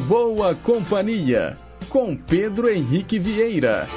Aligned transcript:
Boa 0.00 0.54
Companhia, 0.54 1.56
com 1.88 2.16
Pedro 2.16 2.68
Henrique 2.68 3.18
Vieira. 3.18 3.88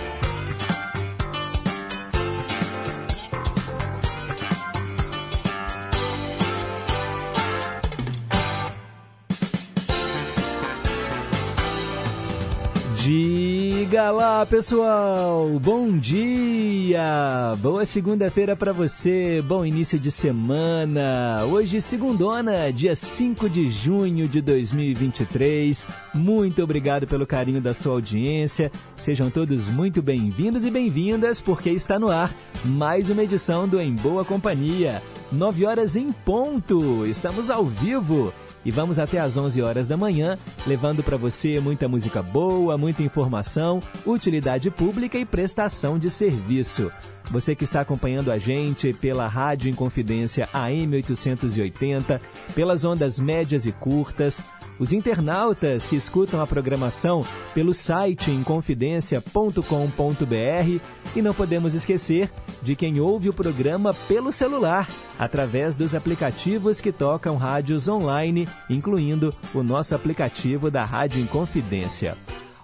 Diga 13.90 14.12
lá, 14.12 14.46
pessoal! 14.46 15.50
Bom 15.60 15.98
dia! 15.98 17.56
Boa 17.58 17.84
segunda-feira 17.84 18.56
para 18.56 18.72
você, 18.72 19.42
bom 19.42 19.66
início 19.66 19.98
de 19.98 20.12
semana. 20.12 21.44
Hoje, 21.50 21.82
segundona, 21.82 22.72
dia 22.72 22.94
5 22.94 23.50
de 23.50 23.68
junho 23.68 24.28
de 24.28 24.42
2023. 24.42 25.88
Muito 26.14 26.62
obrigado 26.62 27.08
pelo 27.08 27.26
carinho 27.26 27.60
da 27.60 27.74
sua 27.74 27.94
audiência. 27.94 28.72
Sejam 28.96 29.32
todos 29.32 29.68
muito 29.68 30.04
bem-vindos 30.04 30.66
e 30.66 30.70
bem-vindas, 30.70 31.42
porque 31.42 31.72
está 31.72 31.98
no 31.98 32.12
ar 32.12 32.32
mais 32.64 33.10
uma 33.10 33.24
edição 33.24 33.68
do 33.68 33.82
Em 33.82 33.96
Boa 33.96 34.24
Companhia. 34.24 35.02
9 35.32 35.66
horas 35.66 35.96
em 35.96 36.12
ponto. 36.12 37.08
Estamos 37.08 37.50
ao 37.50 37.66
vivo 37.66 38.32
e 38.66 38.72
vamos 38.72 39.00
até 39.00 39.20
às 39.20 39.38
11 39.38 39.62
horas 39.62 39.88
da 39.88 39.98
manhã, 39.98 40.38
levando 40.68 41.04
para 41.04 41.18
você 41.18 41.60
muita 41.60 41.88
música 41.88 42.22
boa, 42.22 42.78
muita 42.78 43.04
informação, 43.04 43.82
utilidade 44.06 44.70
pública 44.70 45.18
e 45.18 45.26
prestação 45.26 45.98
de 45.98 46.10
serviço. 46.10 46.92
Você 47.32 47.56
que 47.56 47.64
está 47.64 47.82
acompanhando 47.82 48.32
a 48.32 48.40
gente 48.40 48.92
pela 48.92 49.28
Rádio 49.28 49.70
Inconfidência 49.70 50.50
AM 50.52 50.96
880, 50.96 52.20
pelas 52.56 52.84
ondas 52.84 53.20
médias 53.20 53.68
e 53.68 53.72
curtas, 53.72 54.44
os 54.80 54.94
internautas 54.94 55.86
que 55.86 55.96
escutam 55.96 56.42
a 56.42 56.48
programação 56.48 57.24
pelo 57.54 57.74
site 57.74 58.32
inconfidencia.com.br 58.32 60.82
e 61.16 61.22
não 61.22 61.34
podemos 61.34 61.74
esquecer 61.74 62.32
de 62.62 62.76
quem 62.76 63.00
ouve 63.00 63.30
o 63.30 63.34
programa 63.34 63.94
pelo 64.08 64.32
celular, 64.32 64.88
através 65.18 65.76
dos 65.76 65.94
aplicativos 65.94 66.80
que 66.80 66.92
tocam 66.92 67.36
rádios 67.36 67.90
online, 67.90 68.48
incluindo 68.70 69.34
o 69.54 69.62
nosso 69.62 69.94
aplicativo 69.94 70.72
da 70.72 70.86
Rádio 70.86 71.22
Inconfidência. 71.22 72.16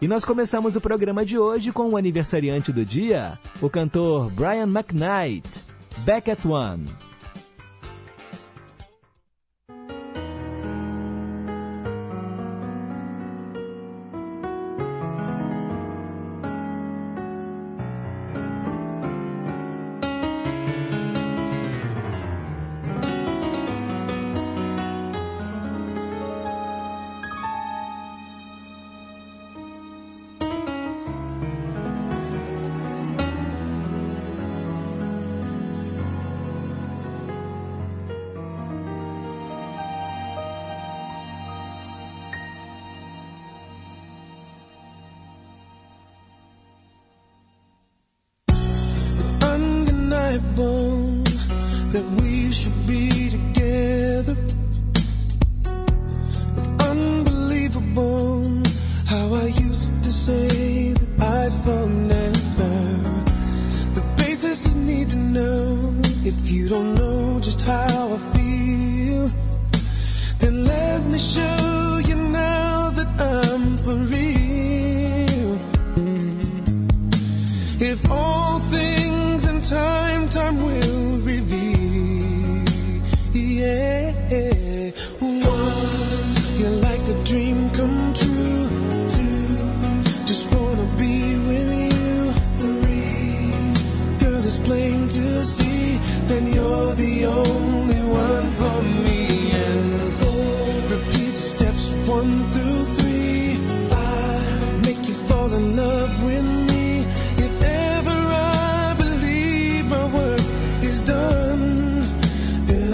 E 0.00 0.06
nós 0.08 0.24
começamos 0.24 0.76
o 0.76 0.80
programa 0.80 1.26
de 1.26 1.38
hoje 1.38 1.70
com 1.72 1.90
o 1.90 1.96
aniversariante 1.96 2.72
do 2.72 2.84
dia, 2.84 3.36
o 3.60 3.68
cantor 3.68 4.30
Brian 4.30 4.66
McKnight, 4.66 5.48
Back 5.98 6.30
at 6.30 6.46
One. 6.46 6.86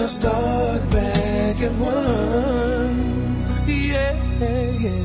stuck 0.07 0.89
back 0.89 1.61
at 1.61 1.71
one. 1.73 3.45
Yeah, 3.67 4.15
yeah. 4.79 5.03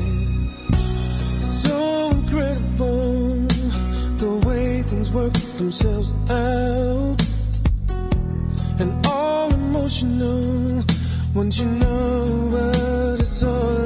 It's 1.41 1.63
so 1.67 2.09
incredible 2.11 3.47
the 4.17 4.41
way 4.47 4.81
things 4.81 5.11
work 5.11 5.33
themselves 5.57 6.13
out. 6.29 7.17
And 8.79 9.05
all 9.05 9.53
emotional 9.53 10.83
once 11.35 11.59
you 11.59 11.67
know 11.67 12.25
what 12.51 13.19
it's 13.19 13.43
all 13.43 13.82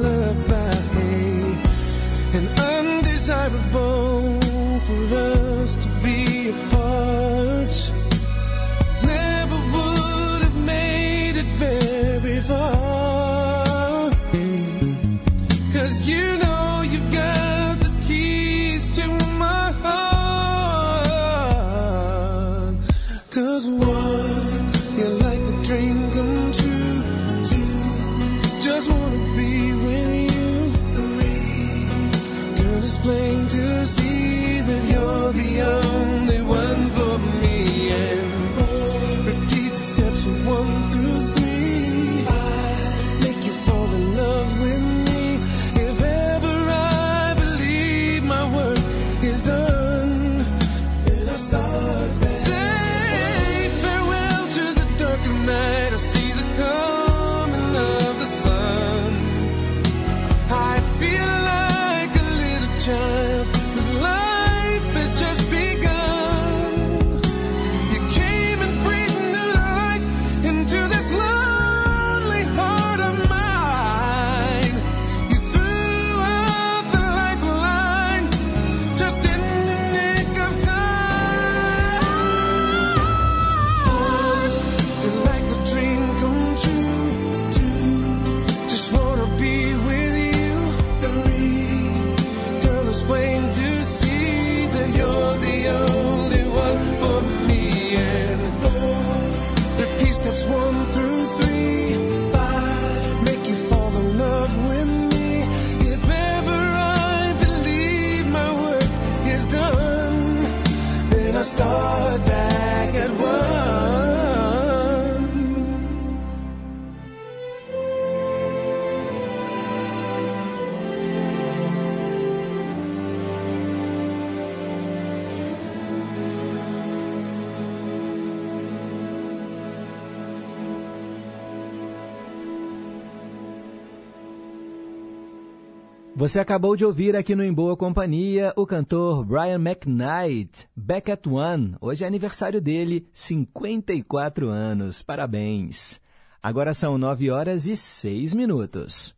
Você 136.28 136.42
acabou 136.42 136.76
de 136.76 136.84
ouvir 136.84 137.16
aqui 137.16 137.34
no 137.34 137.42
Em 137.42 137.54
Boa 137.54 137.78
Companhia 137.78 138.52
o 138.58 138.66
cantor 138.66 139.24
Brian 139.24 139.62
McKnight, 139.62 140.68
Back 140.76 141.10
at 141.10 141.26
One. 141.26 141.78
Hoje 141.80 142.04
é 142.04 142.08
aniversário 142.08 142.60
dele, 142.60 143.08
54 143.14 144.50
anos. 144.50 145.02
Parabéns. 145.02 146.02
Agora 146.44 146.74
são 146.74 146.98
9 146.98 147.32
horas 147.32 147.66
e 147.66 147.78
6 147.78 148.34
minutos. 148.34 149.16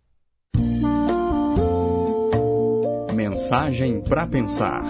Mensagem 3.16 4.02
para 4.02 4.28
pensar. 4.28 4.84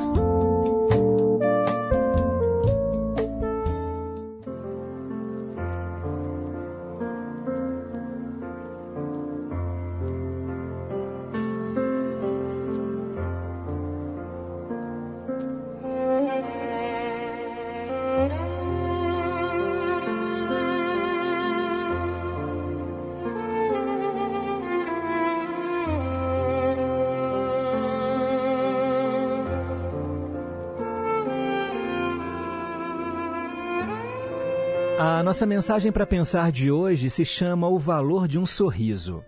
Nossa 35.30 35.46
mensagem 35.46 35.92
para 35.92 36.08
pensar 36.08 36.52
de 36.52 36.72
hoje 36.72 37.08
se 37.08 37.24
chama 37.24 37.68
O 37.68 37.78
Valor 37.78 38.28
de 38.28 38.40
um 38.40 38.48
Sorriso. 38.48 39.24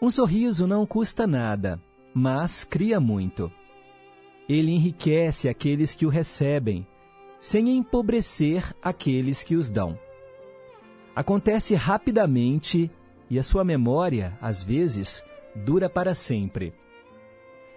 Um 0.00 0.10
sorriso 0.10 0.66
não 0.66 0.86
custa 0.86 1.26
nada, 1.26 1.78
mas 2.14 2.64
cria 2.64 2.98
muito. 2.98 3.52
Ele 4.48 4.70
enriquece 4.70 5.50
aqueles 5.50 5.94
que 5.94 6.06
o 6.06 6.08
recebem, 6.08 6.86
sem 7.38 7.68
empobrecer 7.76 8.74
aqueles 8.80 9.42
que 9.42 9.54
os 9.54 9.70
dão. 9.70 9.98
Acontece 11.14 11.74
rapidamente 11.74 12.90
e 13.28 13.38
a 13.38 13.42
sua 13.42 13.64
memória, 13.64 14.38
às 14.40 14.64
vezes, 14.64 15.22
dura 15.54 15.90
para 15.90 16.14
sempre. 16.14 16.72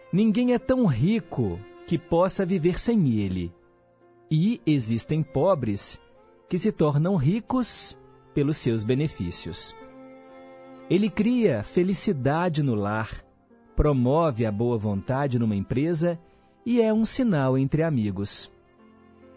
Ninguém 0.09 0.53
é 0.53 0.57
tão 0.57 0.85
rico 0.85 1.59
que 1.85 1.97
possa 1.97 2.45
viver 2.45 2.79
sem 2.79 3.19
ele. 3.19 3.53
E 4.31 4.61
existem 4.65 5.21
pobres 5.21 5.99
que 6.51 6.57
se 6.57 6.69
tornam 6.69 7.15
ricos 7.15 7.97
pelos 8.33 8.57
seus 8.57 8.83
benefícios. 8.83 9.73
Ele 10.89 11.09
cria 11.09 11.63
felicidade 11.63 12.61
no 12.61 12.75
lar, 12.75 13.23
promove 13.73 14.45
a 14.45 14.51
boa 14.51 14.77
vontade 14.77 15.39
numa 15.39 15.55
empresa 15.55 16.19
e 16.65 16.81
é 16.81 16.93
um 16.93 17.05
sinal 17.05 17.57
entre 17.57 17.83
amigos. 17.83 18.51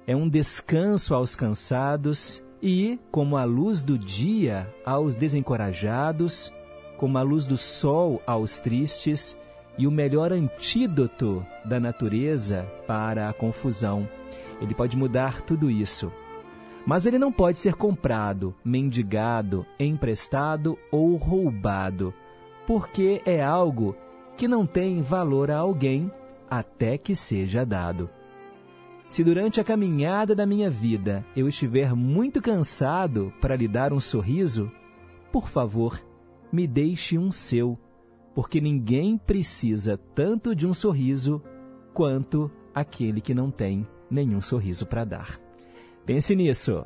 É 0.09 0.17
um 0.17 0.29
descanso 0.29 1.15
aos 1.15 1.37
cansados 1.37 2.43
e, 2.61 2.99
como 3.13 3.37
a 3.37 3.45
luz 3.45 3.85
do 3.85 3.97
dia 3.97 4.69
aos 4.85 5.15
desencorajados, 5.15 6.53
como 6.99 7.17
a 7.17 7.23
luz 7.23 7.47
do 7.47 7.57
sol 7.57 8.21
aos 8.27 8.59
tristes 8.59 9.39
e 9.79 9.87
o 9.87 9.91
melhor 9.93 10.33
antídoto 10.33 11.47
da 11.65 11.79
natureza 11.79 12.65
para 12.89 13.29
a 13.29 13.33
confusão. 13.33 14.09
Ele 14.61 14.75
pode 14.75 14.97
mudar 14.97 15.43
tudo 15.43 15.71
isso 15.71 16.11
mas 16.87 17.07
ele 17.07 17.19
não 17.19 17.33
pode 17.33 17.59
ser 17.59 17.75
comprado, 17.75 18.55
mendigado, 18.65 19.67
emprestado 19.79 20.79
ou 20.91 21.17
roubado, 21.17 22.13
porque 22.67 23.23
é 23.25 23.43
algo 23.43 23.97
que 24.37 24.47
não 24.47 24.67
tem 24.67 25.01
valor 25.01 25.51
a 25.51 25.59
alguém 25.59 26.11
até 26.51 26.99
que 26.99 27.17
seja 27.17 27.65
dado. 27.65 28.11
Se 29.09 29.23
durante 29.23 29.61
a 29.61 29.65
caminhada 29.65 30.35
da 30.35 30.45
minha 30.45 30.71
vida 30.71 31.25
eu 31.37 31.49
estiver 31.49 31.95
muito 31.95 32.43
cansado 32.43 33.33
para 33.41 33.57
lhe 33.57 33.69
dar 33.69 33.93
um 33.93 34.01
sorriso, 34.01 34.71
por 35.31 35.49
favor, 35.49 36.03
me 36.53 36.67
deixe 36.67 37.19
um 37.19 37.31
seu, 37.31 37.79
porque 38.35 38.61
ninguém 38.61 39.17
precisa 39.17 39.99
tanto 40.15 40.55
de 40.55 40.67
um 40.67 40.75
sorriso 40.75 41.43
quanto 41.93 42.51
aquele 42.75 43.21
que 43.21 43.35
não 43.35 43.51
tem 43.51 43.87
nenhum 44.11 44.41
sorriso 44.41 44.87
para 44.87 45.05
dar. 45.05 45.44
Pense 46.07 46.37
nisso. 46.37 46.85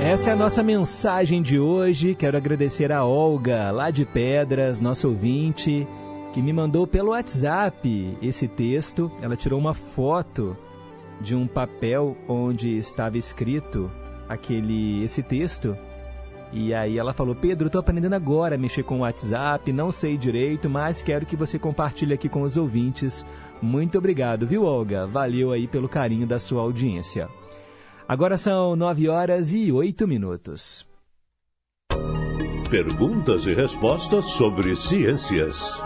Essa 0.00 0.30
é 0.30 0.32
a 0.32 0.36
nossa 0.36 0.62
mensagem 0.62 1.40
de 1.40 1.60
hoje. 1.60 2.14
Quero 2.16 2.36
agradecer 2.36 2.90
a 2.90 3.04
Olga, 3.04 3.70
lá 3.70 3.90
de 3.92 4.04
Pedras, 4.04 4.80
nosso 4.80 5.08
ouvinte, 5.08 5.86
que 6.34 6.42
me 6.42 6.52
mandou 6.52 6.86
pelo 6.86 7.10
WhatsApp 7.10 8.18
esse 8.20 8.48
texto. 8.48 9.12
Ela 9.22 9.36
tirou 9.36 9.60
uma 9.60 9.74
foto 9.74 10.56
de 11.20 11.36
um 11.36 11.46
papel 11.46 12.16
onde 12.26 12.76
estava 12.76 13.16
escrito 13.16 13.88
aquele 14.28 15.04
esse 15.04 15.22
texto 15.22 15.76
e 16.52 16.74
aí 16.74 16.98
ela 16.98 17.14
falou: 17.14 17.34
Pedro, 17.34 17.66
estou 17.66 17.80
aprendendo 17.80 18.14
agora 18.14 18.56
a 18.56 18.58
mexer 18.58 18.82
com 18.82 18.96
o 18.96 19.00
WhatsApp, 19.00 19.72
não 19.72 19.90
sei 19.90 20.18
direito, 20.18 20.68
mas 20.68 21.02
quero 21.02 21.24
que 21.24 21.34
você 21.34 21.58
compartilhe 21.58 22.12
aqui 22.12 22.28
com 22.28 22.42
os 22.42 22.56
ouvintes. 22.56 23.24
Muito 23.62 23.96
obrigado, 23.96 24.44
viu, 24.44 24.64
Olga? 24.64 25.06
Valeu 25.06 25.52
aí 25.52 25.68
pelo 25.68 25.88
carinho 25.88 26.26
da 26.26 26.40
sua 26.40 26.62
audiência. 26.62 27.28
Agora 28.08 28.36
são 28.36 28.74
nove 28.74 29.08
horas 29.08 29.52
e 29.52 29.70
oito 29.70 30.06
minutos. 30.08 30.84
Perguntas 32.68 33.46
e 33.46 33.54
respostas 33.54 34.24
sobre 34.24 34.74
ciências. 34.74 35.80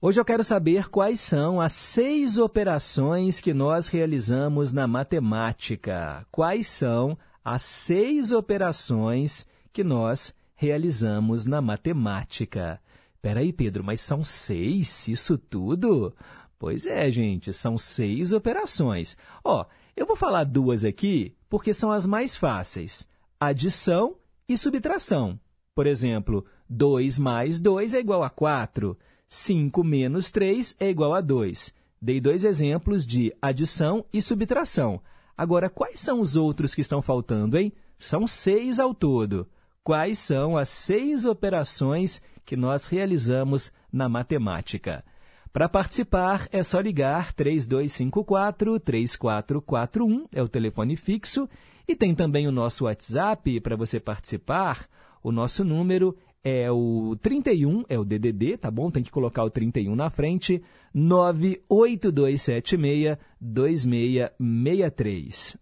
Hoje 0.00 0.18
eu 0.18 0.24
quero 0.24 0.42
saber 0.42 0.88
quais 0.88 1.20
são 1.20 1.60
as 1.60 1.74
seis 1.74 2.38
operações 2.38 3.38
que 3.38 3.52
nós 3.52 3.88
realizamos 3.88 4.72
na 4.72 4.86
matemática. 4.86 6.26
Quais 6.30 6.68
são 6.68 7.18
as 7.44 7.62
seis 7.62 8.32
operações 8.32 9.46
que 9.72 9.84
nós 9.84 10.34
realizamos 10.54 11.46
na 11.46 11.60
matemática. 11.60 12.80
Peraí, 13.22 13.52
Pedro, 13.52 13.84
mas 13.84 14.00
são 14.00 14.24
seis? 14.24 15.08
Isso 15.08 15.36
tudo? 15.36 16.14
Pois 16.58 16.86
é, 16.86 17.10
gente, 17.10 17.52
são 17.52 17.76
seis 17.76 18.32
operações. 18.32 19.16
Ó, 19.44 19.64
eu 19.96 20.06
vou 20.06 20.16
falar 20.16 20.44
duas 20.44 20.84
aqui 20.84 21.34
porque 21.48 21.74
são 21.74 21.90
as 21.90 22.06
mais 22.06 22.36
fáceis: 22.36 23.08
adição 23.38 24.16
e 24.48 24.56
subtração. 24.56 25.38
Por 25.74 25.86
exemplo, 25.86 26.44
2 26.68 27.18
mais 27.18 27.60
2 27.60 27.94
é 27.94 28.00
igual 28.00 28.22
a 28.22 28.30
4. 28.30 28.96
5 29.28 29.84
menos 29.84 30.30
3 30.30 30.76
é 30.80 30.90
igual 30.90 31.14
a 31.14 31.20
2. 31.20 31.72
Dei 32.02 32.20
dois 32.20 32.44
exemplos 32.46 33.06
de 33.06 33.32
adição 33.42 34.04
e 34.12 34.22
subtração. 34.22 35.02
Agora, 35.36 35.68
quais 35.68 36.00
são 36.00 36.20
os 36.20 36.34
outros 36.34 36.74
que 36.74 36.80
estão 36.80 37.02
faltando, 37.02 37.58
hein? 37.58 37.72
São 37.98 38.26
seis 38.26 38.78
ao 38.78 38.94
todo. 38.94 39.46
Quais 39.90 40.20
são 40.20 40.56
as 40.56 40.68
seis 40.68 41.24
operações 41.24 42.22
que 42.46 42.56
nós 42.56 42.86
realizamos 42.86 43.72
na 43.92 44.08
matemática? 44.08 45.04
Para 45.52 45.68
participar, 45.68 46.46
é 46.52 46.62
só 46.62 46.78
ligar 46.78 47.32
3254-3441, 47.32 50.28
é 50.30 50.40
o 50.40 50.48
telefone 50.48 50.94
fixo, 50.94 51.48
e 51.88 51.96
tem 51.96 52.14
também 52.14 52.46
o 52.46 52.52
nosso 52.52 52.84
WhatsApp 52.84 53.60
para 53.62 53.74
você 53.74 53.98
participar. 53.98 54.86
O 55.24 55.32
nosso 55.32 55.64
número 55.64 56.16
é 56.44 56.70
o 56.70 57.16
31, 57.20 57.82
é 57.88 57.98
o 57.98 58.04
DDD, 58.04 58.58
tá 58.58 58.70
bom? 58.70 58.92
Tem 58.92 59.02
que 59.02 59.10
colocar 59.10 59.42
o 59.42 59.50
31 59.50 59.96
na 59.96 60.08
frente, 60.08 60.62
98276 60.94 63.18
2663. 63.40 65.56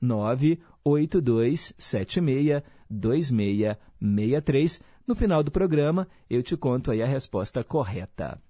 98276 2.90 3.88
2663. 4.00 4.80
No 5.06 5.14
final 5.14 5.42
do 5.42 5.50
programa, 5.50 6.08
eu 6.28 6.42
te 6.42 6.56
conto 6.56 6.90
aí 6.90 7.02
a 7.02 7.06
resposta 7.06 7.64
correta. 7.64 8.40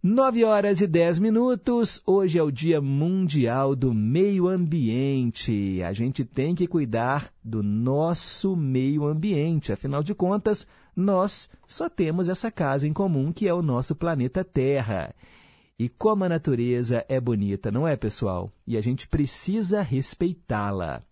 9 0.00 0.44
horas 0.44 0.80
e 0.80 0.86
10 0.86 1.18
minutos. 1.18 2.00
Hoje 2.06 2.38
é 2.38 2.42
o 2.42 2.52
Dia 2.52 2.80
Mundial 2.80 3.74
do 3.74 3.92
Meio 3.92 4.46
Ambiente. 4.46 5.82
A 5.82 5.92
gente 5.92 6.24
tem 6.24 6.54
que 6.54 6.68
cuidar 6.68 7.32
do 7.42 7.64
nosso 7.64 8.54
meio 8.56 9.04
ambiente. 9.06 9.72
Afinal 9.72 10.02
de 10.02 10.14
contas, 10.14 10.68
nós 10.94 11.50
só 11.66 11.88
temos 11.88 12.28
essa 12.28 12.50
casa 12.50 12.86
em 12.86 12.92
comum 12.92 13.32
que 13.32 13.48
é 13.48 13.52
o 13.52 13.60
nosso 13.60 13.94
planeta 13.96 14.44
Terra. 14.44 15.12
E 15.76 15.88
como 15.88 16.24
a 16.24 16.28
natureza 16.28 17.04
é 17.08 17.20
bonita, 17.20 17.70
não 17.70 17.86
é, 17.86 17.96
pessoal? 17.96 18.52
E 18.66 18.76
a 18.76 18.80
gente 18.80 19.08
precisa 19.08 19.82
respeitá-la. 19.82 21.02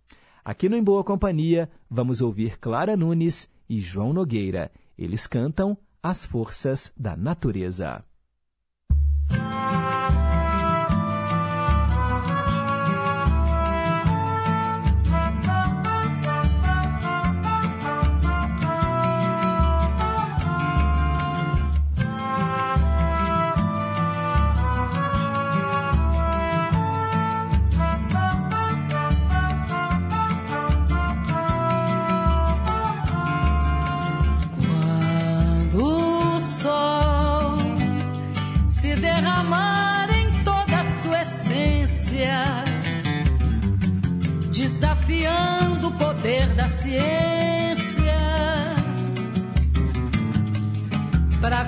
Aqui 0.46 0.68
no 0.68 0.76
Em 0.76 0.82
Boa 0.84 1.02
Companhia, 1.02 1.68
vamos 1.90 2.20
ouvir 2.22 2.56
Clara 2.60 2.96
Nunes 2.96 3.50
e 3.68 3.80
João 3.80 4.12
Nogueira. 4.12 4.70
Eles 4.96 5.26
cantam 5.26 5.76
As 6.00 6.24
Forças 6.24 6.92
da 6.96 7.16
Natureza. 7.16 8.04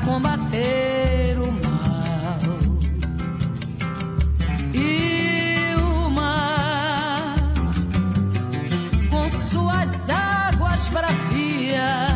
Combater 0.08 1.36
o 1.38 1.52
mal. 1.52 2.40
E 4.72 5.74
o 5.76 6.08
mar, 6.10 7.34
com 9.10 9.28
suas 9.28 10.08
águas 10.08 10.88
bravias, 10.88 12.10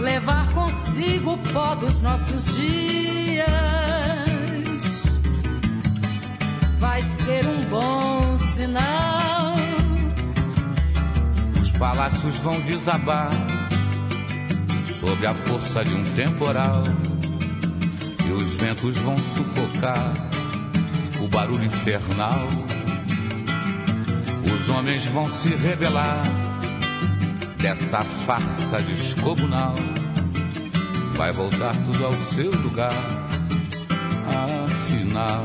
levar 0.00 0.52
consigo 0.52 1.34
o 1.34 1.38
pó 1.52 1.76
dos 1.76 2.00
nossos 2.00 2.56
dias. 2.56 3.44
Vai 6.80 7.02
ser 7.02 7.46
um 7.46 7.62
bom 7.70 8.36
sinal. 8.56 9.54
Os 11.62 11.70
palácios 11.72 12.36
vão 12.40 12.60
desabar 12.62 13.53
sob 15.04 15.26
a 15.26 15.34
força 15.34 15.84
de 15.84 15.94
um 15.94 16.02
temporal 16.02 16.82
e 18.26 18.32
os 18.32 18.54
ventos 18.54 18.96
vão 18.96 19.14
sufocar 19.16 20.14
o 21.20 21.28
barulho 21.28 21.64
infernal. 21.64 22.48
Os 24.54 24.68
homens 24.70 25.04
vão 25.06 25.30
se 25.30 25.54
rebelar 25.56 26.22
dessa 27.58 28.02
farsa 28.02 28.80
descomunal. 28.80 29.74
Vai 31.16 31.32
voltar 31.32 31.76
tudo 31.84 32.06
ao 32.06 32.12
seu 32.12 32.50
lugar, 32.50 32.92
afinal. 34.26 35.44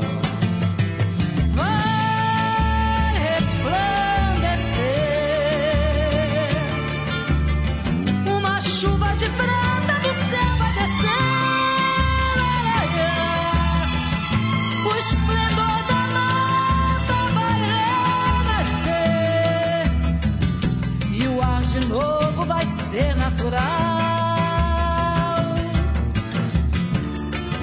Ser 22.90 23.16
natural. 23.16 24.00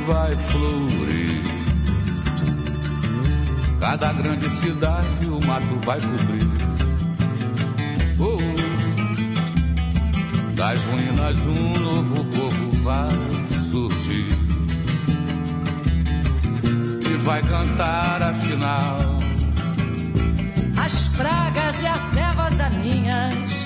vai 0.08 0.36
florir. 0.36 1.44
Cada 3.80 4.14
grande 4.14 4.50
cidade 4.50 5.28
o 5.28 5.46
mato 5.46 5.80
vai 5.84 6.00
cobrir. 6.00 6.48
Oh, 8.20 8.38
das 10.56 10.84
ruínas 10.86 11.38
um 11.46 11.80
novo 11.80 12.24
povo 12.26 12.72
vai 12.84 13.12
surgir. 13.70 14.30
E 17.10 17.18
vai 17.18 17.42
cantar 17.42 18.24
afinal. 18.24 18.98
As 20.78 21.10
pragas 21.10 21.82
e 21.82 21.88
as 21.88 22.18
ervas 22.18 22.56
daninhas, 22.56 23.57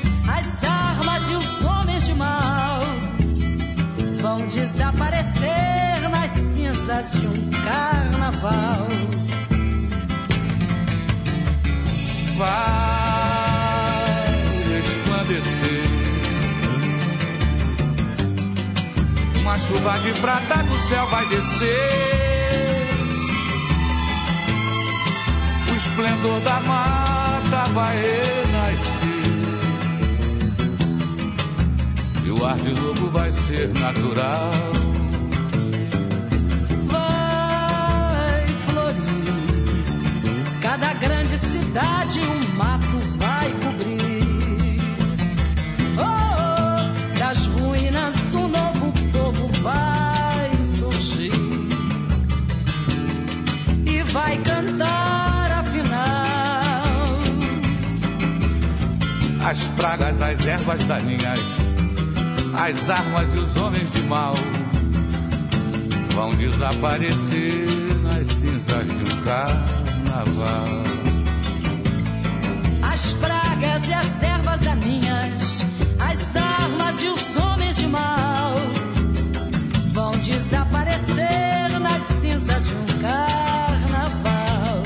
vão 4.41 4.47
desaparecer 4.47 6.09
nas 6.09 6.31
cinzas 6.31 7.13
de 7.13 7.27
um 7.27 7.51
carnaval. 7.63 8.87
Vai 12.37 12.49
resplandecer 14.73 16.01
uma 19.41 19.57
chuva 19.59 19.99
de 19.99 20.13
prata 20.19 20.63
do 20.63 20.79
céu 20.87 21.05
vai 21.07 21.25
descer. 21.27 22.89
O 25.71 25.75
esplendor 25.75 26.39
da 26.41 26.59
mata 26.61 27.63
vai 27.73 27.95
renascer. 27.97 28.50
E 32.31 32.33
o 32.33 32.45
ar 32.45 32.55
de 32.55 32.71
novo 32.71 33.09
vai 33.09 33.29
ser 33.29 33.67
natural. 33.77 34.53
Vai 36.87 38.45
florir 38.69 39.33
cada 40.61 40.93
grande 40.93 41.37
cidade, 41.37 42.21
um 42.21 42.55
mato 42.55 42.97
vai 43.17 43.51
cobrir. 43.51 44.79
Oh, 45.99 47.19
das 47.19 47.47
ruínas 47.47 48.33
um 48.33 48.47
novo 48.47 48.93
povo 49.11 49.47
vai 49.61 50.51
surgir 50.77 51.33
e 53.85 54.03
vai 54.03 54.37
cantar. 54.37 55.11
As 59.43 59.67
pragas, 59.75 60.21
as 60.21 60.45
ervas 60.45 60.81
daninhas, 60.85 61.41
as 62.63 62.89
armas 62.91 63.33
e 63.33 63.39
os 63.39 63.57
homens 63.57 63.89
de 63.89 64.03
mal 64.03 64.35
vão 66.13 66.29
desaparecer 66.35 67.67
nas 68.03 68.27
cinzas 68.27 68.85
de 68.85 69.03
um 69.03 69.21
carnaval. 69.23 70.83
As 72.83 73.13
pragas 73.15 73.87
e 73.87 73.93
as 73.93 74.23
ervas 74.23 74.59
daninhas, 74.59 75.65
as 75.99 76.35
armas 76.35 77.01
e 77.01 77.07
os 77.07 77.35
homens 77.37 77.77
de 77.77 77.87
mal 77.87 78.53
vão 79.91 80.11
desaparecer 80.19 81.79
nas 81.79 82.03
cinzas 82.21 82.67
de 82.67 82.75
um 82.75 83.01
carnaval. 83.01 84.83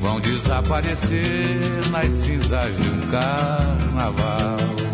Vão 0.00 0.20
desaparecer 0.20 1.90
nas 1.90 2.08
cinzas 2.10 2.76
de 2.76 2.88
um 2.88 3.10
carnaval. 3.10 4.91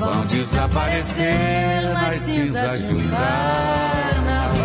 Vão 0.00 0.24
desaparecer 0.24 1.92
nas 1.92 2.22
cinzas 2.22 2.88
de 2.88 2.94
um 2.94 3.10
carnaval. 3.10 4.60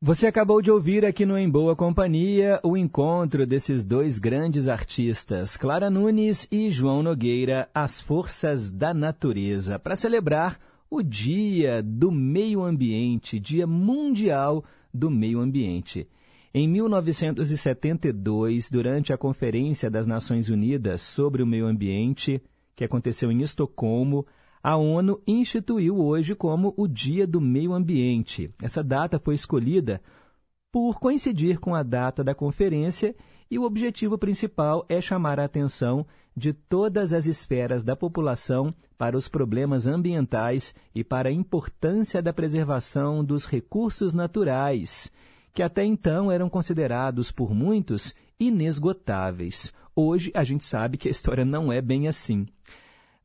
Você 0.00 0.28
acabou 0.28 0.62
de 0.62 0.70
ouvir 0.70 1.04
aqui 1.04 1.26
no 1.26 1.36
Em 1.36 1.50
Boa 1.50 1.74
Companhia 1.74 2.60
o 2.62 2.76
encontro 2.76 3.44
desses 3.44 3.84
dois 3.84 4.20
grandes 4.20 4.68
artistas, 4.68 5.56
Clara 5.56 5.90
Nunes 5.90 6.46
e 6.52 6.70
João 6.70 7.02
Nogueira, 7.02 7.68
As 7.74 8.00
Forças 8.00 8.70
da 8.70 8.94
Natureza, 8.94 9.80
para 9.80 9.96
celebrar 9.96 10.60
o 10.88 11.02
Dia 11.02 11.82
do 11.82 12.12
Meio 12.12 12.62
Ambiente, 12.62 13.40
Dia 13.40 13.66
Mundial 13.66 14.64
do 14.94 15.10
Meio 15.10 15.40
Ambiente. 15.40 16.06
Em 16.52 16.66
1972, 16.66 18.72
durante 18.72 19.12
a 19.12 19.16
Conferência 19.16 19.88
das 19.88 20.08
Nações 20.08 20.50
Unidas 20.50 21.00
sobre 21.00 21.44
o 21.44 21.46
Meio 21.46 21.64
Ambiente, 21.64 22.42
que 22.74 22.82
aconteceu 22.82 23.30
em 23.30 23.40
Estocolmo, 23.40 24.26
a 24.60 24.76
ONU 24.76 25.22
instituiu 25.28 26.00
hoje 26.00 26.34
como 26.34 26.74
o 26.76 26.88
Dia 26.88 27.24
do 27.24 27.40
Meio 27.40 27.72
Ambiente. 27.72 28.52
Essa 28.60 28.82
data 28.82 29.20
foi 29.20 29.36
escolhida 29.36 30.02
por 30.72 30.98
coincidir 30.98 31.60
com 31.60 31.72
a 31.72 31.84
data 31.84 32.24
da 32.24 32.34
conferência 32.34 33.14
e 33.48 33.56
o 33.56 33.62
objetivo 33.62 34.18
principal 34.18 34.84
é 34.88 35.00
chamar 35.00 35.38
a 35.38 35.44
atenção 35.44 36.04
de 36.36 36.52
todas 36.52 37.12
as 37.12 37.26
esferas 37.26 37.84
da 37.84 37.94
população 37.94 38.74
para 38.98 39.16
os 39.16 39.28
problemas 39.28 39.86
ambientais 39.86 40.74
e 40.92 41.04
para 41.04 41.28
a 41.28 41.32
importância 41.32 42.20
da 42.20 42.32
preservação 42.32 43.24
dos 43.24 43.46
recursos 43.46 44.14
naturais, 44.14 45.12
que 45.52 45.62
até 45.62 45.84
então 45.84 46.30
eram 46.30 46.48
considerados 46.48 47.32
por 47.32 47.54
muitos 47.54 48.14
inesgotáveis. 48.38 49.72
Hoje 49.94 50.30
a 50.34 50.44
gente 50.44 50.64
sabe 50.64 50.96
que 50.96 51.08
a 51.08 51.10
história 51.10 51.44
não 51.44 51.72
é 51.72 51.80
bem 51.80 52.08
assim. 52.08 52.46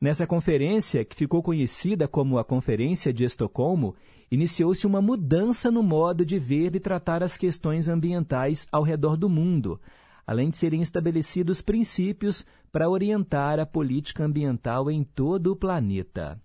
Nessa 0.00 0.26
conferência, 0.26 1.04
que 1.04 1.16
ficou 1.16 1.42
conhecida 1.42 2.06
como 2.06 2.38
a 2.38 2.44
Conferência 2.44 3.12
de 3.12 3.24
Estocolmo, 3.24 3.94
iniciou-se 4.30 4.86
uma 4.86 5.00
mudança 5.00 5.70
no 5.70 5.82
modo 5.82 6.24
de 6.24 6.38
ver 6.38 6.74
e 6.74 6.80
tratar 6.80 7.22
as 7.22 7.36
questões 7.36 7.88
ambientais 7.88 8.66
ao 8.70 8.82
redor 8.82 9.16
do 9.16 9.28
mundo, 9.28 9.80
além 10.26 10.50
de 10.50 10.58
serem 10.58 10.82
estabelecidos 10.82 11.62
princípios 11.62 12.44
para 12.70 12.90
orientar 12.90 13.58
a 13.58 13.64
política 13.64 14.24
ambiental 14.24 14.90
em 14.90 15.02
todo 15.02 15.52
o 15.52 15.56
planeta. 15.56 16.38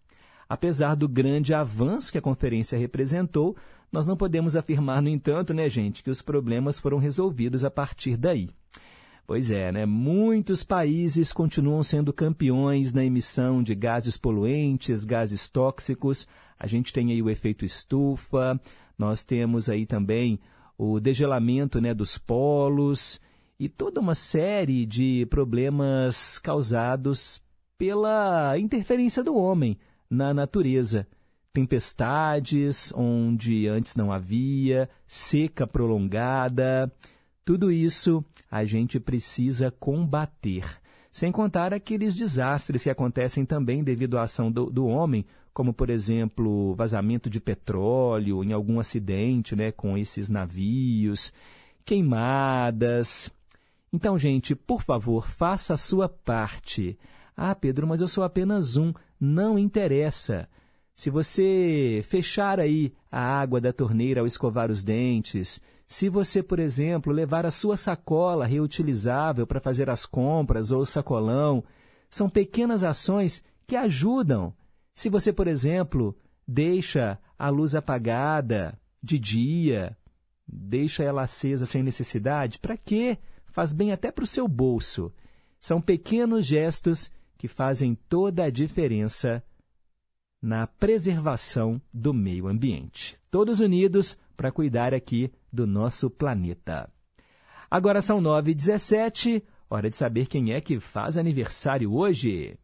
Apesar 0.48 0.96
do 0.96 1.10
grande 1.10 1.54
avanço 1.54 2.12
que 2.12 2.18
a 2.18 2.22
conferência 2.22 2.78
representou, 2.78 3.56
nós 3.92 4.08
não 4.08 4.16
podemos 4.16 4.56
afirmar, 4.56 5.02
no 5.02 5.10
entanto, 5.10 5.54
né, 5.54 5.70
gente, 5.70 6.02
que 6.02 6.10
os 6.10 6.22
problemas 6.22 6.80
foram 6.80 6.98
resolvidos 6.98 7.66
a 7.66 7.70
partir 7.70 8.16
daí. 8.16 8.50
Pois 9.28 9.52
é, 9.52 9.72
né? 9.72 9.86
Muitos 9.86 10.64
países 10.64 11.32
continuam 11.32 11.84
sendo 11.84 12.12
campeões 12.12 12.94
na 12.94 13.04
emissão 13.06 13.62
de 13.62 13.76
gases 13.76 14.18
poluentes, 14.18 15.06
gases 15.06 15.50
tóxicos. 15.50 16.28
A 16.60 16.68
gente 16.68 16.92
tem 16.92 17.12
aí 17.12 17.22
o 17.22 17.30
efeito 17.30 17.64
estufa. 17.64 18.60
nós 18.98 19.24
temos 19.24 19.70
aí 19.70 19.86
também 19.86 20.40
o 20.78 21.00
degelamento 21.00 21.80
né, 21.80 21.94
dos 21.94 22.18
polos 22.18 23.22
e 23.60 23.70
toda 23.70 24.02
uma 24.02 24.16
série 24.16 24.86
de 24.86 25.26
problemas 25.28 26.40
causados 26.40 27.42
pela 27.78 28.58
interferência 28.58 29.24
do 29.24 29.36
homem 29.36 29.78
na 30.10 30.34
natureza. 30.34 31.08
Tempestades 31.54 32.94
onde 32.96 33.68
antes 33.68 33.96
não 33.96 34.12
havia, 34.12 34.90
seca 35.08 35.68
prolongada, 35.68 36.92
tudo 37.44 37.72
isso 37.72 38.24
a 38.50 38.64
gente 38.64 39.00
precisa 39.00 39.70
combater. 39.72 40.64
Sem 41.12 41.32
contar 41.32 41.74
aqueles 41.74 42.16
desastres 42.16 42.84
que 42.84 42.90
acontecem 42.90 43.46
também 43.46 43.84
devido 43.84 44.18
à 44.18 44.24
ação 44.24 44.50
do, 44.50 44.70
do 44.70 44.86
homem, 44.86 45.26
como, 45.54 45.74
por 45.74 45.90
exemplo, 45.90 46.74
vazamento 46.76 47.30
de 47.30 47.42
petróleo 47.42 48.44
em 48.44 48.54
algum 48.54 48.80
acidente 48.80 49.56
né, 49.56 49.72
com 49.72 49.98
esses 49.98 50.30
navios, 50.30 51.34
queimadas. 51.84 53.30
Então, 53.92 54.18
gente, 54.18 54.56
por 54.56 54.82
favor, 54.82 55.28
faça 55.28 55.74
a 55.74 55.78
sua 55.78 56.08
parte. 56.08 56.98
Ah, 57.36 57.54
Pedro, 57.54 57.86
mas 57.86 58.00
eu 58.00 58.08
sou 58.08 58.24
apenas 58.24 58.78
um. 58.78 58.94
Não 59.20 59.60
interessa. 59.60 60.48
Se 61.02 61.10
você 61.10 62.02
fechar 62.04 62.60
aí 62.60 62.94
a 63.12 63.20
água 63.20 63.60
da 63.60 63.74
torneira 63.74 64.22
ao 64.22 64.28
escovar 64.28 64.70
os 64.70 64.84
dentes, 64.84 65.60
se 65.88 66.08
você, 66.08 66.44
por 66.44 66.60
exemplo, 66.60 67.12
levar 67.12 67.44
a 67.44 67.50
sua 67.50 67.76
sacola 67.76 68.46
reutilizável 68.46 69.48
para 69.48 69.60
fazer 69.60 69.90
as 69.90 70.06
compras 70.06 70.72
ou 70.72 70.82
o 70.82 70.86
sacolão, 70.86 71.64
são 72.08 72.30
pequenas 72.30 72.84
ações 72.84 73.44
que 73.66 73.76
ajudam. 73.76 74.54
Se 74.94 75.10
você, 75.10 75.34
por 75.34 75.48
exemplo, 75.48 76.16
deixa 76.48 77.18
a 77.36 77.50
luz 77.50 77.74
apagada 77.74 78.80
de 79.02 79.18
dia, 79.18 79.98
deixa 80.48 81.04
ela 81.04 81.24
acesa 81.24 81.66
sem 81.66 81.82
necessidade, 81.82 82.60
para 82.60 82.78
quê? 82.78 83.18
Faz 83.48 83.74
bem 83.74 83.92
até 83.92 84.12
para 84.12 84.24
o 84.24 84.28
seu 84.28 84.48
bolso. 84.48 85.12
São 85.60 85.82
pequenos 85.82 86.46
gestos 86.46 87.10
que 87.40 87.48
fazem 87.48 87.98
toda 88.08 88.44
a 88.44 88.52
diferença 88.52 89.44
na 90.42 90.66
preservação 90.66 91.82
do 91.94 92.14
meio 92.14 92.48
ambiente. 92.48 93.18
Todos 93.30 93.60
unidos 93.60 94.18
para 94.36 94.52
cuidar 94.52 94.94
aqui 94.94 95.32
do 95.54 95.68
nosso 95.68 96.10
planeta. 96.10 96.90
Agora 97.70 98.02
são 98.02 98.22
9h17, 98.22 99.44
hora 99.70 99.90
de 99.90 99.96
saber 99.96 100.28
quem 100.28 100.52
é 100.52 100.60
que 100.60 100.80
faz 100.80 101.18
aniversário 101.18 101.94
hoje. 101.94 102.58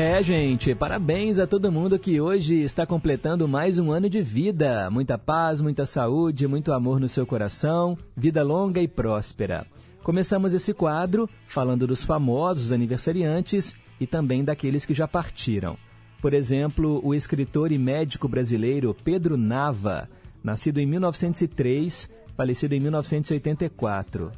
É, 0.00 0.22
gente, 0.22 0.76
parabéns 0.76 1.40
a 1.40 1.46
todo 1.46 1.72
mundo 1.72 1.98
que 1.98 2.20
hoje 2.20 2.54
está 2.62 2.86
completando 2.86 3.48
mais 3.48 3.80
um 3.80 3.90
ano 3.90 4.08
de 4.08 4.22
vida. 4.22 4.88
Muita 4.92 5.18
paz, 5.18 5.60
muita 5.60 5.84
saúde, 5.84 6.46
muito 6.46 6.72
amor 6.72 7.00
no 7.00 7.08
seu 7.08 7.26
coração, 7.26 7.98
vida 8.16 8.44
longa 8.44 8.80
e 8.80 8.86
próspera. 8.86 9.66
Começamos 10.04 10.54
esse 10.54 10.72
quadro 10.72 11.28
falando 11.48 11.84
dos 11.84 12.04
famosos 12.04 12.70
aniversariantes 12.70 13.74
e 13.98 14.06
também 14.06 14.44
daqueles 14.44 14.86
que 14.86 14.94
já 14.94 15.08
partiram. 15.08 15.76
Por 16.22 16.32
exemplo, 16.32 17.00
o 17.04 17.12
escritor 17.12 17.72
e 17.72 17.76
médico 17.76 18.28
brasileiro 18.28 18.94
Pedro 19.02 19.36
Nava, 19.36 20.08
nascido 20.44 20.78
em 20.78 20.86
1903, 20.86 22.08
falecido 22.36 22.72
em 22.72 22.78
1984. 22.78 24.30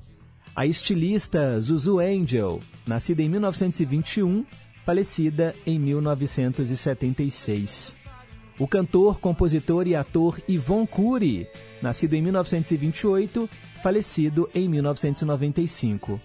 A 0.57 0.65
estilista 0.65 1.61
Zuzu 1.61 1.99
Angel, 1.99 2.61
nascida 2.87 3.21
em 3.21 3.29
1921, 3.29 4.47
falecida 4.85 5.55
em 5.67 5.79
1976. 5.79 7.97
O 8.59 8.69
cantor, 8.69 9.19
compositor 9.19 9.87
e 9.87 9.97
ator 9.97 10.39
Yvon 10.49 10.87
Cury, 10.87 11.47
nascido 11.81 12.15
em 12.15 12.23
1928, 12.23 13.49
falecido 13.83 14.51
em 14.55 14.69
1995. 14.69 16.21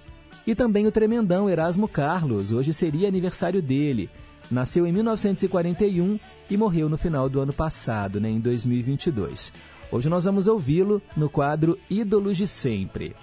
E 0.46 0.54
também 0.54 0.86
o 0.86 0.92
tremendão 0.92 1.50
Erasmo 1.50 1.88
Carlos, 1.88 2.52
hoje 2.52 2.74
seria 2.74 3.08
aniversário 3.08 3.62
dele. 3.62 4.10
Nasceu 4.52 4.86
em 4.86 4.92
1941 4.92 6.20
e 6.50 6.58
morreu 6.58 6.90
no 6.90 6.98
final 6.98 7.30
do 7.30 7.40
ano 7.40 7.54
passado, 7.54 8.20
né, 8.20 8.30
em 8.30 8.40
2022. 8.40 9.52
Hoje 9.92 10.10
nós 10.10 10.26
vamos 10.26 10.48
ouvi-lo 10.48 11.02
no 11.16 11.30
quadro 11.30 11.80
Ídolos 11.90 12.38
de 12.38 12.46
Sempre. 12.46 13.16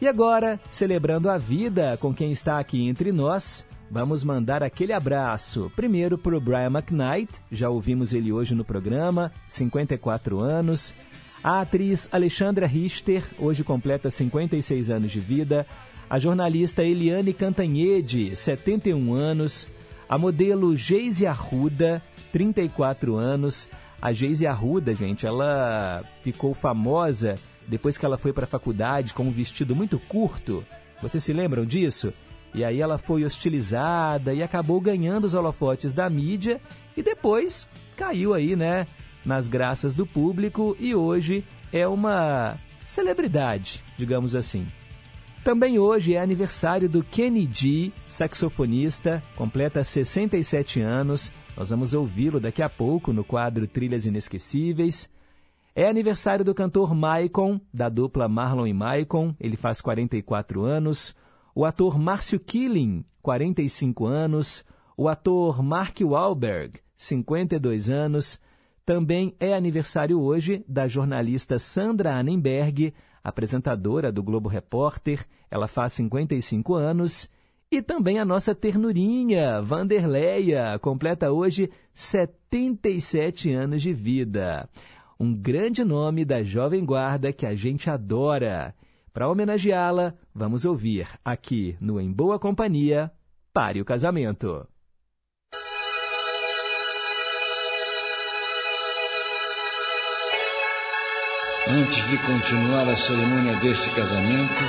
E 0.00 0.06
agora, 0.06 0.60
celebrando 0.68 1.30
a 1.30 1.38
vida 1.38 1.96
com 1.96 2.12
quem 2.12 2.32
está 2.32 2.58
aqui 2.58 2.86
entre 2.86 3.12
nós, 3.12 3.64
Vamos 3.92 4.24
mandar 4.24 4.62
aquele 4.62 4.94
abraço. 4.94 5.70
Primeiro 5.76 6.16
para 6.16 6.34
o 6.34 6.40
Brian 6.40 6.68
McKnight, 6.68 7.30
já 7.52 7.68
ouvimos 7.68 8.14
ele 8.14 8.32
hoje 8.32 8.54
no 8.54 8.64
programa, 8.64 9.30
54 9.46 10.40
anos. 10.40 10.94
A 11.44 11.60
atriz 11.60 12.08
Alexandra 12.10 12.66
Richter, 12.66 13.22
hoje 13.38 13.62
completa 13.62 14.10
56 14.10 14.88
anos 14.88 15.10
de 15.10 15.20
vida. 15.20 15.66
A 16.08 16.18
jornalista 16.18 16.82
Eliane 16.82 17.34
Cantanhede, 17.34 18.34
71 18.34 19.12
anos. 19.12 19.68
A 20.08 20.16
modelo 20.16 20.74
Geise 20.74 21.26
Arruda, 21.26 22.00
34 22.32 23.16
anos. 23.16 23.68
A 24.00 24.10
Geise 24.10 24.46
Arruda, 24.46 24.94
gente, 24.94 25.26
ela 25.26 26.02
ficou 26.24 26.54
famosa 26.54 27.34
depois 27.68 27.98
que 27.98 28.06
ela 28.06 28.16
foi 28.16 28.32
para 28.32 28.44
a 28.44 28.48
faculdade 28.48 29.12
com 29.12 29.24
um 29.24 29.30
vestido 29.30 29.76
muito 29.76 29.98
curto. 29.98 30.64
Vocês 31.02 31.22
se 31.22 31.34
lembram 31.34 31.66
disso? 31.66 32.10
E 32.54 32.64
aí 32.64 32.80
ela 32.80 32.98
foi 32.98 33.24
hostilizada 33.24 34.34
e 34.34 34.42
acabou 34.42 34.80
ganhando 34.80 35.24
os 35.24 35.34
holofotes 35.34 35.94
da 35.94 36.08
mídia 36.10 36.60
e 36.96 37.02
depois 37.02 37.66
caiu 37.96 38.34
aí, 38.34 38.54
né, 38.54 38.86
nas 39.24 39.48
graças 39.48 39.94
do 39.94 40.06
público 40.06 40.76
e 40.78 40.94
hoje 40.94 41.44
é 41.72 41.88
uma 41.88 42.56
celebridade, 42.86 43.82
digamos 43.96 44.34
assim. 44.34 44.66
Também 45.42 45.78
hoje 45.78 46.14
é 46.14 46.20
aniversário 46.20 46.88
do 46.88 47.02
Kenny 47.02 47.48
G, 47.52 47.90
saxofonista, 48.08 49.22
completa 49.34 49.82
67 49.82 50.80
anos. 50.80 51.32
Nós 51.56 51.70
vamos 51.70 51.94
ouvi-lo 51.94 52.38
daqui 52.38 52.62
a 52.62 52.68
pouco 52.68 53.12
no 53.12 53.24
quadro 53.24 53.66
Trilhas 53.66 54.06
Inesquecíveis. 54.06 55.10
É 55.74 55.88
aniversário 55.88 56.44
do 56.44 56.54
cantor 56.54 56.94
Maicon, 56.94 57.60
da 57.72 57.88
dupla 57.88 58.28
Marlon 58.28 58.66
e 58.66 58.74
Maicon, 58.74 59.34
ele 59.40 59.56
faz 59.56 59.80
44 59.80 60.62
anos 60.62 61.14
o 61.54 61.64
ator 61.64 61.98
Márcio 61.98 62.40
Killing, 62.40 63.04
45 63.20 64.06
anos, 64.06 64.64
o 64.96 65.08
ator 65.08 65.62
Mark 65.62 65.98
Wahlberg, 66.00 66.80
52 66.96 67.90
anos. 67.90 68.40
Também 68.84 69.34
é 69.38 69.54
aniversário 69.54 70.20
hoje 70.20 70.64
da 70.66 70.88
jornalista 70.88 71.58
Sandra 71.58 72.16
Annenberg, 72.16 72.92
apresentadora 73.22 74.10
do 74.10 74.22
Globo 74.22 74.48
Repórter, 74.48 75.26
ela 75.50 75.68
faz 75.68 75.92
55 75.92 76.74
anos. 76.74 77.30
E 77.70 77.80
também 77.80 78.18
a 78.18 78.24
nossa 78.24 78.54
ternurinha, 78.54 79.62
Vanderleia, 79.62 80.78
completa 80.78 81.30
hoje 81.30 81.70
77 81.94 83.50
anos 83.52 83.80
de 83.80 83.92
vida. 83.92 84.68
Um 85.18 85.32
grande 85.32 85.84
nome 85.84 86.24
da 86.24 86.42
Jovem 86.42 86.84
Guarda 86.84 87.32
que 87.32 87.46
a 87.46 87.54
gente 87.54 87.88
adora. 87.88 88.74
Para 89.12 89.28
homenageá-la, 89.28 90.14
vamos 90.34 90.64
ouvir 90.64 91.06
aqui 91.24 91.76
no 91.80 92.00
Em 92.00 92.10
Boa 92.10 92.38
Companhia, 92.38 93.12
Pare 93.52 93.80
o 93.80 93.84
Casamento. 93.84 94.66
Antes 101.68 102.08
de 102.08 102.18
continuar 102.18 102.88
a 102.88 102.96
cerimônia 102.96 103.54
deste 103.60 103.94
casamento, 103.94 104.62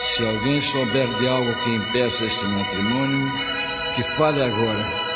se 0.00 0.26
alguém 0.26 0.60
souber 0.60 1.08
de 1.18 1.28
algo 1.28 1.54
que 1.62 1.74
impeça 1.76 2.24
este 2.26 2.44
matrimônio, 2.44 3.28
que 3.94 4.02
fale 4.02 4.42
agora 4.42 5.07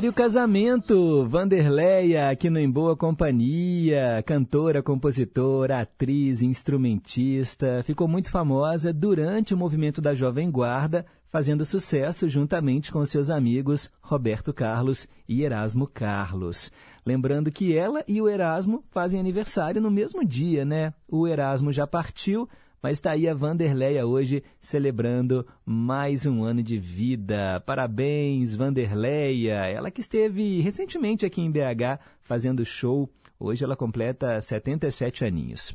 Pare 0.00 0.08
o 0.08 0.14
casamento, 0.14 1.26
Vanderleia, 1.26 2.30
aqui 2.30 2.48
no 2.48 2.58
Em 2.58 2.70
Boa 2.70 2.96
Companhia, 2.96 4.24
cantora, 4.24 4.82
compositora, 4.82 5.78
atriz, 5.78 6.40
instrumentista, 6.40 7.82
ficou 7.84 8.08
muito 8.08 8.30
famosa 8.30 8.94
durante 8.94 9.52
o 9.52 9.58
movimento 9.58 10.00
da 10.00 10.14
Jovem 10.14 10.50
Guarda, 10.50 11.04
fazendo 11.28 11.66
sucesso 11.66 12.30
juntamente 12.30 12.90
com 12.90 13.04
seus 13.04 13.28
amigos 13.28 13.90
Roberto 14.00 14.54
Carlos 14.54 15.06
e 15.28 15.42
Erasmo 15.42 15.86
Carlos. 15.86 16.72
Lembrando 17.04 17.50
que 17.50 17.76
ela 17.76 18.02
e 18.08 18.22
o 18.22 18.28
Erasmo 18.28 18.82
fazem 18.90 19.20
aniversário 19.20 19.82
no 19.82 19.90
mesmo 19.90 20.24
dia, 20.24 20.64
né? 20.64 20.94
O 21.06 21.28
Erasmo 21.28 21.70
já 21.74 21.86
partiu, 21.86 22.48
mas 22.82 22.98
está 22.98 23.12
aí 23.12 23.28
a 23.28 23.34
Vanderleia 23.34 24.06
hoje 24.06 24.42
celebrando 24.60 25.46
mais 25.64 26.26
um 26.26 26.42
ano 26.42 26.62
de 26.62 26.78
vida. 26.78 27.60
Parabéns, 27.66 28.56
Vanderleia! 28.56 29.66
Ela 29.66 29.90
que 29.90 30.00
esteve 30.00 30.60
recentemente 30.60 31.26
aqui 31.26 31.40
em 31.40 31.50
BH 31.50 32.00
fazendo 32.20 32.64
show. 32.64 33.08
Hoje 33.38 33.64
ela 33.64 33.76
completa 33.76 34.40
77 34.40 35.24
aninhos. 35.24 35.74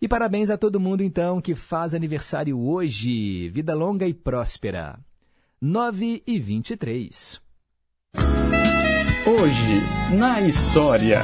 E 0.00 0.08
parabéns 0.08 0.48
a 0.48 0.56
todo 0.56 0.80
mundo, 0.80 1.02
então, 1.02 1.40
que 1.42 1.54
faz 1.54 1.94
aniversário 1.94 2.58
hoje. 2.58 3.48
Vida 3.50 3.74
longa 3.74 4.06
e 4.06 4.14
próspera. 4.14 4.98
9 5.60 6.22
e 6.26 6.38
23. 6.38 7.40
Hoje, 9.26 10.16
na 10.18 10.40
história. 10.40 11.20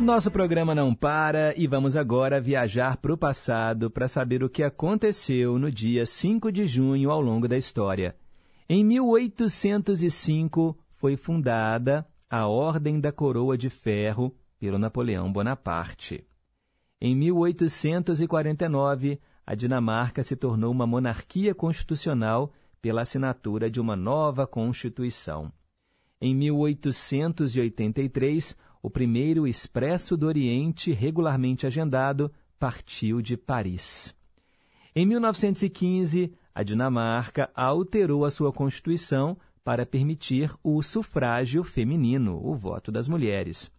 Nosso 0.00 0.30
programa 0.30 0.74
não 0.74 0.94
para 0.94 1.54
e 1.56 1.68
vamos 1.68 1.96
agora 1.96 2.40
viajar 2.40 2.96
para 2.96 3.14
o 3.14 3.16
passado 3.16 3.88
para 3.88 4.08
saber 4.08 4.42
o 4.42 4.50
que 4.50 4.62
aconteceu 4.62 5.58
no 5.58 5.70
dia 5.70 6.04
5 6.04 6.50
de 6.50 6.66
junho 6.66 7.10
ao 7.10 7.20
longo 7.20 7.46
da 7.46 7.56
história. 7.56 8.16
Em 8.68 8.82
1805 8.84 10.76
foi 10.90 11.16
fundada 11.16 12.04
a 12.28 12.48
Ordem 12.48 12.98
da 13.00 13.12
Coroa 13.12 13.56
de 13.56 13.70
Ferro 13.70 14.34
pelo 14.58 14.78
Napoleão 14.78 15.32
Bonaparte. 15.32 16.26
Em 17.00 17.14
1849, 17.14 19.20
a 19.46 19.54
Dinamarca 19.54 20.24
se 20.24 20.34
tornou 20.34 20.72
uma 20.72 20.86
monarquia 20.86 21.54
constitucional 21.54 22.52
pela 22.82 23.02
assinatura 23.02 23.70
de 23.70 23.80
uma 23.80 23.94
nova 23.94 24.44
Constituição. 24.46 25.52
Em 26.20 26.34
1883, 26.34 28.56
o 28.84 28.90
primeiro 28.90 29.46
Expresso 29.46 30.14
do 30.14 30.26
Oriente, 30.26 30.92
regularmente 30.92 31.66
agendado, 31.66 32.30
partiu 32.58 33.22
de 33.22 33.34
Paris. 33.34 34.14
Em 34.94 35.06
1915, 35.06 36.34
a 36.54 36.62
Dinamarca 36.62 37.50
alterou 37.54 38.26
a 38.26 38.30
sua 38.30 38.52
Constituição 38.52 39.38
para 39.64 39.86
permitir 39.86 40.54
o 40.62 40.82
sufrágio 40.82 41.64
feminino, 41.64 42.38
o 42.46 42.54
voto 42.54 42.92
das 42.92 43.08
mulheres. 43.08 43.72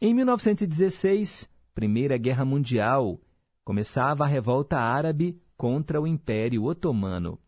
Em 0.00 0.12
1916, 0.12 1.48
Primeira 1.72 2.16
Guerra 2.16 2.44
Mundial, 2.44 3.20
começava 3.64 4.24
a 4.24 4.26
revolta 4.26 4.80
árabe 4.80 5.40
contra 5.56 6.00
o 6.00 6.08
Império 6.08 6.64
Otomano. 6.64 7.38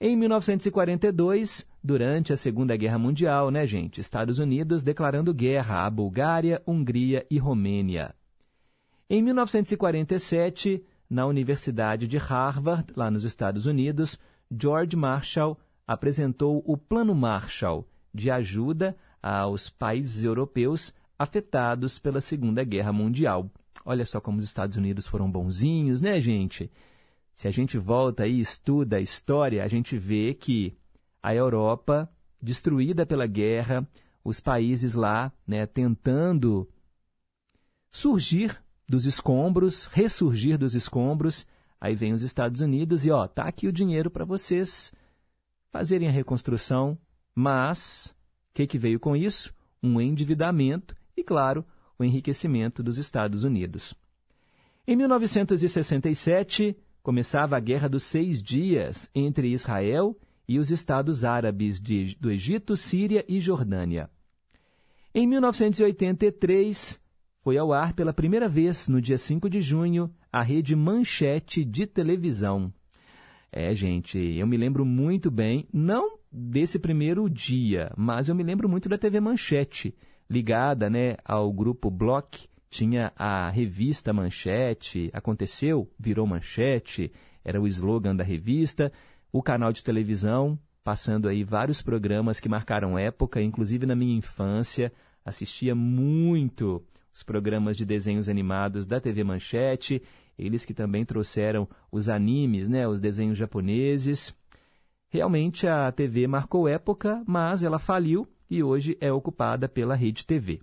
Em 0.00 0.16
1942, 0.16 1.64
durante 1.82 2.32
a 2.32 2.36
Segunda 2.36 2.76
Guerra 2.76 2.98
Mundial, 2.98 3.50
né, 3.50 3.66
gente? 3.66 4.00
Estados 4.00 4.38
Unidos 4.38 4.84
declarando 4.84 5.32
guerra 5.32 5.86
à 5.86 5.90
Bulgária, 5.90 6.62
Hungria 6.66 7.26
e 7.30 7.38
Romênia. 7.38 8.14
Em 9.08 9.22
1947, 9.22 10.84
na 11.08 11.26
Universidade 11.26 12.06
de 12.06 12.16
Harvard, 12.18 12.92
lá 12.94 13.10
nos 13.10 13.24
Estados 13.24 13.66
Unidos, 13.66 14.18
George 14.50 14.96
Marshall 14.96 15.58
apresentou 15.86 16.62
o 16.64 16.76
Plano 16.76 17.14
Marshall 17.14 17.88
de 18.14 18.30
ajuda 18.30 18.96
aos 19.22 19.68
países 19.68 20.22
europeus 20.22 20.94
afetados 21.18 21.98
pela 21.98 22.20
Segunda 22.20 22.62
Guerra 22.62 22.92
Mundial. 22.92 23.50
Olha 23.84 24.06
só 24.06 24.20
como 24.20 24.38
os 24.38 24.44
Estados 24.44 24.76
Unidos 24.76 25.06
foram 25.06 25.30
bonzinhos, 25.30 26.00
né, 26.00 26.20
gente? 26.20 26.70
Se 27.34 27.48
a 27.48 27.50
gente 27.50 27.78
volta 27.78 28.26
e 28.26 28.38
estuda 28.38 28.96
a 28.96 29.00
história, 29.00 29.64
a 29.64 29.68
gente 29.68 29.96
vê 29.96 30.34
que 30.34 30.76
a 31.22 31.34
Europa 31.34 32.10
destruída 32.40 33.04
pela 33.04 33.26
guerra, 33.26 33.86
os 34.24 34.40
países 34.40 34.94
lá 34.94 35.32
né, 35.46 35.66
tentando 35.66 36.68
surgir 37.90 38.62
dos 38.88 39.04
escombros, 39.04 39.86
ressurgir 39.86 40.58
dos 40.58 40.74
escombros. 40.74 41.46
Aí 41.80 41.94
vem 41.94 42.12
os 42.12 42.22
Estados 42.22 42.60
Unidos 42.60 43.04
e 43.06 43.10
ó, 43.10 43.26
tá 43.26 43.44
aqui 43.44 43.66
o 43.66 43.72
dinheiro 43.72 44.10
para 44.10 44.24
vocês 44.24 44.92
fazerem 45.70 46.08
a 46.08 46.12
reconstrução, 46.12 46.98
mas 47.34 48.14
o 48.50 48.54
que, 48.54 48.66
que 48.66 48.78
veio 48.78 48.98
com 48.98 49.16
isso? 49.16 49.54
Um 49.82 50.00
endividamento 50.00 50.94
e, 51.16 51.22
claro, 51.22 51.64
o 51.98 52.04
enriquecimento 52.04 52.82
dos 52.82 52.98
Estados 52.98 53.44
Unidos. 53.44 53.94
Em 54.86 54.96
1967, 54.96 56.76
começava 57.02 57.56
a 57.56 57.60
Guerra 57.60 57.88
dos 57.88 58.02
Seis 58.02 58.42
Dias 58.42 59.10
entre 59.14 59.52
Israel 59.52 60.16
e 60.16 60.29
os 60.58 60.70
Estados 60.70 61.24
Árabes 61.24 61.80
de, 61.80 62.16
do 62.18 62.30
Egito, 62.30 62.76
Síria 62.76 63.24
e 63.28 63.40
Jordânia. 63.40 64.10
Em 65.14 65.26
1983, 65.26 67.00
foi 67.42 67.56
ao 67.58 67.72
ar 67.72 67.92
pela 67.92 68.12
primeira 68.12 68.48
vez, 68.48 68.88
no 68.88 69.00
dia 69.00 69.18
5 69.18 69.48
de 69.48 69.60
junho, 69.60 70.10
a 70.32 70.42
rede 70.42 70.76
Manchete 70.76 71.64
de 71.64 71.86
televisão. 71.86 72.72
É, 73.52 73.74
gente, 73.74 74.18
eu 74.18 74.46
me 74.46 74.56
lembro 74.56 74.84
muito 74.84 75.30
bem, 75.30 75.66
não 75.72 76.18
desse 76.30 76.78
primeiro 76.78 77.28
dia, 77.28 77.92
mas 77.96 78.28
eu 78.28 78.34
me 78.34 78.44
lembro 78.44 78.68
muito 78.68 78.88
da 78.88 78.96
TV 78.96 79.18
Manchete, 79.18 79.94
ligada 80.28 80.88
né, 80.88 81.16
ao 81.24 81.52
grupo 81.52 81.90
Block, 81.90 82.48
tinha 82.70 83.12
a 83.16 83.50
revista 83.50 84.12
Manchete, 84.12 85.10
aconteceu, 85.12 85.90
virou 85.98 86.26
Manchete, 86.26 87.10
era 87.44 87.60
o 87.60 87.66
slogan 87.66 88.14
da 88.14 88.22
revista, 88.22 88.92
o 89.32 89.42
canal 89.42 89.72
de 89.72 89.84
televisão, 89.84 90.58
passando 90.82 91.28
aí 91.28 91.44
vários 91.44 91.82
programas 91.82 92.40
que 92.40 92.48
marcaram 92.48 92.98
época, 92.98 93.40
inclusive 93.40 93.86
na 93.86 93.94
minha 93.94 94.16
infância, 94.16 94.92
assistia 95.24 95.74
muito 95.74 96.84
os 97.12 97.22
programas 97.22 97.76
de 97.76 97.84
desenhos 97.84 98.28
animados 98.28 98.86
da 98.86 99.00
TV 99.00 99.24
Manchete, 99.24 100.02
eles 100.38 100.64
que 100.64 100.72
também 100.72 101.04
trouxeram 101.04 101.68
os 101.92 102.08
animes, 102.08 102.68
né, 102.68 102.88
os 102.88 103.00
desenhos 103.00 103.36
japoneses. 103.36 104.34
Realmente 105.08 105.66
a 105.66 105.90
TV 105.92 106.26
marcou 106.26 106.68
época, 106.68 107.22
mas 107.26 107.62
ela 107.62 107.78
faliu 107.78 108.26
e 108.48 108.62
hoje 108.62 108.96
é 109.00 109.12
ocupada 109.12 109.68
pela 109.68 109.94
Rede 109.94 110.26
TV. 110.26 110.60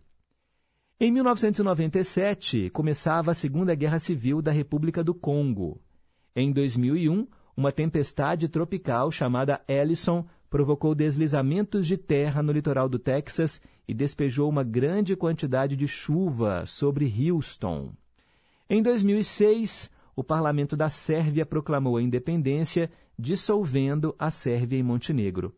Em 1.00 1.12
1997, 1.12 2.72
começava 2.72 3.32
a 3.32 3.36
Segunda 3.36 3.76
Guerra 3.76 4.00
Civil 4.00 4.42
da 4.42 4.52
República 4.52 5.04
do 5.04 5.14
Congo. 5.14 5.80
Em 6.36 6.52
2001, 6.52 7.28
uma 7.58 7.72
tempestade 7.72 8.48
tropical 8.48 9.10
chamada 9.10 9.60
Ellison 9.68 10.24
provocou 10.48 10.94
deslizamentos 10.94 11.88
de 11.88 11.98
terra 11.98 12.44
no 12.44 12.52
litoral 12.52 12.88
do 12.88 13.00
Texas 13.00 13.60
e 13.88 13.96
despejou 13.96 14.48
uma 14.48 14.64
grande 14.64 15.16
quantidade 15.16 15.76
de 15.76 15.88
chuva 15.88 16.66
sobre 16.68 17.12
Houston. 17.32 17.92
Em 18.70 18.84
2006, 18.84 19.90
o 20.16 20.24
parlamento 20.24 20.78
da 20.78 20.90
Sérvia 20.90 21.46
proclamou 21.48 21.98
a 21.98 22.02
independência, 22.02 22.92
dissolvendo 23.18 24.14
a 24.20 24.30
Sérvia 24.30 24.78
e 24.78 24.84
Montenegro. 24.84 25.56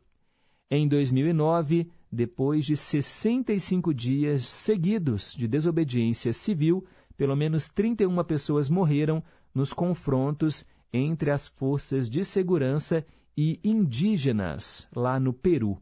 Em 0.72 0.88
2009, 0.88 1.92
depois 2.12 2.66
de 2.66 2.78
65 2.78 3.94
dias 3.94 4.46
seguidos 4.46 5.34
de 5.34 5.48
desobediência 5.48 6.32
civil, 6.32 6.86
pelo 7.18 7.36
menos 7.36 7.70
31 7.70 8.24
pessoas 8.24 8.70
morreram 8.70 9.22
nos 9.54 9.74
confrontos 9.74 10.66
entre 10.92 11.32
as 11.32 11.48
forças 11.48 12.10
de 12.10 12.24
segurança 12.24 13.06
e 13.38 13.60
indígenas 13.64 14.88
lá 14.96 15.20
no 15.20 15.32
Peru. 15.32 15.78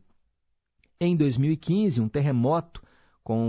Em 0.99 1.15
2015, 1.15 2.01
um 2.01 2.09
terremoto 2.09 2.81
com 3.23 3.45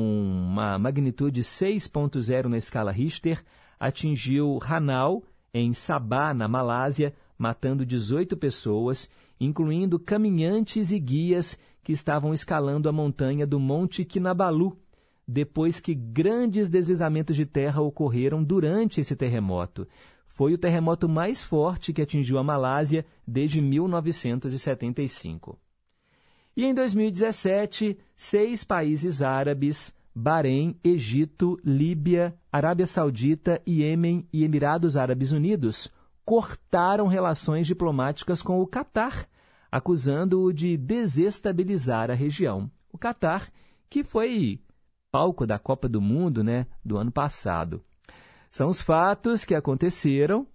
uma 0.51 0.79
magnitude 0.79 1.40
6.0 1.40 2.47
na 2.47 2.59
escala 2.59 2.90
Richter 2.90 3.44
atingiu 3.79 4.59
Hanau, 4.62 5.23
em 5.55 5.73
Sabah, 5.73 6.35
na 6.35 6.49
Malásia, 6.49 7.14
matando 7.38 7.87
18 7.87 8.37
pessoas, 8.37 9.09
incluindo 9.40 9.99
caminhantes 9.99 10.90
e 10.90 10.99
guias 10.99 11.59
que 11.83 11.92
estavam 11.92 12.35
escalando 12.35 12.88
a 12.88 12.92
montanha 12.92 13.47
do 13.47 13.61
Monte 13.61 14.05
Kinabalu, 14.05 14.77
depois 15.27 15.79
que 15.79 15.94
grandes 15.94 16.68
deslizamentos 16.68 17.37
de 17.37 17.47
terra 17.47 17.81
ocorreram 17.81 18.42
durante 18.42 19.01
esse 19.01 19.14
terremoto. 19.14 19.87
Foi 20.38 20.55
o 20.55 20.59
terremoto 20.59 21.09
mais 21.09 21.42
forte 21.42 21.92
que 21.92 22.01
atingiu 22.01 22.38
a 22.38 22.44
Malásia 22.44 23.05
desde 23.27 23.61
1975. 23.61 25.59
E 26.57 26.64
em 26.64 26.72
2017, 26.72 27.98
seis 28.16 28.62
países 28.62 29.20
árabes 29.20 29.92
Bahrein, 30.14 30.79
Egito, 30.85 31.59
Líbia, 31.64 32.38
Arábia 32.53 32.87
Saudita, 32.87 33.61
Iêmen 33.66 34.29
e 34.33 34.44
Emirados 34.44 34.96
Árabes 34.96 35.33
Unidos 35.33 35.92
cortaram 36.24 37.09
relações 37.09 37.66
diplomáticas 37.66 38.40
com 38.40 38.61
o 38.61 38.66
Catar, 38.68 39.29
acusando-o 39.72 40.53
de 40.53 40.77
desestabilizar 40.77 42.12
a 42.12 42.14
região. 42.14 42.70
O 42.92 42.98
Catar, 42.98 43.51
que 43.90 44.05
foi 44.05 44.61
palco 45.11 45.44
da 45.44 45.59
Copa 45.59 45.88
do 45.88 46.01
Mundo 46.01 46.44
né, 46.44 46.68
do 46.85 46.96
ano 46.96 47.11
passado. 47.11 47.83
São 48.51 48.69
os 48.69 48.81
fatos 48.81 49.45
que 49.45 49.55
aconteceram 49.55 50.47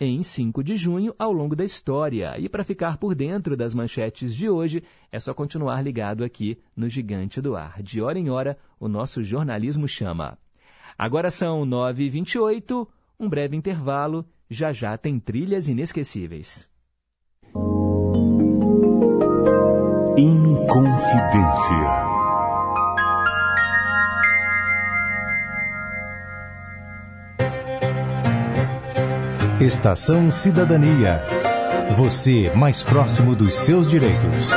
em 0.00 0.22
5 0.22 0.64
de 0.64 0.76
junho 0.76 1.14
ao 1.18 1.30
longo 1.30 1.54
da 1.54 1.62
história. 1.62 2.34
E 2.38 2.48
para 2.48 2.64
ficar 2.64 2.96
por 2.96 3.14
dentro 3.14 3.56
das 3.56 3.74
manchetes 3.74 4.34
de 4.34 4.48
hoje, 4.48 4.82
é 5.12 5.20
só 5.20 5.34
continuar 5.34 5.82
ligado 5.82 6.24
aqui 6.24 6.58
no 6.74 6.88
Gigante 6.88 7.40
do 7.40 7.54
Ar. 7.54 7.82
De 7.82 8.00
hora 8.00 8.18
em 8.18 8.30
hora, 8.30 8.56
o 8.78 8.88
nosso 8.88 9.22
jornalismo 9.22 9.86
chama. 9.86 10.38
Agora 10.96 11.30
são 11.30 11.66
9h28, 11.66 12.88
um 13.18 13.28
breve 13.28 13.56
intervalo, 13.56 14.24
já 14.48 14.72
já 14.72 14.96
tem 14.96 15.20
trilhas 15.20 15.68
inesquecíveis. 15.68 16.68
Inconfidência. 20.16 22.09
Estação 29.60 30.32
Cidadania. 30.32 31.22
Você 31.94 32.50
mais 32.56 32.82
próximo 32.82 33.36
dos 33.36 33.54
seus 33.54 33.86
direitos. 33.86 34.48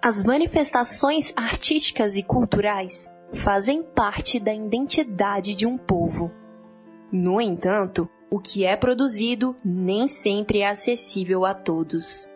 As 0.00 0.24
manifestações 0.24 1.30
artísticas 1.36 2.16
e 2.16 2.22
culturais 2.22 3.06
fazem 3.34 3.82
parte 3.82 4.40
da 4.40 4.54
identidade 4.54 5.54
de 5.54 5.66
um 5.66 5.76
povo. 5.76 6.30
No 7.12 7.38
entanto, 7.38 8.08
o 8.30 8.40
que 8.40 8.64
é 8.64 8.78
produzido 8.78 9.54
nem 9.62 10.08
sempre 10.08 10.60
é 10.60 10.70
acessível 10.70 11.44
a 11.44 11.52
todos. 11.52 12.26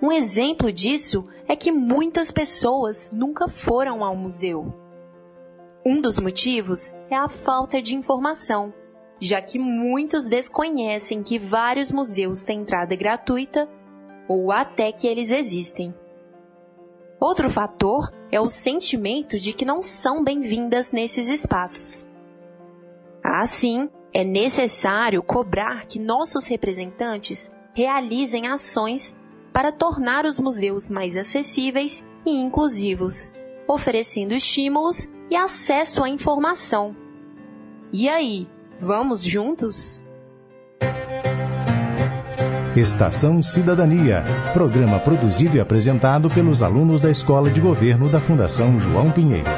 Um 0.00 0.12
exemplo 0.12 0.72
disso 0.72 1.26
é 1.48 1.56
que 1.56 1.72
muitas 1.72 2.30
pessoas 2.30 3.10
nunca 3.12 3.48
foram 3.48 4.04
ao 4.04 4.14
museu. 4.14 4.72
Um 5.84 6.00
dos 6.00 6.20
motivos 6.20 6.92
é 7.10 7.16
a 7.16 7.28
falta 7.28 7.82
de 7.82 7.96
informação 7.96 8.72
já 9.20 9.40
que 9.42 9.58
muitos 9.58 10.26
desconhecem 10.26 11.22
que 11.22 11.38
vários 11.38 11.92
museus 11.92 12.42
têm 12.42 12.60
entrada 12.60 12.96
gratuita 12.96 13.68
ou 14.28 14.50
até 14.50 14.90
que 14.92 15.06
eles 15.06 15.30
existem. 15.30 15.94
Outro 17.20 17.50
fator 17.50 18.10
é 18.32 18.40
o 18.40 18.48
sentimento 18.48 19.38
de 19.38 19.52
que 19.52 19.64
não 19.64 19.82
são 19.82 20.24
bem-vindas 20.24 20.90
nesses 20.90 21.28
espaços. 21.28 22.08
Assim, 23.22 23.90
é 24.12 24.24
necessário 24.24 25.22
cobrar 25.22 25.86
que 25.86 25.98
nossos 25.98 26.46
representantes 26.46 27.50
realizem 27.74 28.48
ações 28.48 29.16
para 29.52 29.70
tornar 29.70 30.24
os 30.24 30.38
museus 30.38 30.90
mais 30.90 31.16
acessíveis 31.16 32.04
e 32.24 32.30
inclusivos, 32.30 33.34
oferecendo 33.68 34.32
estímulos 34.32 35.08
e 35.30 35.36
acesso 35.36 36.02
à 36.02 36.08
informação. 36.08 36.96
E 37.92 38.08
aí, 38.08 38.48
Vamos 38.80 39.22
juntos? 39.22 40.02
Estação 42.74 43.42
Cidadania, 43.42 44.24
programa 44.54 44.98
produzido 44.98 45.58
e 45.58 45.60
apresentado 45.60 46.30
pelos 46.30 46.62
alunos 46.62 47.02
da 47.02 47.10
Escola 47.10 47.50
de 47.50 47.60
Governo 47.60 48.08
da 48.08 48.18
Fundação 48.18 48.80
João 48.80 49.10
Pinheiro. 49.10 49.50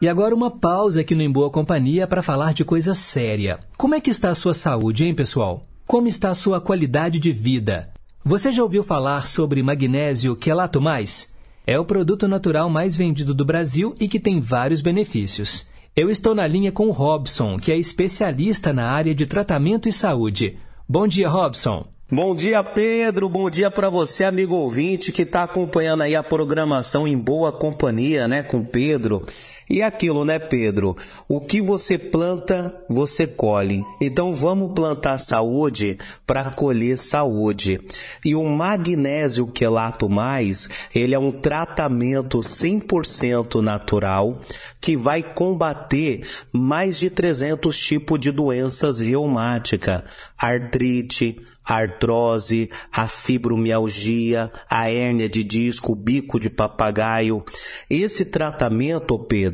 E 0.00 0.08
agora 0.08 0.34
uma 0.34 0.50
pausa 0.50 1.02
aqui 1.02 1.14
no 1.14 1.20
Em 1.20 1.30
Boa 1.30 1.50
Companhia 1.50 2.06
para 2.06 2.22
falar 2.22 2.54
de 2.54 2.64
coisa 2.64 2.94
séria. 2.94 3.60
Como 3.76 3.94
é 3.94 4.00
que 4.00 4.08
está 4.08 4.30
a 4.30 4.34
sua 4.34 4.54
saúde, 4.54 5.04
hein, 5.04 5.14
pessoal? 5.14 5.66
Como 5.86 6.08
está 6.08 6.30
a 6.30 6.34
sua 6.34 6.62
qualidade 6.62 7.18
de 7.18 7.30
vida? 7.30 7.90
Você 8.24 8.50
já 8.50 8.62
ouviu 8.62 8.82
falar 8.82 9.26
sobre 9.26 9.62
magnésio 9.62 10.34
quelato 10.34 10.80
mais? 10.80 11.34
É 11.66 11.78
o 11.78 11.84
produto 11.84 12.26
natural 12.26 12.70
mais 12.70 12.96
vendido 12.96 13.34
do 13.34 13.44
Brasil 13.44 13.94
e 14.00 14.08
que 14.08 14.18
tem 14.18 14.40
vários 14.40 14.80
benefícios. 14.80 15.70
Eu 15.94 16.08
estou 16.08 16.34
na 16.34 16.46
linha 16.46 16.72
com 16.72 16.86
o 16.86 16.90
Robson, 16.90 17.58
que 17.58 17.70
é 17.70 17.76
especialista 17.76 18.72
na 18.72 18.90
área 18.90 19.14
de 19.14 19.26
tratamento 19.26 19.90
e 19.90 19.92
saúde. 19.92 20.56
Bom 20.88 21.06
dia, 21.06 21.28
Robson. 21.28 21.86
Bom 22.10 22.34
dia, 22.34 22.64
Pedro. 22.64 23.28
Bom 23.28 23.50
dia 23.50 23.70
para 23.70 23.90
você, 23.90 24.24
amigo 24.24 24.54
ouvinte, 24.54 25.12
que 25.12 25.20
está 25.20 25.42
acompanhando 25.42 26.00
aí 26.00 26.16
a 26.16 26.22
programação 26.22 27.06
em 27.06 27.18
boa 27.18 27.52
companhia, 27.52 28.26
né, 28.26 28.42
com 28.42 28.64
Pedro. 28.64 29.26
E 29.68 29.82
aquilo, 29.82 30.24
né, 30.24 30.38
Pedro? 30.38 30.96
O 31.28 31.40
que 31.40 31.60
você 31.60 31.96
planta, 31.96 32.74
você 32.88 33.26
colhe. 33.26 33.84
Então 34.00 34.34
vamos 34.34 34.72
plantar 34.72 35.18
saúde 35.18 35.98
para 36.26 36.50
colher 36.50 36.98
saúde. 36.98 37.80
E 38.24 38.34
o 38.34 38.44
magnésio 38.44 39.46
quelato 39.46 40.08
mais, 40.08 40.68
ele 40.94 41.14
é 41.14 41.18
um 41.18 41.32
tratamento 41.32 42.38
100% 42.38 43.60
natural 43.60 44.40
que 44.80 44.96
vai 44.96 45.22
combater 45.22 46.26
mais 46.52 46.98
de 46.98 47.08
300 47.08 47.78
tipos 47.78 48.20
de 48.20 48.32
doenças 48.32 49.00
reumáticas, 49.00 50.02
artrite, 50.36 51.38
artrose, 51.64 52.68
a 52.90 53.06
fibromialgia, 53.06 54.50
a 54.68 54.90
hérnia 54.90 55.28
de 55.28 55.44
disco, 55.44 55.94
bico 55.94 56.40
de 56.40 56.50
papagaio. 56.50 57.44
Esse 57.88 58.24
tratamento, 58.24 59.18
Pedro, 59.18 59.51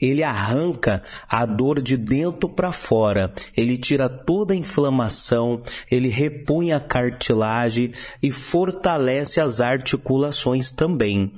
ele 0.00 0.22
arranca 0.22 1.02
a 1.28 1.44
dor 1.46 1.80
de 1.82 1.96
dentro 1.96 2.48
para 2.48 2.72
fora, 2.72 3.32
ele 3.56 3.76
tira 3.76 4.08
toda 4.08 4.54
a 4.54 4.56
inflamação, 4.56 5.62
ele 5.90 6.08
repõe 6.08 6.72
a 6.72 6.80
cartilagem 6.80 7.92
e 8.22 8.30
fortalece 8.30 9.40
as 9.40 9.60
articulações 9.60 10.70
também. 10.70 11.32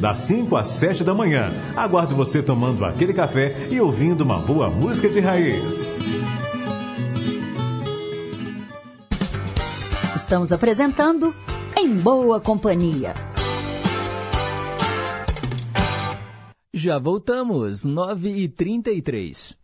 das 0.00 0.18
5 0.18 0.56
às 0.56 0.66
7 0.68 1.04
da 1.04 1.14
manhã. 1.14 1.52
Aguardo 1.76 2.16
você 2.16 2.42
tomando 2.42 2.84
aquele 2.84 3.12
café 3.12 3.68
e 3.70 3.80
ouvindo 3.80 4.22
uma 4.22 4.38
boa 4.38 4.70
música 4.70 5.08
de 5.08 5.20
raiz. 5.20 5.94
Estamos 10.16 10.52
apresentando 10.52 11.34
Em 11.76 11.94
Boa 11.94 12.40
Companhia. 12.40 13.14
Já 16.72 16.98
voltamos, 16.98 17.84
9h33. 17.84 19.56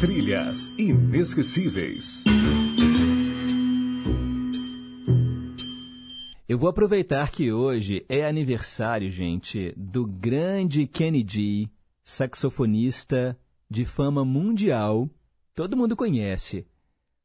Trilhas 0.00 0.70
inesquecíveis. 0.78 2.24
Eu 6.48 6.56
vou 6.56 6.68
aproveitar 6.68 7.32
que 7.32 7.50
hoje 7.50 8.06
é 8.08 8.24
aniversário, 8.24 9.10
gente, 9.10 9.74
do 9.76 10.06
grande 10.06 10.86
Kenny 10.86 11.26
G, 11.28 11.68
saxofonista 12.04 13.36
de 13.68 13.84
fama 13.84 14.24
mundial. 14.24 15.10
Todo 15.56 15.76
mundo 15.76 15.96
conhece. 15.96 16.64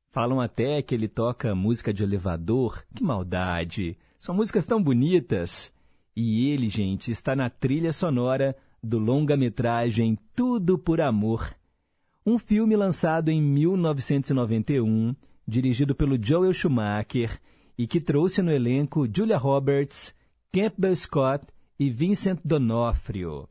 Falam 0.10 0.42
até 0.42 0.82
que 0.82 0.96
ele 0.96 1.08
toca 1.08 1.54
música 1.54 1.94
de 1.94 2.02
elevador. 2.02 2.84
Que 2.96 3.04
maldade! 3.04 3.96
São 4.18 4.34
músicas 4.34 4.66
tão 4.66 4.82
bonitas. 4.82 5.72
E 6.16 6.50
ele, 6.50 6.68
gente, 6.68 7.12
está 7.12 7.36
na 7.36 7.48
trilha 7.48 7.92
sonora 7.92 8.58
do 8.82 8.98
longa-metragem 8.98 10.18
Tudo 10.36 10.80
por 10.80 11.00
Amor. 11.00 11.56
Um 12.26 12.40
filme 12.40 12.76
lançado 12.76 13.30
em 13.30 13.40
1991, 13.40 15.16
dirigido 15.48 15.94
pelo 15.94 16.18
Joel 16.20 16.54
Schumacher 16.54 17.40
e 17.82 17.88
que 17.88 18.00
trouxe 18.00 18.44
no 18.44 18.52
elenco 18.52 19.10
Julia 19.12 19.40
Roberts, 19.40 20.14
Campbell 20.54 20.96
Scott 20.96 21.48
e 21.80 21.90
Vincent 21.90 22.40
D'Onofrio. 22.46 23.50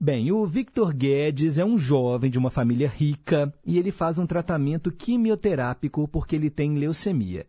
Bem, 0.00 0.32
o 0.32 0.46
Victor 0.46 0.94
Guedes 0.94 1.58
é 1.58 1.64
um 1.64 1.76
jovem 1.76 2.30
de 2.30 2.38
uma 2.38 2.50
família 2.50 2.88
rica 2.88 3.52
e 3.66 3.76
ele 3.76 3.90
faz 3.90 4.16
um 4.16 4.26
tratamento 4.26 4.90
quimioterápico 4.90 6.08
porque 6.08 6.36
ele 6.36 6.48
tem 6.48 6.78
leucemia. 6.78 7.46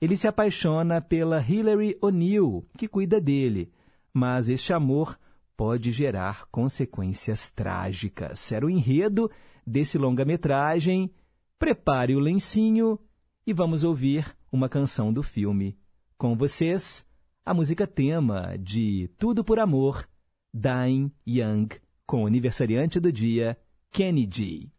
Ele 0.00 0.16
se 0.16 0.26
apaixona 0.26 1.00
pela 1.00 1.40
Hilary 1.40 1.96
O'Neill, 2.02 2.66
que 2.76 2.88
cuida 2.88 3.20
dele, 3.20 3.70
mas 4.12 4.48
este 4.48 4.72
amor 4.72 5.16
pode 5.56 5.92
gerar 5.92 6.48
consequências 6.50 7.48
trágicas. 7.48 8.50
Era 8.50 8.66
o 8.66 8.70
enredo 8.70 9.30
desse 9.64 9.96
longa-metragem. 9.98 11.12
Prepare 11.60 12.16
o 12.16 12.18
lencinho 12.18 12.98
e 13.46 13.52
vamos 13.52 13.84
ouvir 13.84 14.34
uma 14.52 14.68
canção 14.68 15.10
do 15.10 15.22
filme. 15.22 15.78
Com 16.18 16.36
vocês, 16.36 17.04
a 17.44 17.54
música 17.54 17.86
tema 17.86 18.56
de 18.58 19.08
Tudo 19.18 19.42
por 19.42 19.58
Amor, 19.58 20.06
Dying 20.52 21.10
Young, 21.26 21.68
com 22.06 22.24
o 22.24 22.26
aniversariante 22.26 23.00
do 23.00 23.10
dia, 23.10 23.58
Kenny 23.90 24.28
G. 24.30 24.70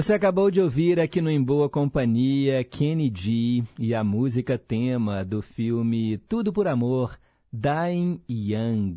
Você 0.00 0.14
acabou 0.14 0.50
de 0.50 0.62
ouvir 0.62 0.98
aqui 0.98 1.20
no 1.20 1.28
Em 1.28 1.44
Boa 1.44 1.68
Companhia 1.68 2.64
Kenny 2.64 3.12
G 3.14 3.62
e 3.78 3.94
a 3.94 4.02
música 4.02 4.56
tema 4.56 5.22
do 5.26 5.42
filme 5.42 6.16
Tudo 6.26 6.54
por 6.54 6.66
Amor, 6.66 7.18
Dying 7.52 8.18
Young. 8.26 8.96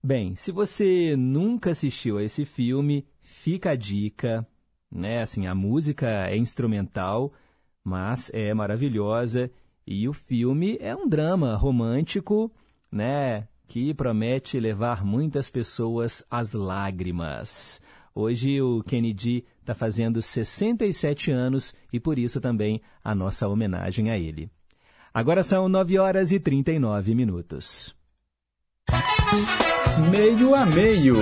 Bem, 0.00 0.36
se 0.36 0.52
você 0.52 1.16
nunca 1.16 1.70
assistiu 1.70 2.18
a 2.18 2.22
esse 2.22 2.44
filme, 2.44 3.04
fica 3.20 3.72
a 3.72 3.74
dica, 3.74 4.46
né? 4.88 5.22
Assim, 5.22 5.48
a 5.48 5.56
música 5.56 6.28
é 6.28 6.36
instrumental, 6.36 7.32
mas 7.82 8.30
é 8.32 8.54
maravilhosa 8.54 9.50
e 9.84 10.08
o 10.08 10.12
filme 10.12 10.78
é 10.80 10.94
um 10.94 11.08
drama 11.08 11.56
romântico, 11.56 12.48
né? 12.92 13.48
Que 13.66 13.92
promete 13.92 14.60
levar 14.60 15.04
muitas 15.04 15.50
pessoas 15.50 16.24
às 16.30 16.52
lágrimas. 16.54 17.82
Hoje 18.14 18.60
o 18.60 18.82
Kennedy 18.82 19.44
está 19.70 19.74
fazendo 19.74 20.20
67 20.20 21.30
anos 21.30 21.74
e 21.92 22.00
por 22.00 22.18
isso 22.18 22.40
também 22.40 22.80
a 23.02 23.14
nossa 23.14 23.46
homenagem 23.48 24.10
a 24.10 24.18
ele. 24.18 24.50
Agora 25.14 25.42
são 25.42 25.68
9 25.68 25.98
horas 25.98 26.32
e 26.32 26.40
39 26.40 27.14
minutos. 27.14 27.94
Meio 30.10 30.54
a 30.54 30.66
meio. 30.66 31.16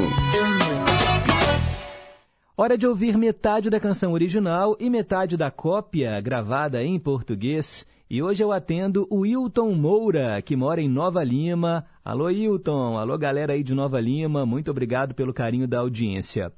Hora 2.57 2.77
de 2.77 2.87
ouvir 2.87 3.17
metade 3.17 3.71
da 3.71 3.79
canção 3.79 4.13
original 4.13 4.77
e 4.81 4.91
metade 4.91 5.37
da 5.37 5.51
cópia 5.51 6.21
gravada 6.21 6.83
em 6.83 6.99
português. 6.99 7.87
E 8.11 8.23
hoje 8.23 8.43
eu 8.43 8.51
atendo 8.51 9.07
o 9.11 9.27
Hilton 9.27 9.75
Moura, 9.75 10.41
que 10.41 10.57
mora 10.57 10.81
em 10.81 10.89
Nova 10.89 11.23
Lima. 11.23 11.85
Alô, 12.03 12.31
Hilton. 12.31 12.97
Alô, 12.97 13.19
galera 13.19 13.53
aí 13.53 13.63
de 13.63 13.75
Nova 13.75 14.01
Lima. 14.01 14.47
Muito 14.47 14.71
obrigado 14.71 15.15
pelo 15.15 15.35
carinho 15.35 15.69
da 15.69 15.81
audiência. 15.81 16.51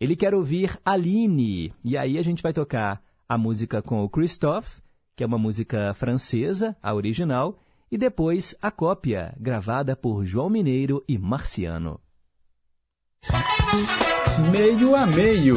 Ele 0.00 0.14
quer 0.14 0.34
ouvir 0.34 0.78
Aline. 0.84 1.72
E 1.82 1.96
aí 1.96 2.18
a 2.18 2.22
gente 2.22 2.42
vai 2.42 2.52
tocar 2.52 3.02
a 3.28 3.38
música 3.38 3.82
com 3.82 4.02
o 4.02 4.08
Christophe, 4.08 4.82
que 5.14 5.24
é 5.24 5.26
uma 5.26 5.38
música 5.38 5.94
francesa, 5.94 6.76
a 6.82 6.94
original, 6.94 7.58
e 7.90 7.96
depois 7.96 8.54
a 8.60 8.70
cópia, 8.70 9.34
gravada 9.38 9.96
por 9.96 10.24
João 10.24 10.50
Mineiro 10.50 11.02
e 11.08 11.16
Marciano. 11.16 12.00
Meio 14.50 14.94
a 14.94 15.06
meio. 15.06 15.56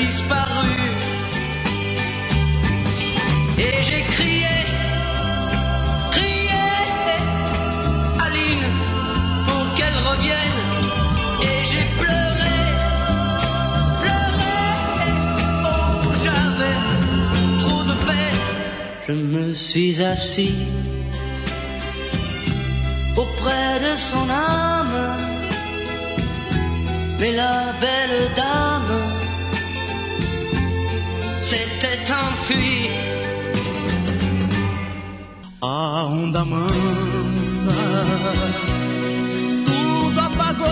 Je 19.11 19.17
me 19.17 19.53
suis 19.53 20.01
assis 20.01 20.55
auprès 23.17 23.73
de 23.85 23.93
son 23.97 24.29
âme, 24.29 25.01
mais 27.19 27.33
la 27.33 27.73
belle 27.81 28.29
dame 28.37 28.99
s'était 31.41 32.07
enfuie. 32.23 32.89
A 35.61 36.05
onda 36.05 36.45
mansa 36.45 37.79
tudo 39.67 40.19
apagou, 40.29 40.67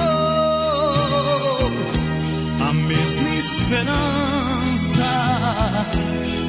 a 2.68 2.72
mesma 2.88 3.32
esperança 3.44 4.59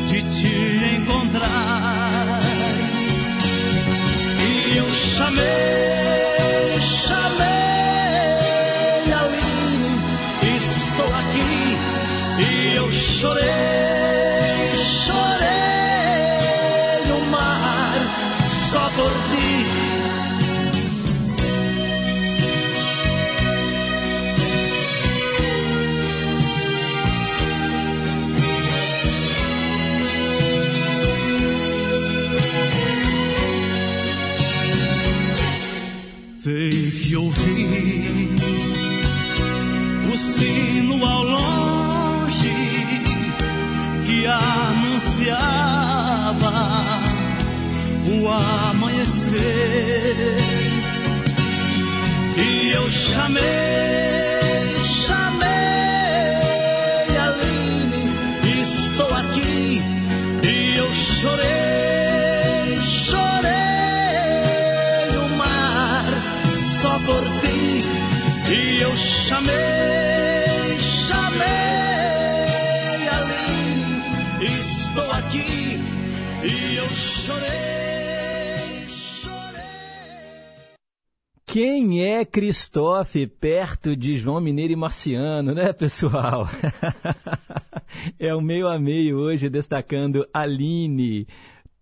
de 0.06 0.22
te 0.22 0.96
encontrar. 0.96 2.40
E 4.46 4.76
eu 4.76 4.88
chamei, 4.88 6.19
E 52.36 52.72
eu 52.72 52.90
chamei, 52.90 53.69
É 82.12 82.24
Christophe 82.24 83.24
perto 83.24 83.94
de 83.94 84.16
João 84.16 84.40
Mineiro 84.40 84.72
e 84.72 84.76
Marciano, 84.76 85.54
né, 85.54 85.72
pessoal? 85.72 86.48
é 88.18 88.34
o 88.34 88.40
meio 88.40 88.66
a 88.66 88.80
meio 88.80 89.16
hoje 89.16 89.48
destacando 89.48 90.26
Aline 90.34 91.28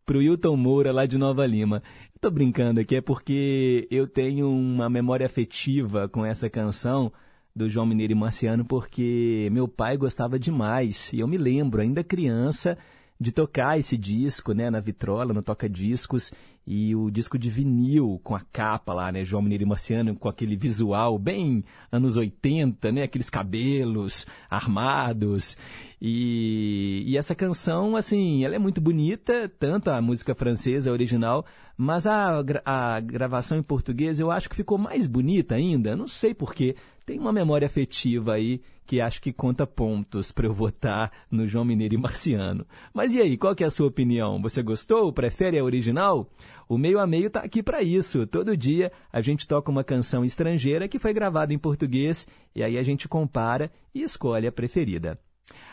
pro 0.04 0.20
Hilton 0.20 0.54
Moura 0.54 0.92
lá 0.92 1.06
de 1.06 1.16
Nova 1.16 1.46
Lima. 1.46 1.82
Estou 2.14 2.30
brincando 2.30 2.78
aqui 2.78 2.96
é 2.96 3.00
porque 3.00 3.88
eu 3.90 4.06
tenho 4.06 4.50
uma 4.50 4.90
memória 4.90 5.24
afetiva 5.24 6.10
com 6.10 6.26
essa 6.26 6.50
canção 6.50 7.10
do 7.56 7.66
João 7.66 7.86
Mineiro 7.86 8.12
e 8.12 8.14
Marciano 8.14 8.66
porque 8.66 9.48
meu 9.50 9.66
pai 9.66 9.96
gostava 9.96 10.38
demais 10.38 11.10
e 11.10 11.20
eu 11.20 11.26
me 11.26 11.38
lembro 11.38 11.80
ainda 11.80 12.04
criança 12.04 12.76
de 13.18 13.32
tocar 13.32 13.78
esse 13.78 13.96
disco, 13.96 14.52
né, 14.52 14.70
na 14.70 14.78
vitrola, 14.78 15.32
no 15.32 15.42
toca-discos, 15.42 16.32
e 16.70 16.94
o 16.94 17.10
disco 17.10 17.38
de 17.38 17.48
vinil 17.48 18.20
com 18.22 18.36
a 18.36 18.40
capa 18.40 18.92
lá, 18.92 19.10
né, 19.10 19.24
João 19.24 19.42
Mineiro 19.42 19.64
e 19.64 19.66
Marciano, 19.66 20.14
com 20.14 20.28
aquele 20.28 20.54
visual 20.54 21.18
bem 21.18 21.64
anos 21.90 22.18
80, 22.18 22.92
né, 22.92 23.04
aqueles 23.04 23.30
cabelos 23.30 24.26
armados. 24.50 25.56
E, 25.98 27.04
e 27.06 27.16
essa 27.16 27.34
canção, 27.34 27.96
assim, 27.96 28.44
ela 28.44 28.54
é 28.54 28.58
muito 28.58 28.82
bonita, 28.82 29.50
tanto 29.58 29.88
a 29.88 30.02
música 30.02 30.34
francesa, 30.34 30.90
a 30.90 30.92
original, 30.92 31.46
mas 31.74 32.06
a, 32.06 32.44
a 32.66 33.00
gravação 33.00 33.56
em 33.56 33.62
português 33.62 34.20
eu 34.20 34.30
acho 34.30 34.50
que 34.50 34.54
ficou 34.54 34.76
mais 34.76 35.06
bonita 35.06 35.54
ainda, 35.54 35.96
não 35.96 36.06
sei 36.06 36.34
porquê. 36.34 36.76
tem 37.06 37.18
uma 37.18 37.32
memória 37.32 37.64
afetiva 37.64 38.34
aí 38.34 38.60
que 38.88 39.02
acho 39.02 39.20
que 39.20 39.34
conta 39.34 39.66
pontos 39.66 40.32
para 40.32 40.46
eu 40.46 40.52
votar 40.52 41.12
no 41.30 41.46
João 41.46 41.62
Mineiro 41.62 41.94
e 41.94 41.98
Marciano. 41.98 42.66
Mas 42.92 43.12
e 43.12 43.20
aí, 43.20 43.36
qual 43.36 43.54
que 43.54 43.62
é 43.62 43.66
a 43.66 43.70
sua 43.70 43.86
opinião? 43.86 44.40
Você 44.40 44.62
gostou? 44.62 45.12
Prefere 45.12 45.58
a 45.58 45.62
original? 45.64 46.26
O 46.68 46.76
Meio 46.76 46.98
a 46.98 47.06
Meio 47.06 47.28
está 47.28 47.40
aqui 47.40 47.62
para 47.62 47.82
isso. 47.82 48.26
Todo 48.26 48.56
dia 48.56 48.92
a 49.12 49.20
gente 49.20 49.46
toca 49.46 49.70
uma 49.70 49.82
canção 49.82 50.24
estrangeira 50.24 50.86
que 50.86 50.98
foi 50.98 51.14
gravada 51.14 51.54
em 51.54 51.58
português 51.58 52.26
e 52.54 52.62
aí 52.62 52.76
a 52.76 52.82
gente 52.82 53.08
compara 53.08 53.72
e 53.94 54.02
escolhe 54.02 54.46
a 54.46 54.52
preferida. 54.52 55.18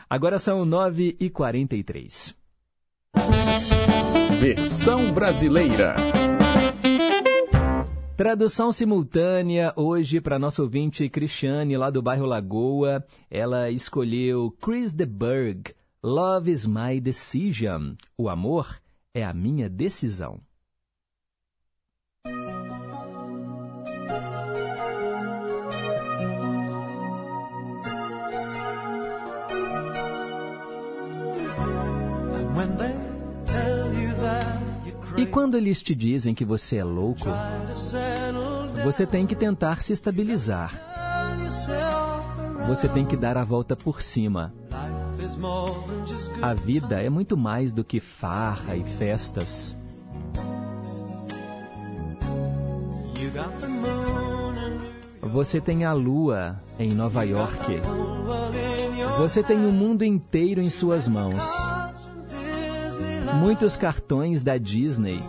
Agora 0.10 0.40
são 0.40 0.66
9h43. 0.66 2.34
Versão 4.40 5.12
brasileira. 5.12 5.96
Tradução 8.16 8.72
simultânea 8.72 9.74
hoje 9.76 10.22
para 10.22 10.40
nosso 10.40 10.62
ouvinte 10.62 11.10
Cristiane, 11.10 11.76
lá 11.76 11.90
do 11.90 12.02
bairro 12.02 12.26
Lagoa. 12.26 13.04
Ela 13.30 13.70
escolheu 13.70 14.56
Chris 14.62 14.94
de 14.94 15.06
Burgh, 15.06 15.74
Love 16.02 16.52
is 16.52 16.66
my 16.66 17.02
decision. 17.02 17.96
O 18.18 18.30
amor 18.30 18.80
é 19.14 19.26
a 19.26 19.34
minha 19.34 19.68
decisão. 19.68 20.40
E 35.18 35.26
quando 35.26 35.56
eles 35.56 35.82
te 35.82 35.96
dizem 35.96 36.34
que 36.34 36.44
você 36.44 36.78
é 36.78 36.84
louco, 36.84 37.26
você 38.84 39.06
tem 39.06 39.26
que 39.26 39.36
tentar 39.36 39.82
se 39.82 39.94
estabilizar. 39.94 40.72
Você 42.68 42.90
tem 42.90 43.06
que 43.06 43.16
dar 43.16 43.38
a 43.38 43.44
volta 43.44 43.76
por 43.76 44.02
cima. 44.02 44.54
A 46.42 46.54
vida 46.54 47.02
é 47.02 47.10
muito 47.10 47.38
mais 47.38 47.72
do 47.72 47.84
que 47.84 48.00
farra 48.00 48.76
e 48.76 48.84
festas. 48.84 49.78
Você 55.36 55.60
tem 55.60 55.84
a 55.84 55.92
lua 55.92 56.62
em 56.80 56.94
Nova 56.94 57.24
York. 57.24 57.82
Você 59.18 59.44
tem 59.44 59.66
o 59.66 59.72
mundo 59.74 60.06
inteiro 60.06 60.62
em 60.62 60.70
suas 60.70 61.10
mãos. 61.10 61.44
Muitos 63.42 63.76
cartões 63.76 64.42
da 64.42 64.58
Disney 64.58 65.20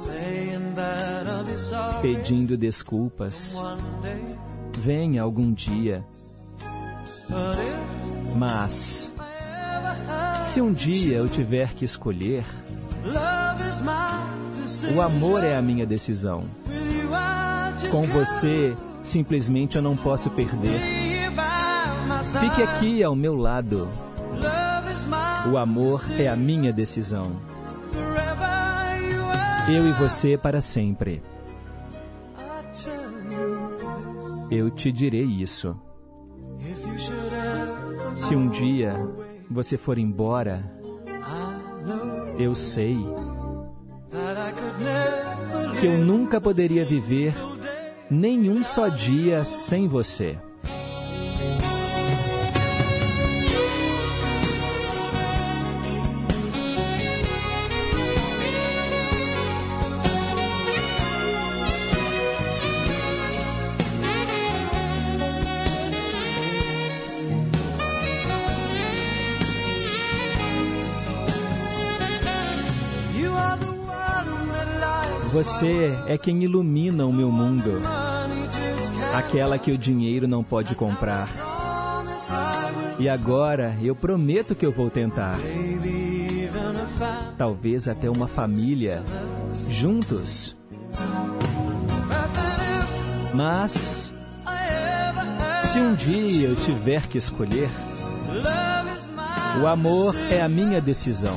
pedindo 2.01 2.57
desculpas. 2.57 3.61
Venha 4.79 5.25
algum 5.25 5.53
dia. 5.53 6.05
Mas, 8.37 9.11
se 10.45 10.61
um 10.61 10.73
dia 10.73 11.17
eu 11.17 11.29
tiver 11.29 11.75
que 11.75 11.85
escolher, 11.85 12.45
o 14.95 15.01
amor 15.01 15.43
é 15.43 15.57
a 15.57 15.63
minha 15.63 15.85
decisão. 15.85 16.43
Com 17.91 18.05
você, 18.05 18.77
simplesmente 19.07 19.77
eu 19.77 19.83
não 19.83 19.97
posso 19.97 20.31
perder. 20.31 20.81
Fique 22.41 22.63
aqui 22.63 23.03
ao 23.03 23.15
meu 23.15 23.37
lado. 23.37 23.89
O 25.51 25.57
amor 25.57 26.03
é 26.19 26.29
a 26.29 26.37
minha 26.37 26.73
decisão. 26.73 27.25
Eu 29.69 29.89
e 29.89 29.93
você 29.93 30.37
para 30.37 30.61
sempre. 30.61 31.23
Eu 34.51 34.71
te 34.71 34.93
direi 34.93 35.25
isso. 35.25 35.77
Se 38.15 38.35
um 38.35 38.49
dia 38.49 38.95
você 39.51 39.77
for 39.77 39.99
embora, 39.99 40.65
eu 42.39 42.55
sei 42.55 42.97
que 45.81 45.87
eu 45.87 45.99
nunca 45.99 46.41
poderia 46.41 46.85
viver 46.85 47.35
nenhum 48.11 48.63
só 48.63 48.89
dia 48.89 49.45
sem 49.45 49.89
você. 49.89 50.39
Você 75.37 75.93
é 76.07 76.17
quem 76.17 76.43
ilumina 76.45 77.05
o 77.05 77.13
meu 77.13 77.31
mundo, 77.31 77.83
aquela 79.15 79.59
que 79.59 79.71
o 79.71 79.77
dinheiro 79.77 80.27
não 80.27 80.43
pode 80.43 80.75
comprar. 80.75 81.29
E 82.99 83.07
agora 83.07 83.77
eu 83.83 83.95
prometo 83.95 84.55
que 84.55 84.65
eu 84.65 84.73
vou 84.73 84.89
tentar. 84.89 85.37
Talvez 87.37 87.87
até 87.87 88.09
uma 88.09 88.27
família, 88.27 89.03
juntos. 89.69 90.57
Mas, 93.35 94.15
se 95.65 95.79
um 95.79 95.95
dia 95.95 96.49
eu 96.49 96.57
tiver 96.57 97.07
que 97.09 97.19
escolher, 97.19 97.69
o 99.63 99.67
amor 99.67 100.17
é 100.31 100.41
a 100.41 100.49
minha 100.49 100.81
decisão. 100.81 101.37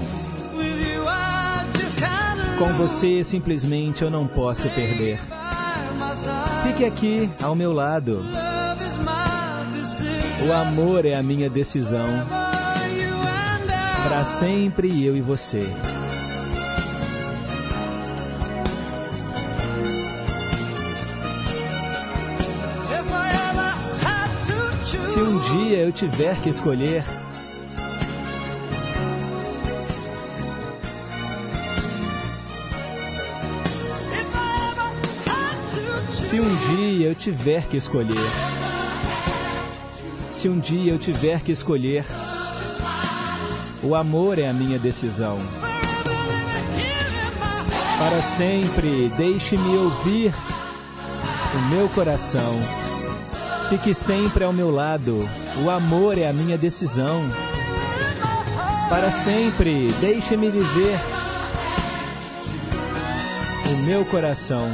Com 2.59 2.73
você, 2.73 3.23
simplesmente 3.23 4.01
eu 4.01 4.09
não 4.11 4.27
posso 4.27 4.69
perder. 4.71 5.17
Fique 6.61 6.83
aqui, 6.83 7.29
ao 7.41 7.55
meu 7.55 7.71
lado. 7.71 8.21
O 10.45 10.51
amor 10.51 11.05
é 11.05 11.15
a 11.15 11.23
minha 11.23 11.49
decisão. 11.49 12.05
Para 14.03 14.25
sempre 14.25 15.05
eu 15.05 15.15
e 15.15 15.21
você. 15.21 15.71
Se 24.83 25.19
um 25.19 25.39
dia 25.39 25.77
eu 25.77 25.93
tiver 25.93 26.35
que 26.41 26.49
escolher, 26.49 27.05
Se 36.29 36.39
um 36.39 36.55
dia 36.75 37.07
eu 37.07 37.15
tiver 37.15 37.63
que 37.63 37.75
escolher, 37.75 38.29
se 40.29 40.47
um 40.47 40.59
dia 40.59 40.91
eu 40.91 40.99
tiver 40.99 41.39
que 41.41 41.51
escolher, 41.51 42.05
o 43.81 43.95
amor 43.95 44.37
é 44.37 44.47
a 44.47 44.53
minha 44.53 44.77
decisão. 44.77 45.39
Para 47.97 48.21
sempre, 48.21 49.11
deixe-me 49.17 49.75
ouvir 49.75 50.31
o 51.55 51.69
meu 51.71 51.89
coração. 51.89 52.53
Fique 53.67 53.91
sempre 53.95 54.43
ao 54.43 54.53
meu 54.53 54.69
lado, 54.69 55.27
o 55.65 55.69
amor 55.71 56.15
é 56.15 56.29
a 56.29 56.33
minha 56.33 56.59
decisão. 56.59 57.23
Para 58.87 59.09
sempre, 59.09 59.91
deixe-me 59.99 60.51
viver 60.51 60.99
o 63.73 63.77
meu 63.77 64.05
coração. 64.05 64.69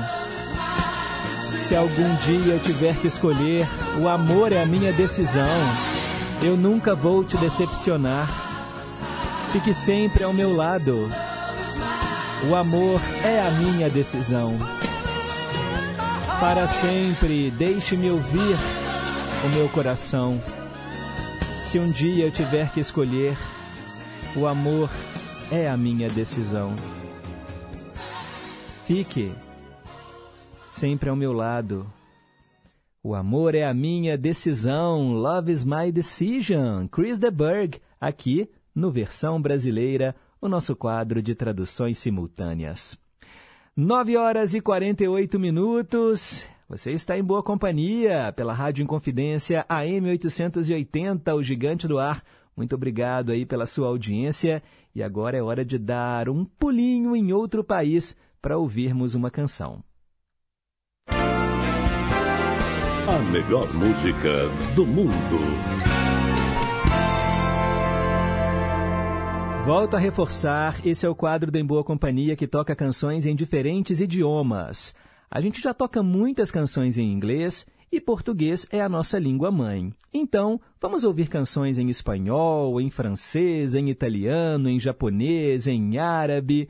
Se 1.66 1.76
algum 1.76 2.16
dia 2.18 2.53
eu 2.53 2.59
tiver 2.59 2.95
que 2.97 3.07
escolher, 3.07 3.68
o 3.99 4.07
amor 4.07 4.51
é 4.51 4.61
a 4.61 4.68
minha 4.68 4.93
decisão. 4.93 5.49
Eu 6.43 6.55
nunca 6.55 6.93
vou 6.93 7.24
te 7.24 7.36
decepcionar. 7.38 8.30
Fique 9.51 9.74
sempre 9.74 10.24
ao 10.24 10.32
meu 10.32 10.55
lado. 10.55 11.09
O 12.47 12.53
amor 12.53 13.01
é 13.24 13.41
a 13.41 13.49
minha 13.49 13.89
decisão. 13.89 14.55
Para 16.39 16.68
sempre, 16.68 17.49
deixe-me 17.49 18.11
ouvir 18.11 18.55
o 19.43 19.49
meu 19.55 19.68
coração. 19.70 20.39
Se 21.63 21.80
um 21.80 21.89
dia 21.89 22.26
eu 22.26 22.32
tiver 22.32 22.72
que 22.74 22.80
escolher, 22.80 23.36
o 24.36 24.45
amor 24.45 24.88
é 25.51 25.68
a 25.68 25.76
minha 25.76 26.09
decisão. 26.09 26.76
Fique 28.86 29.34
sempre 30.76 31.09
ao 31.09 31.15
meu 31.15 31.32
lado. 31.32 31.88
O 33.01 33.15
amor 33.15 33.55
é 33.55 33.63
a 33.63 33.73
minha 33.73 34.17
decisão. 34.17 35.13
Love 35.13 35.49
is 35.49 35.63
my 35.63 35.89
decision. 35.89 36.86
Chris 36.88 37.17
de 37.17 37.32
Burgh, 37.32 37.80
aqui 37.99 38.49
no 38.73 38.91
Versão 38.91 39.41
Brasileira, 39.41 40.13
o 40.41 40.49
nosso 40.49 40.76
quadro 40.76 41.21
de 41.21 41.34
traduções 41.34 41.97
simultâneas. 41.97 42.99
9 43.76 44.17
horas 44.17 44.53
e 44.53 44.59
48 44.59 45.39
minutos. 45.39 46.45
Você 46.67 46.91
está 46.91 47.17
em 47.17 47.23
boa 47.23 47.41
companhia 47.41 48.34
pela 48.36 48.53
Rádio 48.53 48.84
Inconfidência 48.84 49.65
AM 49.69 50.09
880, 50.09 51.36
o 51.36 51.41
gigante 51.41 51.88
do 51.88 51.97
ar. 51.99 52.21
Muito 52.55 52.76
obrigado 52.76 53.32
aí 53.32 53.45
pela 53.45 53.65
sua 53.65 53.88
audiência. 53.88 54.61
E 54.93 55.01
agora 55.01 55.38
é 55.38 55.41
hora 55.41 55.63
de 55.63 55.78
dar 55.78 56.28
um 56.28 56.43
pulinho 56.43 57.15
em 57.15 57.32
outro 57.32 57.63
país 57.63 58.17
para 58.41 58.57
ouvirmos 58.57 59.15
uma 59.15 59.32
canção. 59.32 59.82
A 63.07 63.19
melhor 63.19 63.71
música 63.71 64.49
do 64.75 64.83
mundo. 64.83 65.13
Volto 69.63 69.95
a 69.95 69.99
reforçar, 69.99 70.81
esse 70.83 71.05
é 71.05 71.09
o 71.09 71.13
quadro 71.13 71.51
do 71.51 71.57
Em 71.59 71.63
Boa 71.63 71.83
Companhia 71.83 72.35
que 72.35 72.47
toca 72.47 72.75
canções 72.75 73.27
em 73.27 73.35
diferentes 73.35 74.01
idiomas. 74.01 74.95
A 75.29 75.39
gente 75.39 75.61
já 75.61 75.71
toca 75.71 76.01
muitas 76.01 76.49
canções 76.49 76.97
em 76.97 77.11
inglês 77.11 77.63
e 77.91 78.01
português 78.01 78.67
é 78.71 78.81
a 78.81 78.89
nossa 78.89 79.19
língua 79.19 79.51
mãe. 79.51 79.93
Então, 80.11 80.59
vamos 80.81 81.03
ouvir 81.03 81.27
canções 81.27 81.77
em 81.77 81.87
espanhol, 81.89 82.81
em 82.81 82.89
francês, 82.89 83.75
em 83.75 83.87
italiano, 83.87 84.67
em 84.67 84.79
japonês, 84.79 85.67
em 85.67 85.99
árabe. 85.99 86.67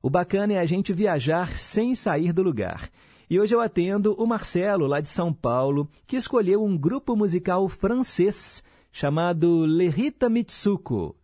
O 0.00 0.08
bacana 0.08 0.52
é 0.52 0.58
a 0.58 0.64
gente 0.64 0.92
viajar 0.92 1.58
sem 1.58 1.92
sair 1.92 2.32
do 2.32 2.40
lugar. 2.40 2.88
E 3.32 3.40
hoje 3.40 3.54
eu 3.54 3.62
atendo 3.62 4.12
o 4.18 4.26
Marcelo, 4.26 4.86
lá 4.86 5.00
de 5.00 5.08
São 5.08 5.32
Paulo, 5.32 5.88
que 6.06 6.16
escolheu 6.16 6.62
um 6.62 6.76
grupo 6.76 7.16
musical 7.16 7.66
francês 7.66 8.62
chamado 8.92 9.60
Lerita 9.60 10.28
Mitsuko. 10.28 11.16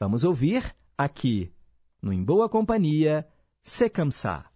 Vamos 0.00 0.24
ouvir 0.24 0.74
aqui, 0.98 1.52
no 2.02 2.12
Em 2.12 2.20
Boa 2.20 2.48
Companhia, 2.48 3.24
Se 3.62 3.88
Cansar. 3.88 4.50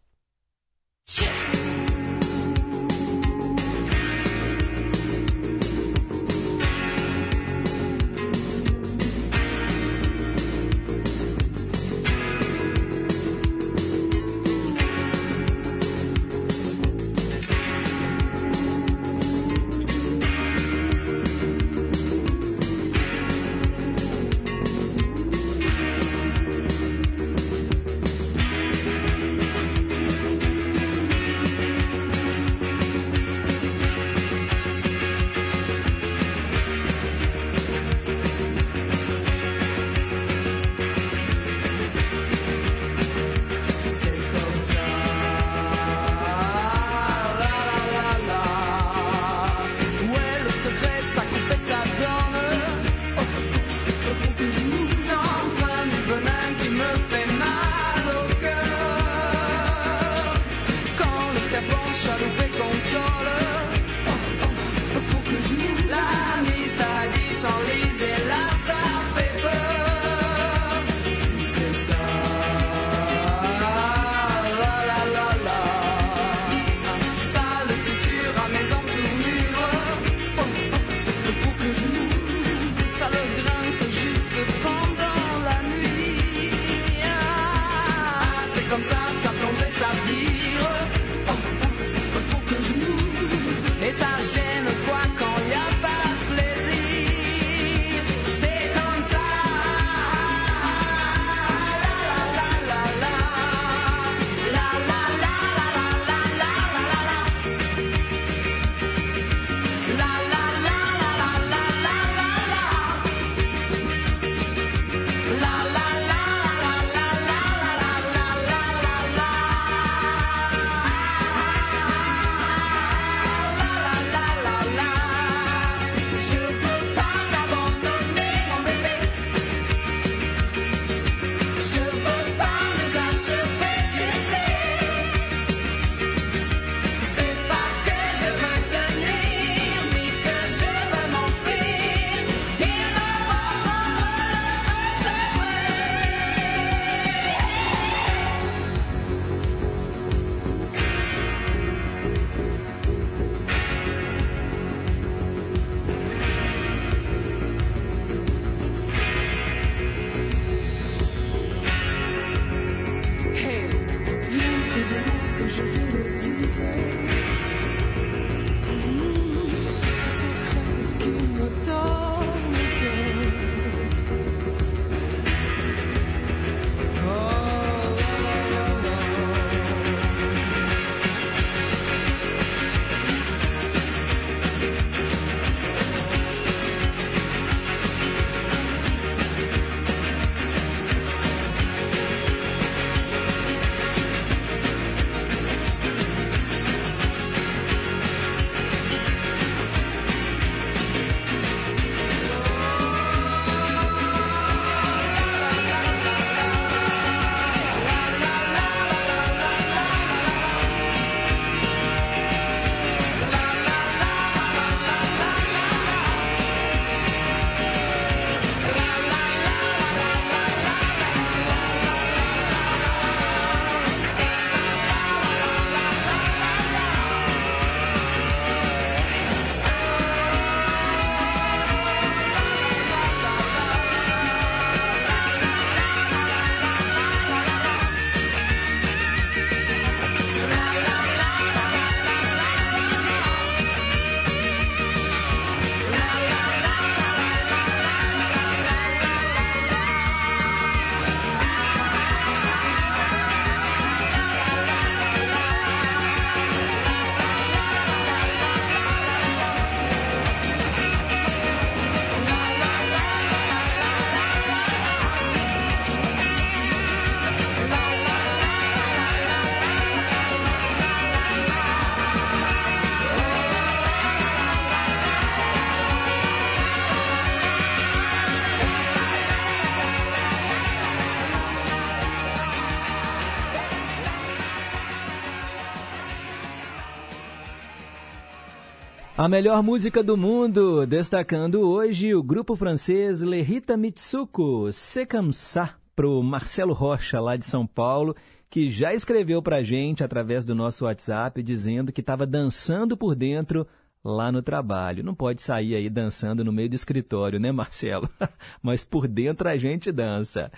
A 289.21 289.29
melhor 289.29 289.62
música 289.62 290.03
do 290.03 290.16
mundo, 290.16 290.87
destacando 290.87 291.61
hoje 291.61 292.14
o 292.14 292.23
grupo 292.23 292.57
francês 292.57 293.21
Lerita 293.21 293.77
Mitsuko, 293.77 294.73
Se 294.73 295.05
Kamsa, 295.05 295.75
pro 295.95 296.23
Marcelo 296.23 296.73
Rocha, 296.73 297.21
lá 297.21 297.37
de 297.37 297.45
São 297.45 297.66
Paulo, 297.66 298.16
que 298.49 298.71
já 298.71 298.95
escreveu 298.95 299.43
pra 299.43 299.62
gente 299.62 300.03
através 300.03 300.47
do 300.47 300.55
nosso 300.55 300.87
WhatsApp, 300.87 301.43
dizendo 301.43 301.93
que 301.93 302.01
estava 302.01 302.27
dançando 302.27 302.97
por 302.97 303.14
dentro 303.14 303.66
lá 304.03 304.33
no 304.33 304.41
trabalho. 304.41 305.05
Não 305.05 305.14
pode 305.14 305.43
sair 305.43 305.75
aí 305.75 305.91
dançando 305.91 306.43
no 306.43 306.51
meio 306.51 306.71
do 306.71 306.75
escritório, 306.75 307.39
né, 307.39 307.53
Marcelo? 307.53 308.09
Mas 308.62 308.87
por 308.87 309.07
dentro 309.07 309.51
a 309.51 309.57
gente 309.59 309.93
dança. 309.93 310.51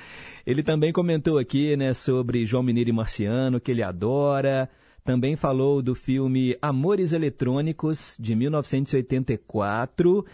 Ele 0.46 0.62
também 0.62 0.92
comentou 0.92 1.36
aqui, 1.36 1.76
né, 1.76 1.92
sobre 1.92 2.46
João 2.46 2.62
Mineiro 2.62 2.90
e 2.90 2.92
Marciano, 2.92 3.60
que 3.60 3.72
ele 3.72 3.82
adora. 3.82 4.70
Também 5.04 5.34
falou 5.34 5.82
do 5.82 5.94
filme 5.94 6.56
Amores 6.62 7.12
Eletrônicos, 7.12 8.16
de 8.20 8.36
1984, 8.36 10.24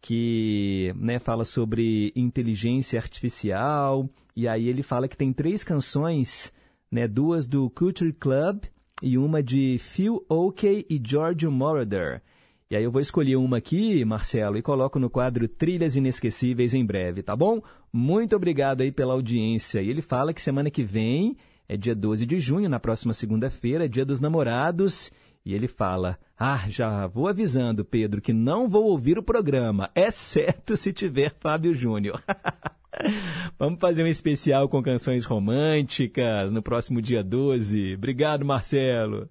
que 0.00 0.94
né, 0.96 1.18
fala 1.18 1.44
sobre 1.44 2.10
inteligência 2.16 2.98
artificial. 2.98 4.08
E 4.34 4.48
aí 4.48 4.66
ele 4.66 4.82
fala 4.82 5.08
que 5.08 5.16
tem 5.16 5.32
três 5.32 5.62
canções, 5.62 6.52
né, 6.90 7.06
duas 7.06 7.46
do 7.46 7.68
Culture 7.68 8.12
Club 8.14 8.64
e 9.02 9.18
uma 9.18 9.42
de 9.42 9.76
Phil 9.78 10.24
Oakey 10.28 10.86
e 10.88 11.00
George 11.04 11.46
Moroder. 11.46 12.22
E 12.70 12.76
aí 12.76 12.82
eu 12.82 12.90
vou 12.90 13.02
escolher 13.02 13.36
uma 13.36 13.58
aqui, 13.58 14.04
Marcelo, 14.06 14.56
e 14.56 14.62
coloco 14.62 14.98
no 14.98 15.10
quadro 15.10 15.46
Trilhas 15.46 15.96
Inesquecíveis 15.96 16.72
em 16.72 16.84
breve, 16.84 17.22
tá 17.22 17.36
bom? 17.36 17.60
Muito 17.92 18.34
obrigado 18.34 18.80
aí 18.80 18.90
pela 18.90 19.12
audiência. 19.12 19.82
E 19.82 19.90
ele 19.90 20.00
fala 20.00 20.32
que 20.32 20.40
semana 20.40 20.70
que 20.70 20.82
vem 20.82 21.36
é 21.68 21.76
dia 21.76 21.94
12 21.94 22.26
de 22.26 22.38
junho, 22.38 22.68
na 22.68 22.78
próxima 22.78 23.12
segunda-feira, 23.12 23.88
dia 23.88 24.04
dos 24.04 24.20
namorados. 24.20 25.10
E 25.44 25.54
ele 25.54 25.68
fala: 25.68 26.18
Ah, 26.38 26.64
já 26.68 27.06
vou 27.06 27.28
avisando, 27.28 27.84
Pedro, 27.84 28.20
que 28.20 28.32
não 28.32 28.68
vou 28.68 28.84
ouvir 28.84 29.18
o 29.18 29.22
programa, 29.22 29.90
exceto 29.94 30.76
se 30.76 30.92
tiver 30.92 31.30
Fábio 31.30 31.74
Júnior. 31.74 32.22
Vamos 33.58 33.80
fazer 33.80 34.04
um 34.04 34.08
especial 34.08 34.68
com 34.68 34.82
canções 34.82 35.24
românticas 35.24 36.52
no 36.52 36.62
próximo 36.62 37.02
dia 37.02 37.22
12. 37.22 37.94
Obrigado, 37.94 38.44
Marcelo. 38.44 39.28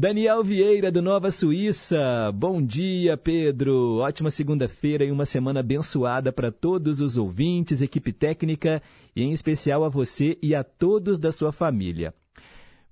Daniel 0.00 0.44
Vieira, 0.44 0.92
do 0.92 1.02
Nova 1.02 1.28
Suíça. 1.28 2.30
Bom 2.32 2.62
dia, 2.62 3.16
Pedro. 3.16 3.96
Ótima 3.96 4.30
segunda-feira 4.30 5.04
e 5.04 5.10
uma 5.10 5.24
semana 5.24 5.58
abençoada 5.58 6.30
para 6.30 6.52
todos 6.52 7.00
os 7.00 7.16
ouvintes, 7.16 7.82
equipe 7.82 8.12
técnica 8.12 8.80
e 9.16 9.24
em 9.24 9.32
especial 9.32 9.82
a 9.82 9.88
você 9.88 10.38
e 10.40 10.54
a 10.54 10.62
todos 10.62 11.18
da 11.18 11.32
sua 11.32 11.50
família. 11.50 12.14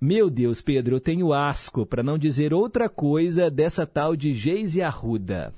Meu 0.00 0.28
Deus, 0.28 0.60
Pedro, 0.60 0.96
eu 0.96 1.00
tenho 1.00 1.32
asco, 1.32 1.86
para 1.86 2.02
não 2.02 2.18
dizer 2.18 2.52
outra 2.52 2.88
coisa, 2.88 3.48
dessa 3.48 3.86
tal 3.86 4.16
de 4.16 4.32
Geise 4.32 4.82
Arruda. 4.82 5.54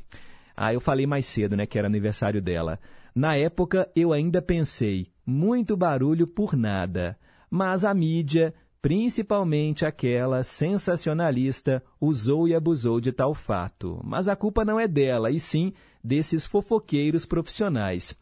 Ah, 0.55 0.75
eu 0.75 0.83
falei 0.83 1.07
mais 1.07 1.25
cedo, 1.25 1.57
né, 1.57 1.65
que 1.65 1.79
era 1.79 1.89
aniversário 1.89 2.43
dela. 2.43 2.79
Na 3.15 3.37
época, 3.37 3.91
eu 3.97 4.13
ainda 4.13 4.43
pensei, 4.43 5.07
muito 5.25 5.79
barulho 5.79 6.27
por 6.27 6.55
nada. 6.55 7.17
Mas 7.51 7.87
a 7.87 7.95
mídia, 7.95 8.53
principalmente 8.81 9.85
aquela 9.85 10.45
sensacionalista, 10.45 11.83
usou 12.01 12.47
e 12.47 12.55
abusou 12.55 13.01
de 13.01 13.13
tal 13.13 13.35
fato. 13.35 14.01
Mas 14.05 14.29
a 14.29 14.37
culpa 14.37 14.65
não 14.65 14.79
é 14.79 14.87
dela, 14.87 15.31
e 15.31 15.41
sim 15.41 15.73
desses 16.03 16.47
fofoqueiros 16.47 17.27
profissionais. 17.27 18.17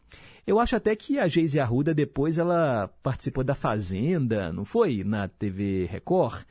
Eu 0.45 0.59
acho 0.59 0.75
até 0.75 0.95
que 0.95 1.19
a 1.19 1.27
Geise 1.27 1.59
Arruda 1.59 1.93
depois 1.93 2.37
ela 2.37 2.87
participou 3.03 3.43
da 3.43 3.53
Fazenda, 3.53 4.51
não 4.51 4.63
foi? 4.63 5.03
Na 5.03 5.27
TV 5.27 5.85
Record. 5.85 6.43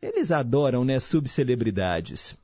Eles 0.00 0.30
adoram, 0.30 0.84
né, 0.84 0.98
subcelebridades. 1.00 2.38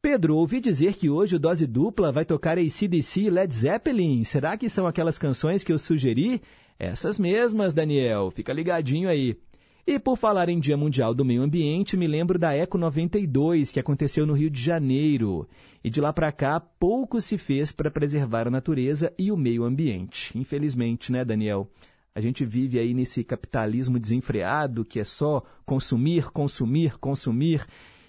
Pedro, 0.00 0.36
ouvi 0.36 0.60
dizer 0.60 0.94
que 0.94 1.08
hoje 1.08 1.36
o 1.36 1.38
Dose 1.38 1.66
Dupla 1.66 2.10
vai 2.10 2.24
tocar 2.24 2.58
ACDC 2.58 3.22
e 3.22 3.30
Led 3.30 3.54
Zeppelin. 3.54 4.24
Será 4.24 4.56
que 4.56 4.68
são 4.68 4.86
aquelas 4.86 5.18
canções 5.18 5.62
que 5.62 5.72
eu 5.72 5.78
sugeri? 5.78 6.42
Essas 6.78 7.18
mesmas, 7.18 7.72
Daniel. 7.72 8.30
Fica 8.30 8.52
ligadinho 8.52 9.08
aí. 9.08 9.38
E 9.86 9.98
por 9.98 10.16
falar 10.16 10.48
em 10.48 10.58
Dia 10.58 10.78
Mundial 10.78 11.14
do 11.14 11.26
Meio 11.26 11.42
Ambiente, 11.42 11.94
me 11.94 12.06
lembro 12.06 12.38
da 12.38 12.54
Eco 12.54 12.78
92, 12.78 13.70
que 13.70 13.78
aconteceu 13.78 14.24
no 14.24 14.32
Rio 14.32 14.48
de 14.48 14.58
Janeiro. 14.58 15.46
E 15.84 15.90
de 15.90 16.00
lá 16.00 16.10
para 16.10 16.32
cá, 16.32 16.58
pouco 16.58 17.20
se 17.20 17.36
fez 17.36 17.70
para 17.70 17.90
preservar 17.90 18.46
a 18.46 18.50
natureza 18.50 19.12
e 19.18 19.30
o 19.30 19.36
meio 19.36 19.62
ambiente. 19.62 20.36
Infelizmente, 20.38 21.12
né, 21.12 21.22
Daniel? 21.22 21.70
A 22.14 22.20
gente 22.20 22.46
vive 22.46 22.78
aí 22.78 22.94
nesse 22.94 23.22
capitalismo 23.22 23.98
desenfreado 23.98 24.86
que 24.86 24.98
é 24.98 25.04
só 25.04 25.42
consumir, 25.66 26.30
consumir, 26.30 26.96
consumir. 26.98 27.66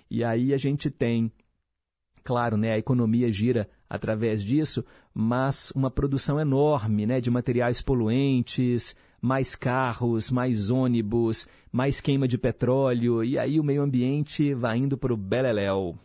E 0.09 0.23
aí 0.23 0.53
a 0.53 0.57
gente 0.57 0.89
tem, 0.89 1.29
claro, 2.23 2.55
né, 2.55 2.71
a 2.71 2.77
economia 2.77 3.29
gira 3.29 3.67
através 3.89 4.41
disso, 4.41 4.85
mas 5.13 5.71
uma 5.71 5.91
produção 5.91 6.39
enorme 6.39 7.05
né, 7.05 7.19
de 7.19 7.29
materiais 7.29 7.81
poluentes, 7.81 8.95
mais 9.25 9.55
carros, 9.55 10.29
mais 10.29 10.69
ônibus, 10.69 11.47
mais 11.71 11.99
queima 11.99 12.27
de 12.27 12.37
petróleo, 12.37 13.23
e 13.23 13.39
aí 13.39 13.59
o 13.59 13.63
meio 13.63 13.81
ambiente 13.81 14.53
vai 14.53 14.77
indo 14.77 14.97
para 14.97 15.11
o 15.11 15.17
beleléu. 15.17 15.97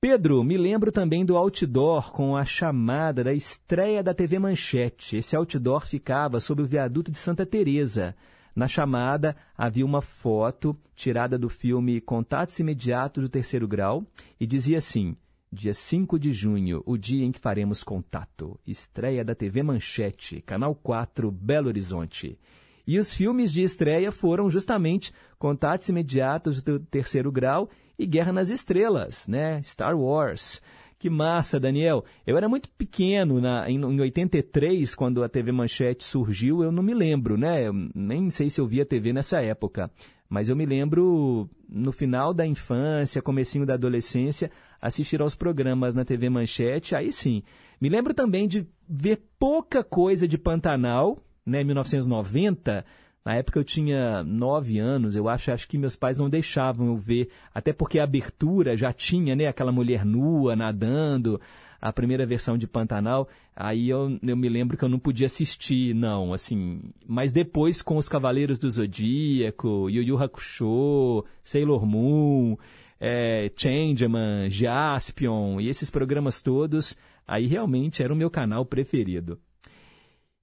Pedro, 0.00 0.42
me 0.42 0.56
lembro 0.56 0.90
também 0.90 1.26
do 1.26 1.36
outdoor 1.36 2.12
com 2.12 2.34
a 2.34 2.44
chamada 2.44 3.22
da 3.22 3.34
estreia 3.34 4.02
da 4.02 4.14
TV 4.14 4.38
Manchete. 4.38 5.18
Esse 5.18 5.36
outdoor 5.36 5.86
ficava 5.86 6.40
sob 6.40 6.62
o 6.62 6.66
viaduto 6.66 7.10
de 7.10 7.18
Santa 7.18 7.44
Teresa. 7.44 8.16
Na 8.54 8.66
chamada 8.66 9.36
havia 9.56 9.84
uma 9.84 10.00
foto 10.00 10.74
tirada 10.94 11.38
do 11.38 11.50
filme 11.50 12.00
Contatos 12.00 12.58
Imediatos 12.58 13.24
do 13.24 13.28
Terceiro 13.28 13.68
Grau 13.68 14.04
e 14.40 14.46
dizia 14.46 14.78
assim: 14.78 15.16
Dia 15.52 15.72
5 15.72 16.18
de 16.18 16.32
junho, 16.32 16.82
o 16.84 16.96
dia 16.96 17.24
em 17.24 17.30
que 17.30 17.38
faremos 17.38 17.84
contato. 17.84 18.58
Estreia 18.66 19.24
da 19.24 19.34
TV 19.34 19.62
Manchete, 19.62 20.42
Canal 20.42 20.74
4, 20.74 21.30
Belo 21.30 21.68
Horizonte. 21.68 22.38
E 22.86 22.98
os 22.98 23.14
filmes 23.14 23.52
de 23.52 23.62
estreia 23.62 24.10
foram 24.12 24.50
justamente 24.50 25.12
Contatos 25.38 25.88
Imediatos 25.88 26.62
do 26.62 26.78
Terceiro 26.78 27.30
Grau 27.32 27.68
e 27.98 28.06
Guerra 28.06 28.32
nas 28.32 28.50
Estrelas, 28.50 29.26
né? 29.28 29.62
Star 29.62 29.96
Wars. 29.96 30.60
Que 30.98 31.10
massa, 31.10 31.60
Daniel. 31.60 32.04
Eu 32.26 32.36
era 32.36 32.48
muito 32.48 32.68
pequeno 32.70 33.40
na, 33.40 33.68
em, 33.70 33.76
em 33.76 34.00
83, 34.00 34.94
quando 34.94 35.22
a 35.22 35.28
TV 35.28 35.52
Manchete 35.52 36.04
surgiu, 36.04 36.62
eu 36.62 36.72
não 36.72 36.82
me 36.82 36.94
lembro, 36.94 37.36
né? 37.36 37.66
Eu 37.68 37.72
nem 37.94 38.30
sei 38.30 38.48
se 38.48 38.60
eu 38.60 38.66
via 38.66 38.86
TV 38.86 39.12
nessa 39.12 39.40
época. 39.40 39.90
Mas 40.28 40.48
eu 40.48 40.56
me 40.56 40.66
lembro, 40.66 41.48
no 41.68 41.92
final 41.92 42.32
da 42.32 42.46
infância, 42.46 43.22
comecinho 43.22 43.66
da 43.66 43.74
adolescência, 43.74 44.50
assistir 44.80 45.20
aos 45.20 45.34
programas 45.34 45.94
na 45.94 46.04
TV 46.04 46.28
Manchete, 46.28 46.94
aí 46.94 47.12
sim. 47.12 47.42
Me 47.80 47.88
lembro 47.88 48.14
também 48.14 48.48
de 48.48 48.66
ver 48.88 49.22
pouca 49.38 49.84
coisa 49.84 50.26
de 50.26 50.38
Pantanal, 50.38 51.18
né, 51.44 51.62
1990. 51.62 52.84
Na 53.24 53.34
época 53.34 53.58
eu 53.58 53.64
tinha 53.64 54.22
nove 54.22 54.78
anos, 54.78 55.16
eu 55.16 55.28
acho, 55.28 55.50
acho 55.50 55.68
que 55.68 55.76
meus 55.76 55.96
pais 55.96 56.18
não 56.18 56.30
deixavam 56.30 56.86
eu 56.86 56.96
ver, 56.96 57.28
até 57.52 57.72
porque 57.72 57.98
a 57.98 58.04
abertura 58.04 58.76
já 58.76 58.92
tinha, 58.92 59.34
né, 59.34 59.46
aquela 59.46 59.72
mulher 59.72 60.04
nua 60.04 60.54
nadando, 60.54 61.40
a 61.80 61.92
primeira 61.92 62.24
versão 62.24 62.56
de 62.56 62.66
Pantanal, 62.66 63.28
aí 63.54 63.88
eu, 63.88 64.18
eu 64.22 64.36
me 64.36 64.48
lembro 64.48 64.76
que 64.76 64.84
eu 64.84 64.88
não 64.88 64.98
podia 64.98 65.26
assistir, 65.26 65.94
não, 65.94 66.32
assim, 66.32 66.80
mas 67.06 67.32
depois 67.32 67.82
com 67.82 67.96
os 67.96 68.08
Cavaleiros 68.08 68.58
do 68.58 68.70
Zodíaco, 68.70 69.90
Yu 69.90 70.02
Yu 70.02 70.22
Hakusho, 70.22 71.24
Sailor 71.44 71.84
Moon, 71.84 72.56
é, 73.00 73.50
Changeman, 73.56 74.50
Jaspion 74.50 75.60
e 75.60 75.68
esses 75.68 75.90
programas 75.90 76.42
todos, 76.42 76.96
aí 77.26 77.46
realmente 77.46 78.02
era 78.02 78.12
o 78.12 78.16
meu 78.16 78.30
canal 78.30 78.64
preferido. 78.64 79.38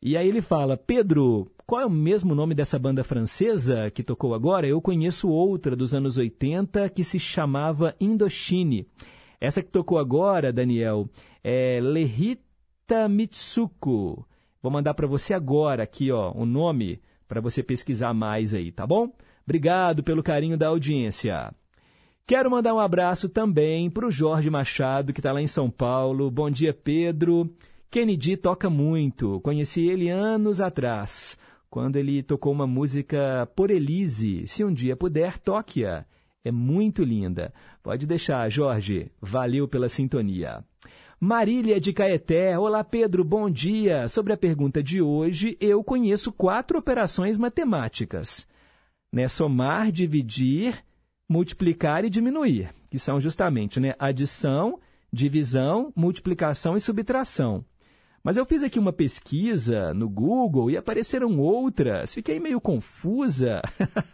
E 0.01 0.17
aí 0.17 0.27
ele 0.27 0.41
fala, 0.41 0.75
Pedro, 0.75 1.49
qual 1.65 1.81
é 1.81 1.85
o 1.85 1.89
mesmo 1.89 2.35
nome 2.35 2.53
dessa 2.53 2.77
banda 2.77 3.03
francesa 3.05 3.89
que 3.89 4.03
tocou 4.03 4.33
agora? 4.33 4.67
Eu 4.67 4.81
conheço 4.81 5.29
outra 5.29 5.75
dos 5.75 5.95
anos 5.95 6.17
80 6.17 6.89
que 6.89 7.03
se 7.05 7.17
chamava 7.17 7.95
Indochine. 8.01 8.85
Essa 9.39 9.63
que 9.63 9.71
tocou 9.71 9.97
agora, 9.97 10.51
Daniel, 10.51 11.07
é 11.41 11.79
Lerita 11.81 13.07
Mitsuko. 13.07 14.27
Vou 14.61 14.71
mandar 14.71 14.93
para 14.93 15.07
você 15.07 15.33
agora 15.33 15.83
aqui, 15.83 16.11
ó, 16.11 16.31
o 16.33 16.45
nome 16.45 17.01
para 17.27 17.41
você 17.41 17.63
pesquisar 17.63 18.13
mais 18.13 18.53
aí, 18.53 18.71
tá 18.71 18.85
bom? 18.85 19.09
Obrigado 19.45 20.03
pelo 20.03 20.21
carinho 20.21 20.57
da 20.57 20.67
audiência. 20.67 21.53
Quero 22.25 22.49
mandar 22.49 22.73
um 22.73 22.79
abraço 22.79 23.27
também 23.27 23.89
para 23.89 24.07
o 24.07 24.11
Jorge 24.11 24.49
Machado, 24.49 25.11
que 25.11 25.19
está 25.19 25.33
lá 25.33 25.41
em 25.41 25.47
São 25.47 25.69
Paulo. 25.69 26.31
Bom 26.31 26.49
dia, 26.49 26.73
Pedro. 26.73 27.53
Kennedy 27.91 28.37
toca 28.37 28.69
muito. 28.69 29.41
Conheci 29.41 29.85
ele 29.85 30.09
anos 30.09 30.61
atrás, 30.61 31.37
quando 31.69 31.97
ele 31.97 32.23
tocou 32.23 32.53
uma 32.53 32.65
música 32.65 33.45
por 33.57 33.69
Elise. 33.69 34.47
Se 34.47 34.63
um 34.63 34.73
dia 34.73 34.95
puder, 34.95 35.37
toque-a. 35.37 36.05
É 36.45 36.51
muito 36.51 37.03
linda. 37.03 37.53
Pode 37.83 38.07
deixar, 38.07 38.49
Jorge. 38.49 39.11
Valeu 39.21 39.67
pela 39.67 39.89
sintonia. 39.89 40.63
Marília 41.19 41.77
de 41.77 41.91
Caeté. 41.91 42.57
Olá, 42.57 42.85
Pedro. 42.85 43.25
Bom 43.25 43.49
dia. 43.49 44.07
Sobre 44.07 44.31
a 44.31 44.37
pergunta 44.37 44.81
de 44.81 45.01
hoje, 45.01 45.57
eu 45.59 45.83
conheço 45.83 46.31
quatro 46.31 46.79
operações 46.79 47.37
matemáticas. 47.37 48.47
Né? 49.11 49.27
Somar, 49.27 49.91
dividir 49.91 50.85
multiplicar 51.33 52.05
e 52.05 52.11
diminuir, 52.11 52.69
que 52.91 52.99
são 52.99 53.19
justamente 53.19 53.79
né, 53.79 53.95
adição, 53.97 54.79
divisão, 55.11 55.91
multiplicação 55.95 56.77
e 56.77 56.81
subtração. 56.81 57.65
Mas 58.23 58.37
eu 58.37 58.45
fiz 58.45 58.63
aqui 58.63 58.79
uma 58.79 58.93
pesquisa 58.93 59.93
no 59.93 60.09
Google 60.09 60.71
e 60.71 60.77
apareceram 60.77 61.37
outras. 61.39 62.13
Fiquei 62.13 62.39
meio 62.39 62.61
confusa. 62.61 63.61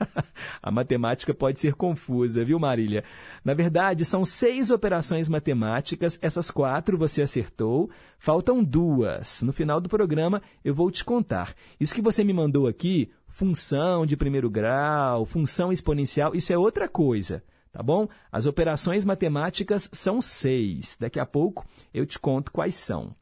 a 0.64 0.72
matemática 0.72 1.32
pode 1.32 1.60
ser 1.60 1.76
confusa, 1.76 2.44
viu, 2.44 2.58
Marília? 2.58 3.04
Na 3.46 3.54
verdade, 3.54 4.04
são 4.04 4.26
seis 4.26 4.72
operações 4.72 5.30
matemáticas. 5.30 6.18
Essas 6.24 6.50
quatro 6.50 6.98
você 6.98 7.22
acertou. 7.22 7.92
Faltam 8.18 8.64
duas. 8.64 9.44
No 9.44 9.54
final 9.54 9.80
do 9.80 9.88
programa 9.88 10.42
eu 10.66 10.74
vou 10.74 10.90
te 10.90 11.06
contar. 11.06 11.54
Isso 11.80 11.94
que 11.94 12.02
você 12.02 12.24
me 12.24 12.34
mandou 12.34 12.66
aqui, 12.66 13.12
função 13.28 14.08
de 14.08 14.18
primeiro 14.18 14.50
grau, 14.50 15.24
função 15.24 15.72
exponencial, 15.72 16.34
isso 16.34 16.52
é 16.52 16.58
outra 16.58 16.90
coisa 16.90 17.44
tá 17.72 17.84
bom? 17.84 18.08
As 18.32 18.48
operações 18.48 19.06
matemáticas 19.06 19.88
são 19.94 20.24
seis. 20.24 20.98
Daqui 21.00 21.20
a 21.20 21.26
pouco 21.26 21.64
eu 21.94 22.04
te 22.04 22.18
conto 22.18 22.52
quais 22.52 22.76
são. 22.76 23.16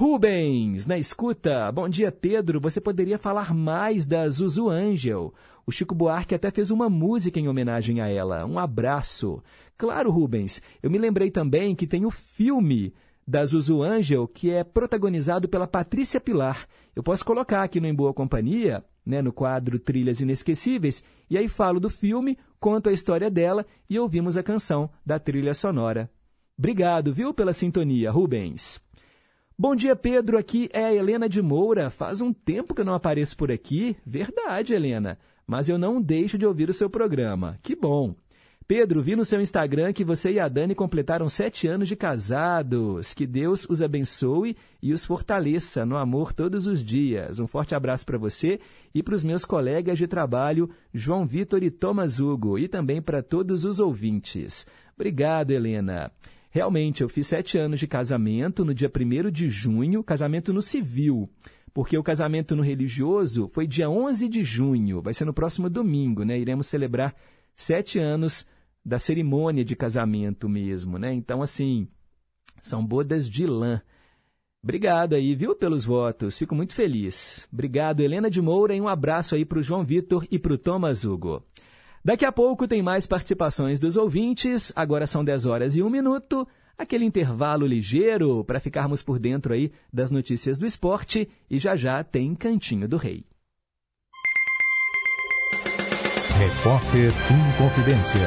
Rubens, 0.00 0.86
na 0.86 0.96
escuta. 0.96 1.70
Bom 1.70 1.86
dia, 1.86 2.10
Pedro. 2.10 2.58
Você 2.58 2.80
poderia 2.80 3.18
falar 3.18 3.52
mais 3.52 4.06
da 4.06 4.26
Zuzu 4.30 4.70
Angel. 4.70 5.34
O 5.66 5.70
Chico 5.70 5.94
Buarque 5.94 6.34
até 6.34 6.50
fez 6.50 6.70
uma 6.70 6.88
música 6.88 7.38
em 7.38 7.48
homenagem 7.48 8.00
a 8.00 8.08
ela. 8.08 8.46
Um 8.46 8.58
abraço. 8.58 9.42
Claro, 9.76 10.10
Rubens. 10.10 10.62
Eu 10.82 10.90
me 10.90 10.96
lembrei 10.96 11.30
também 11.30 11.74
que 11.74 11.86
tem 11.86 12.06
o 12.06 12.10
filme 12.10 12.94
da 13.28 13.44
Zuzu 13.44 13.82
Angel, 13.82 14.26
que 14.26 14.50
é 14.50 14.64
protagonizado 14.64 15.46
pela 15.50 15.66
Patrícia 15.66 16.18
Pilar. 16.18 16.66
Eu 16.96 17.02
posso 17.02 17.22
colocar 17.22 17.62
aqui 17.62 17.78
no 17.78 17.86
Em 17.86 17.94
Boa 17.94 18.14
Companhia, 18.14 18.82
né, 19.04 19.20
no 19.20 19.34
quadro 19.34 19.78
Trilhas 19.78 20.22
Inesquecíveis, 20.22 21.04
e 21.28 21.36
aí 21.36 21.46
falo 21.46 21.78
do 21.78 21.90
filme, 21.90 22.38
conto 22.58 22.88
a 22.88 22.92
história 22.94 23.30
dela 23.30 23.66
e 23.86 23.98
ouvimos 23.98 24.38
a 24.38 24.42
canção 24.42 24.88
da 25.04 25.18
trilha 25.18 25.52
sonora. 25.52 26.10
Obrigado, 26.58 27.12
viu, 27.12 27.34
pela 27.34 27.52
sintonia, 27.52 28.10
Rubens. 28.10 28.80
Bom 29.62 29.76
dia, 29.76 29.94
Pedro. 29.94 30.38
Aqui 30.38 30.70
é 30.72 30.86
a 30.86 30.94
Helena 30.94 31.28
de 31.28 31.42
Moura. 31.42 31.90
Faz 31.90 32.22
um 32.22 32.32
tempo 32.32 32.74
que 32.74 32.80
eu 32.80 32.84
não 32.86 32.94
apareço 32.94 33.36
por 33.36 33.52
aqui. 33.52 33.94
Verdade, 34.06 34.72
Helena. 34.72 35.18
Mas 35.46 35.68
eu 35.68 35.76
não 35.76 36.00
deixo 36.00 36.38
de 36.38 36.46
ouvir 36.46 36.70
o 36.70 36.72
seu 36.72 36.88
programa. 36.88 37.58
Que 37.62 37.76
bom. 37.76 38.14
Pedro, 38.66 39.02
vi 39.02 39.14
no 39.14 39.22
seu 39.22 39.38
Instagram 39.38 39.92
que 39.92 40.02
você 40.02 40.32
e 40.32 40.40
a 40.40 40.48
Dani 40.48 40.74
completaram 40.74 41.28
sete 41.28 41.68
anos 41.68 41.88
de 41.88 41.94
casados. 41.94 43.12
Que 43.12 43.26
Deus 43.26 43.68
os 43.68 43.82
abençoe 43.82 44.56
e 44.82 44.94
os 44.94 45.04
fortaleça 45.04 45.84
no 45.84 45.98
amor 45.98 46.32
todos 46.32 46.66
os 46.66 46.82
dias. 46.82 47.38
Um 47.38 47.46
forte 47.46 47.74
abraço 47.74 48.06
para 48.06 48.16
você 48.16 48.60
e 48.94 49.02
para 49.02 49.14
os 49.14 49.22
meus 49.22 49.44
colegas 49.44 49.98
de 49.98 50.06
trabalho, 50.06 50.70
João 50.90 51.26
Vitor 51.26 51.62
e 51.62 51.70
Thomas 51.70 52.18
Hugo, 52.18 52.58
e 52.58 52.66
também 52.66 53.02
para 53.02 53.22
todos 53.22 53.66
os 53.66 53.78
ouvintes. 53.78 54.66
Obrigado, 54.96 55.50
Helena. 55.50 56.10
Realmente, 56.50 57.02
eu 57.02 57.08
fiz 57.08 57.28
sete 57.28 57.58
anos 57.58 57.78
de 57.78 57.86
casamento 57.86 58.64
no 58.64 58.74
dia 58.74 58.90
1 58.90 59.30
de 59.30 59.48
junho, 59.48 60.02
casamento 60.02 60.52
no 60.52 60.60
civil, 60.60 61.30
porque 61.72 61.96
o 61.96 62.02
casamento 62.02 62.56
no 62.56 62.62
religioso 62.62 63.46
foi 63.46 63.68
dia 63.68 63.88
11 63.88 64.28
de 64.28 64.42
junho, 64.42 65.00
vai 65.00 65.14
ser 65.14 65.24
no 65.24 65.32
próximo 65.32 65.70
domingo, 65.70 66.24
né? 66.24 66.36
Iremos 66.36 66.66
celebrar 66.66 67.14
sete 67.54 68.00
anos 68.00 68.44
da 68.84 68.98
cerimônia 68.98 69.64
de 69.64 69.76
casamento 69.76 70.48
mesmo, 70.48 70.98
né? 70.98 71.12
Então, 71.12 71.40
assim, 71.40 71.86
são 72.60 72.84
bodas 72.84 73.30
de 73.30 73.46
lã. 73.46 73.80
Obrigado 74.62 75.14
aí, 75.14 75.34
viu, 75.34 75.54
pelos 75.54 75.84
votos. 75.84 76.36
Fico 76.36 76.54
muito 76.54 76.74
feliz. 76.74 77.48
Obrigado, 77.52 78.00
Helena 78.00 78.28
de 78.28 78.42
Moura, 78.42 78.74
e 78.74 78.80
um 78.80 78.88
abraço 78.88 79.34
aí 79.34 79.44
para 79.44 79.58
o 79.58 79.62
João 79.62 79.84
Vitor 79.84 80.26
e 80.30 80.38
para 80.38 80.52
o 80.52 80.58
Thomas 80.58 81.04
Hugo. 81.04 81.42
Daqui 82.02 82.24
a 82.24 82.32
pouco 82.32 82.66
tem 82.66 82.82
mais 82.82 83.06
participações 83.06 83.78
dos 83.78 83.96
ouvintes. 83.96 84.72
Agora 84.74 85.06
são 85.06 85.22
10 85.22 85.46
horas 85.46 85.76
e 85.76 85.82
1 85.82 85.90
minuto. 85.90 86.48
Aquele 86.76 87.04
intervalo 87.04 87.66
ligeiro 87.66 88.42
para 88.42 88.58
ficarmos 88.58 89.02
por 89.02 89.18
dentro 89.18 89.52
aí 89.52 89.70
das 89.92 90.10
notícias 90.10 90.58
do 90.58 90.64
esporte. 90.64 91.28
E 91.50 91.58
já 91.58 91.76
já 91.76 92.02
tem 92.02 92.34
Cantinho 92.34 92.88
do 92.88 92.96
Rei. 92.96 93.24
Repórter 96.38 97.12
em 97.30 97.58
Confidência. 97.58 98.26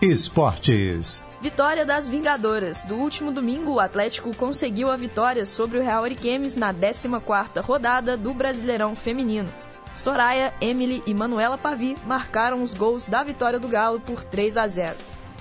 Esportes. 0.00 1.22
Vitória 1.42 1.84
das 1.84 2.08
Vingadoras. 2.08 2.84
Do 2.86 2.94
último 2.94 3.30
domingo, 3.30 3.72
o 3.72 3.80
Atlético 3.80 4.34
conseguiu 4.34 4.90
a 4.90 4.96
vitória 4.96 5.44
sobre 5.44 5.76
o 5.76 5.82
Real 5.82 6.04
Ariquemes 6.04 6.56
na 6.56 6.72
14ª 6.72 7.60
rodada 7.60 8.16
do 8.16 8.32
Brasileirão 8.32 8.94
Feminino. 8.94 9.50
Soraya, 9.96 10.52
Emily 10.60 11.02
e 11.06 11.14
Manuela 11.14 11.56
Pavi 11.56 11.96
marcaram 12.06 12.62
os 12.62 12.74
gols 12.74 13.08
da 13.08 13.22
vitória 13.22 13.58
do 13.58 13.68
Galo 13.68 14.00
por 14.00 14.24
3 14.24 14.56
a 14.56 14.66
0. 14.66 14.96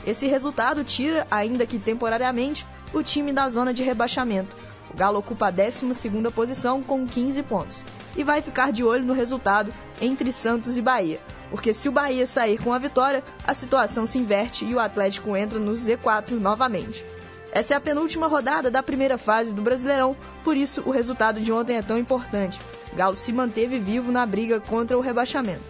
Esse 0.06 0.28
resultado 0.28 0.84
tira, 0.84 1.26
ainda 1.32 1.66
que 1.66 1.80
temporariamente, 1.80 2.66
o 2.94 3.02
time 3.02 3.34
da 3.34 3.50
zona 3.50 3.74
de 3.74 3.84
rebaixamento. 3.84 4.56
O 4.94 4.98
Galo 4.98 5.20
ocupa 5.20 5.48
a 5.48 5.52
12ª 5.52 6.32
posição 6.32 6.84
com 6.84 7.08
15 7.08 7.42
pontos 7.44 7.82
e 8.16 8.24
vai 8.24 8.42
ficar 8.42 8.72
de 8.72 8.84
olho 8.84 9.04
no 9.04 9.14
resultado 9.14 9.74
entre 10.00 10.32
Santos 10.32 10.78
e 10.78 10.82
Bahia, 10.82 11.20
porque 11.50 11.74
se 11.74 11.90
o 11.90 11.92
Bahia 11.92 12.28
sair 12.28 12.62
com 12.62 12.74
a 12.74 12.78
vitória, 12.78 13.24
a 13.46 13.54
situação 13.54 14.06
se 14.06 14.18
inverte 14.18 14.66
e 14.66 14.76
o 14.76 14.80
Atlético 14.80 15.36
entra 15.36 15.58
no 15.58 15.74
Z4 15.74 16.32
novamente. 16.32 17.04
Essa 17.52 17.74
é 17.74 17.78
a 17.78 17.82
penúltima 17.82 18.28
rodada 18.28 18.70
da 18.70 18.84
primeira 18.84 19.18
fase 19.18 19.54
do 19.54 19.62
Brasileirão, 19.62 20.16
por 20.44 20.58
isso 20.58 20.84
o 20.86 20.92
resultado 20.92 21.40
de 21.40 21.52
ontem 21.52 21.78
é 21.78 21.82
tão 21.82 21.98
importante. 21.98 22.60
Galo 22.96 23.16
se 23.16 23.32
manteve 23.32 23.80
vivo 23.80 24.12
na 24.12 24.26
briga 24.26 24.60
contra 24.60 24.98
o 24.98 25.02
rebaixamento. 25.02 25.64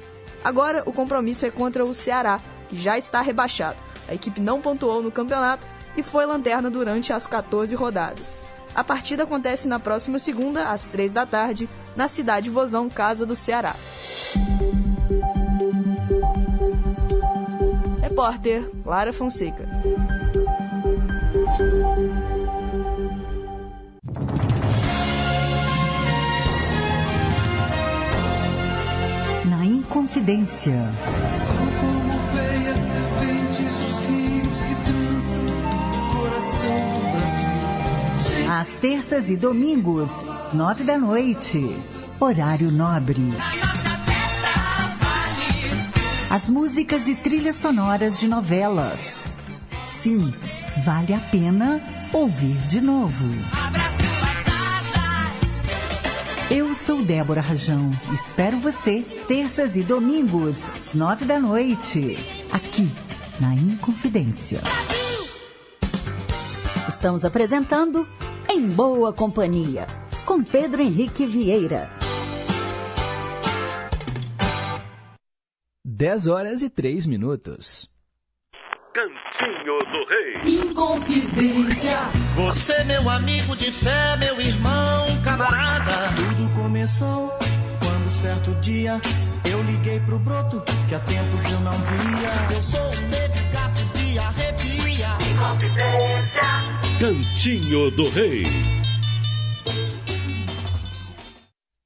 Agora 0.44 0.84
o 0.86 0.92
compromisso 0.92 1.46
é 1.46 1.52
contra 1.52 1.86
o 1.86 1.94
Ceará, 1.94 2.40
que 2.70 2.78
já 2.78 2.98
está 2.98 3.22
rebaixado. 3.22 3.78
A 4.08 4.14
equipe 4.14 4.42
não 4.42 4.60
pontuou 4.60 5.02
no 5.02 5.12
campeonato 5.12 5.66
e 5.96 6.04
foi 6.04 6.26
lanterna 6.26 6.70
durante 6.70 7.14
as 7.14 7.26
14 7.26 7.74
rodadas. 7.76 8.36
A 8.76 8.84
partida 8.84 9.24
acontece 9.24 9.68
na 9.68 9.80
próxima 9.80 10.18
segunda, 10.18 10.72
às 10.72 10.88
3 10.88 11.12
da 11.12 11.26
tarde, 11.26 11.70
na 11.96 12.08
cidade 12.08 12.50
Vozão, 12.50 12.90
casa 12.90 13.26
do 13.26 13.36
Ceará. 13.36 13.76
Repórter 18.02 18.70
Lara 18.84 19.14
Fonseca. 19.14 19.68
Na 29.84 29.90
Inconfidência. 29.90 30.90
São 31.46 31.58
como 31.80 32.14
veias 32.34 32.80
serpentes 32.80 33.74
os 33.82 34.00
rios 34.08 34.60
que 34.64 34.76
trançam 34.86 35.46
o 35.92 36.18
coração 36.18 36.80
do 36.94 37.12
Brasil. 37.12 38.52
Às 38.52 38.70
terças 38.78 39.30
e 39.30 39.36
domingos, 39.36 40.24
nove 40.54 40.84
da 40.84 40.98
noite. 40.98 41.76
Horário 42.20 42.72
nobre. 42.72 43.34
As 46.30 46.50
músicas 46.50 47.08
e 47.08 47.16
trilhas 47.16 47.58
sonoras 47.58 48.20
de 48.20 48.28
novelas. 48.28 49.26
Sim, 49.86 50.34
vale 50.84 51.14
a 51.14 51.20
pena 51.20 51.82
ouvir 52.12 52.58
de 52.68 52.82
novo. 52.82 53.26
Eu 56.56 56.76
sou 56.76 57.02
Débora 57.04 57.42
Rajão. 57.42 57.90
Espero 58.14 58.60
você 58.60 59.02
terças 59.28 59.76
e 59.76 59.82
domingos, 59.82 60.94
nove 60.94 61.26
da 61.26 61.40
noite, 61.40 62.16
aqui 62.52 62.92
na 63.42 63.56
Inconfidência. 63.56 64.60
Estamos 66.88 67.26
apresentando 67.26 68.06
Em 68.48 68.68
Boa 68.68 69.12
Companhia, 69.12 69.88
com 70.28 70.44
Pedro 70.44 70.84
Henrique 70.84 71.26
Vieira. 71.26 71.90
10 75.84 76.28
horas 76.28 76.62
e 76.62 76.70
3 76.70 77.08
minutos. 77.08 77.90
Cantinho 79.38 79.80
do 79.80 80.06
Rei. 80.06 80.62
Inconfidência. 80.62 81.98
Você, 82.36 82.84
meu 82.84 83.10
amigo 83.10 83.56
de 83.56 83.72
fé, 83.72 84.16
meu 84.18 84.40
irmão, 84.40 85.06
camarada. 85.24 86.14
Tudo 86.16 86.62
começou 86.62 87.30
quando 87.80 88.22
certo 88.22 88.52
dia 88.62 89.02
eu 89.46 89.62
liguei 89.64 90.00
pro 90.02 90.20
broto 90.20 90.62
que 90.88 90.96
há 90.96 91.00
tempos 91.00 91.44
eu 91.46 91.60
não 91.62 91.74
via. 91.74 92.56
Eu 92.56 92.64
sou 92.64 92.82
um 92.82 93.10
negro 93.10 93.44
gato 93.52 93.86
de 93.98 94.20
arrepia. 94.20 95.08
Inconfidência. 95.32 96.42
Cantinho 97.00 97.92
do 97.92 98.10
Rei. 98.10 98.83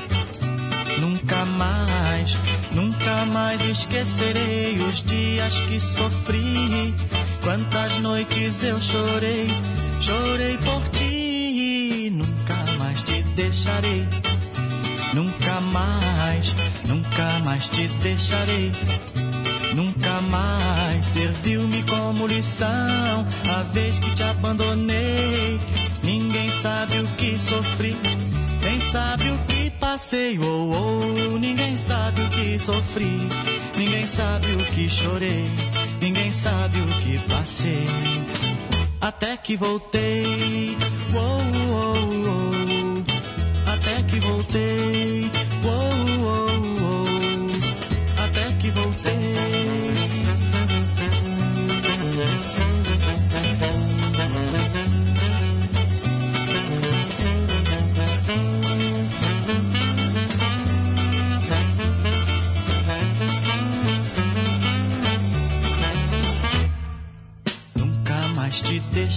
Nunca 1.02 1.43
mais, 1.45 2.38
nunca 2.74 3.26
mais 3.26 3.60
esquecerei 3.66 4.78
os 4.88 5.04
dias 5.04 5.56
que 5.62 5.80
sofri. 5.80 6.93
Quantas 7.43 7.98
noites 7.98 8.64
eu 8.64 8.80
chorei, 8.80 9.48
chorei 10.00 10.58
por 10.60 10.88
ti. 10.89 12.12
Nunca 12.14 12.78
mais 12.78 13.02
te 13.02 13.24
deixarei. 13.36 14.08
Nunca 15.16 15.60
mais, 15.74 16.56
nunca 16.88 17.39
mais 17.43 17.68
te 17.68 17.88
deixarei. 18.04 18.72
Nunca 19.76 20.22
mais 20.22 21.05
serviu-me 21.05 21.84
como 21.84 22.28
lição 22.28 22.68
a 23.55 23.63
vez 23.74 23.99
que 23.99 24.11
te 24.13 24.24
abandonei. 24.24 25.59
Ninguém 26.03 26.49
sabe 26.49 26.99
o 26.99 27.07
que 27.18 27.38
sofri, 27.39 27.95
nem 28.63 28.80
sabe 28.80 29.30
o 29.30 29.38
que 29.47 29.70
passei. 29.72 30.39
Oh, 30.39 30.72
oh, 30.72 31.38
ninguém 31.38 31.76
sabe 31.78 32.22
o 32.22 32.30
que 32.30 32.57
sofri, 32.59 33.28
ninguém 33.78 34.05
sabe 34.07 34.47
o 34.53 34.65
que 34.74 34.88
chorei, 34.88 35.51
ninguém 36.01 36.32
sabe 36.32 36.80
o 36.80 36.86
que 37.01 37.20
passei. 37.28 37.86
Até 39.01 39.38
que 39.38 39.55
voltei, 39.55 40.78
oh, 41.13 41.18
oh, 41.72 42.07
oh, 42.30 43.72
até 43.72 44.01
que 44.03 44.20
voltei, 44.20 45.07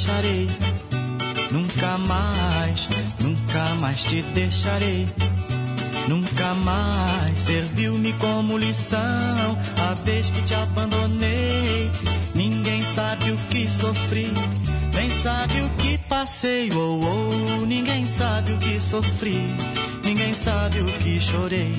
deixarei. 0.01 0.47
Nunca 1.51 1.99
mais, 1.99 2.89
nunca 3.21 3.75
mais 3.81 4.03
te 4.03 4.23
deixarei. 4.23 5.07
Nunca 6.09 6.55
mais 6.55 7.39
serviu-me 7.39 8.13
como 8.15 8.57
lição 8.57 8.99
a 8.99 9.95
vez 10.03 10.31
que 10.31 10.43
te 10.43 10.55
abandonei. 10.55 11.91
Ninguém 12.35 12.83
sabe 12.83 13.31
o 13.31 13.37
que 13.51 13.71
sofri, 13.71 14.33
nem 14.95 15.11
sabe 15.11 15.61
o 15.61 15.69
que 15.77 15.99
passei. 15.99 16.71
Oh, 16.73 17.01
oh, 17.03 17.67
ninguém 17.67 18.07
sabe 18.07 18.53
o 18.53 18.59
que 18.59 18.81
sofri, 18.81 19.55
ninguém 20.03 20.33
sabe 20.33 20.81
o 20.81 20.87
que 20.87 21.21
chorei, 21.21 21.75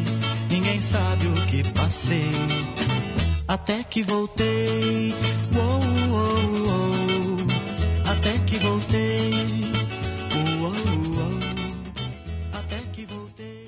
ninguém 0.49 0.79
sabe 0.79 1.25
o 1.25 1.33
que 1.47 1.63
passei. 1.71 2.29
Até 3.47 3.83
que 3.83 4.03
voltei, 4.03 5.15
oh, 5.55 5.90
voltei, 8.61 9.33
até 12.53 12.77
que 12.93 13.05
voltei. 13.05 13.67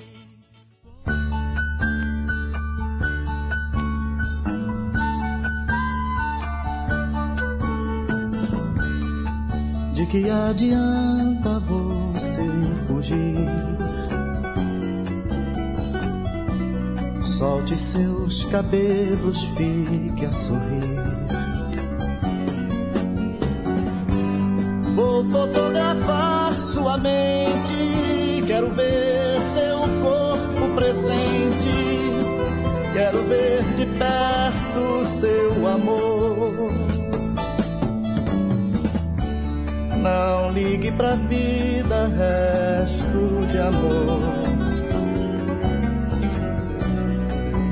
De 9.94 10.06
que 10.06 10.30
adianta 10.30 11.58
você 11.60 12.48
fugir? 12.86 13.34
Solte 17.22 17.76
seus 17.76 18.44
cabelos, 18.44 19.42
fique 19.56 20.24
a 20.24 20.32
sorrir. 20.32 21.13
Vou 24.94 25.24
fotografar 25.24 26.52
sua 26.60 26.96
mente. 26.98 28.42
Quero 28.46 28.68
ver 28.70 29.40
seu 29.40 29.78
corpo 30.02 30.74
presente. 30.76 31.74
Quero 32.92 33.22
ver 33.24 33.62
de 33.76 33.86
perto 33.86 35.04
seu 35.06 35.66
amor. 35.66 36.72
Não 40.00 40.52
ligue 40.52 40.92
pra 40.92 41.16
vida, 41.16 42.06
resto 42.08 43.46
de 43.50 43.58
amor. 43.58 44.20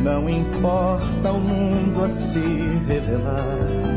Não 0.02 0.28
importa 0.28 1.30
o 1.30 1.38
mundo 1.38 2.04
a 2.04 2.08
se 2.08 2.40
revelar. 2.88 3.91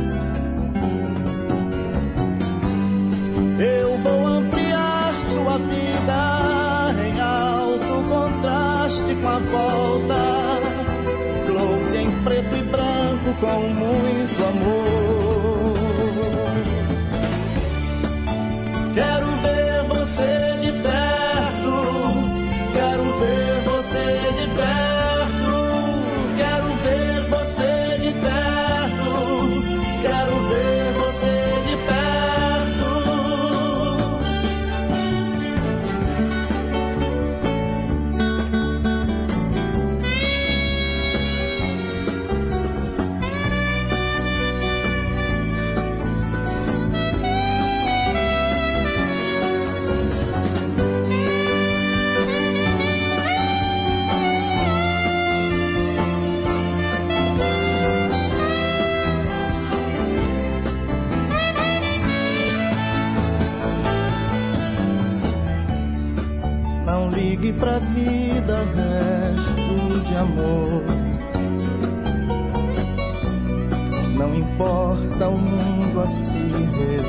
Eu 3.58 3.98
vou 4.00 4.28
ampliar 4.28 5.18
sua 5.20 5.58
vida 5.60 6.94
em 7.08 7.20
alto 7.22 8.10
contraste 8.10 9.16
com 9.16 9.28
a 9.30 9.40
volta. 9.40 10.62
Close 11.48 11.98
em 11.98 12.12
preto 12.24 12.56
e 12.56 12.64
branco 12.64 13.34
com 13.40 13.62
muito 13.70 14.46
amor. 14.46 14.85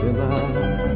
Revelar. 0.06 0.95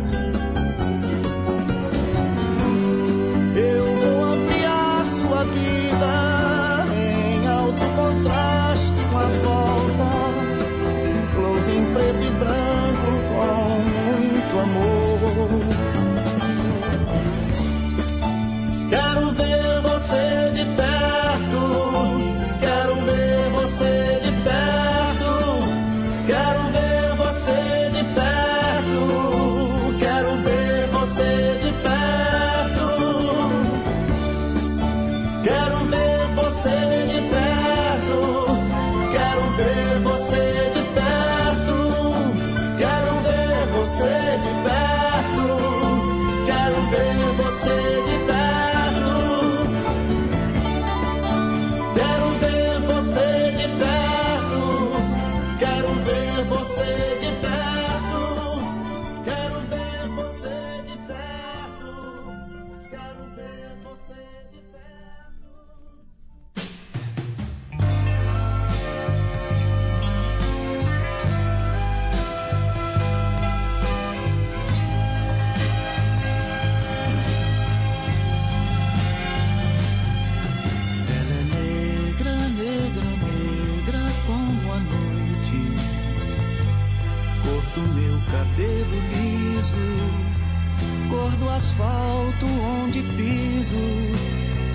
Asfalto 92.31 92.47
onde 92.47 93.02
piso 93.02 93.77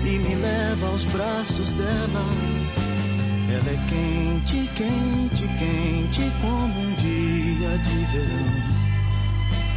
e 0.04 0.18
me 0.18 0.34
leva 0.34 0.86
aos 0.88 1.04
braços 1.06 1.72
dela. 1.72 2.24
Ela 3.48 3.70
é 3.70 3.86
quente, 3.88 4.68
quente, 4.74 5.48
quente 5.56 6.32
como 6.40 6.80
um 6.80 6.94
dia 6.94 7.78
de 7.78 8.04
verão. 8.12 8.76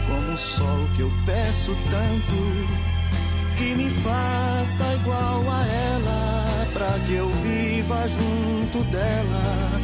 Como 0.07 0.33
o 0.33 0.37
sol 0.37 0.87
que 0.95 1.01
eu 1.01 1.11
peço 1.25 1.75
tanto 1.89 3.57
que 3.57 3.75
me 3.75 3.89
faça 3.89 4.93
igual 4.95 5.43
a 5.49 5.65
ela, 5.67 6.67
pra 6.73 6.99
que 7.05 7.13
eu 7.13 7.29
viva 7.43 8.07
junto 8.07 8.83
dela, 8.91 9.81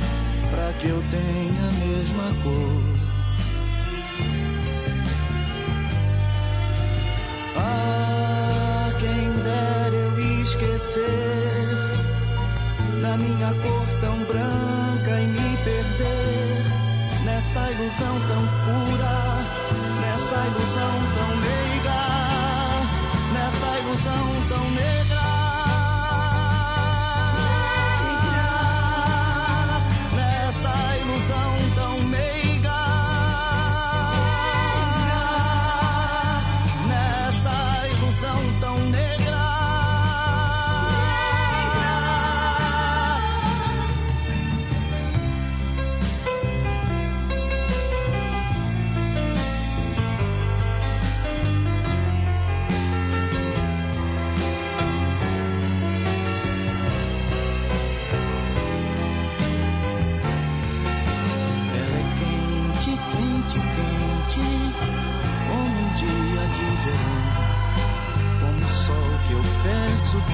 pra 0.50 0.74
que 0.80 0.88
eu 0.88 1.04
tenha 1.10 1.68
a 1.68 1.72
mesma 1.86 2.44
cor. 2.44 2.95
Ah, 7.58 8.92
quem 9.00 9.32
dera 9.44 9.96
eu 9.96 10.42
esquecer 10.42 11.04
da 13.02 13.18
minha 13.18 13.54
cor 13.64 13.88
tão 14.02 14.18
branca 14.26 15.20
e 15.20 15.28
me 15.28 15.58
perder 15.64 16.64
nessa 17.26 17.72
ilusão 17.72 18.16
tão 18.28 18.44
pura, 18.64 19.18
nessa 20.02 20.36
ilusão 20.48 20.96
tão 21.16 21.32
meiga, 21.38 22.02
nessa 23.34 23.80
ilusão 23.80 24.28
tão 24.50 24.72
negra. 24.72 25.05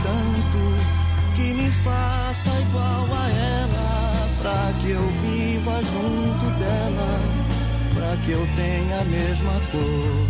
Tanto 0.04 0.62
que 1.36 1.54
me 1.54 1.70
faça 1.72 2.50
igual 2.50 3.08
a 3.12 3.30
ela, 3.30 4.30
pra 4.42 4.74
que 4.80 4.92
eu 4.92 5.08
viva 5.22 5.82
junto 5.84 6.46
dela, 6.60 7.20
pra 7.94 8.18
que 8.24 8.32
eu 8.32 8.48
tenha 8.56 9.02
a 9.02 9.06
mesma 9.06 9.54
cor. 9.72 10.28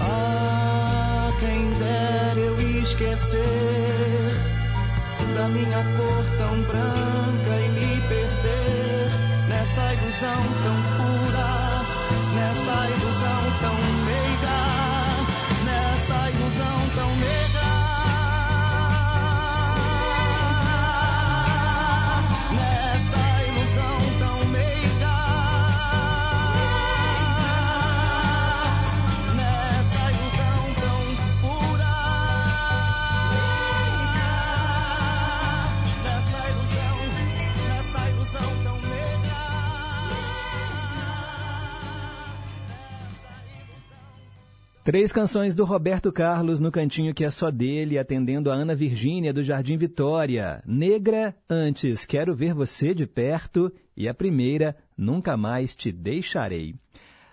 Ah, 0.00 1.32
quem 1.40 1.70
dera 1.78 2.40
eu 2.40 2.60
esquecer 2.82 4.30
da 5.36 5.48
minha 5.48 5.82
cor 5.96 6.24
tão 6.38 6.62
branca 6.62 7.60
e 7.60 7.68
me 7.70 8.00
perder 8.08 9.10
nessa 9.48 9.94
ilusão 9.94 10.42
tão 10.62 10.76
pura, 10.96 11.50
nessa 12.34 12.90
ilusão 12.90 13.42
tão 13.60 13.93
Três 44.94 45.12
canções 45.12 45.56
do 45.56 45.64
Roberto 45.64 46.12
Carlos 46.12 46.60
no 46.60 46.70
cantinho 46.70 47.12
que 47.12 47.24
é 47.24 47.30
só 47.30 47.50
dele, 47.50 47.98
atendendo 47.98 48.48
a 48.48 48.54
Ana 48.54 48.76
Virgínia 48.76 49.32
do 49.32 49.42
Jardim 49.42 49.76
Vitória. 49.76 50.62
Negra, 50.64 51.34
antes 51.50 52.04
quero 52.04 52.32
ver 52.32 52.54
você 52.54 52.94
de 52.94 53.04
perto. 53.04 53.72
E 53.96 54.08
a 54.08 54.14
primeira, 54.14 54.76
nunca 54.96 55.36
mais 55.36 55.74
te 55.74 55.90
deixarei. 55.90 56.76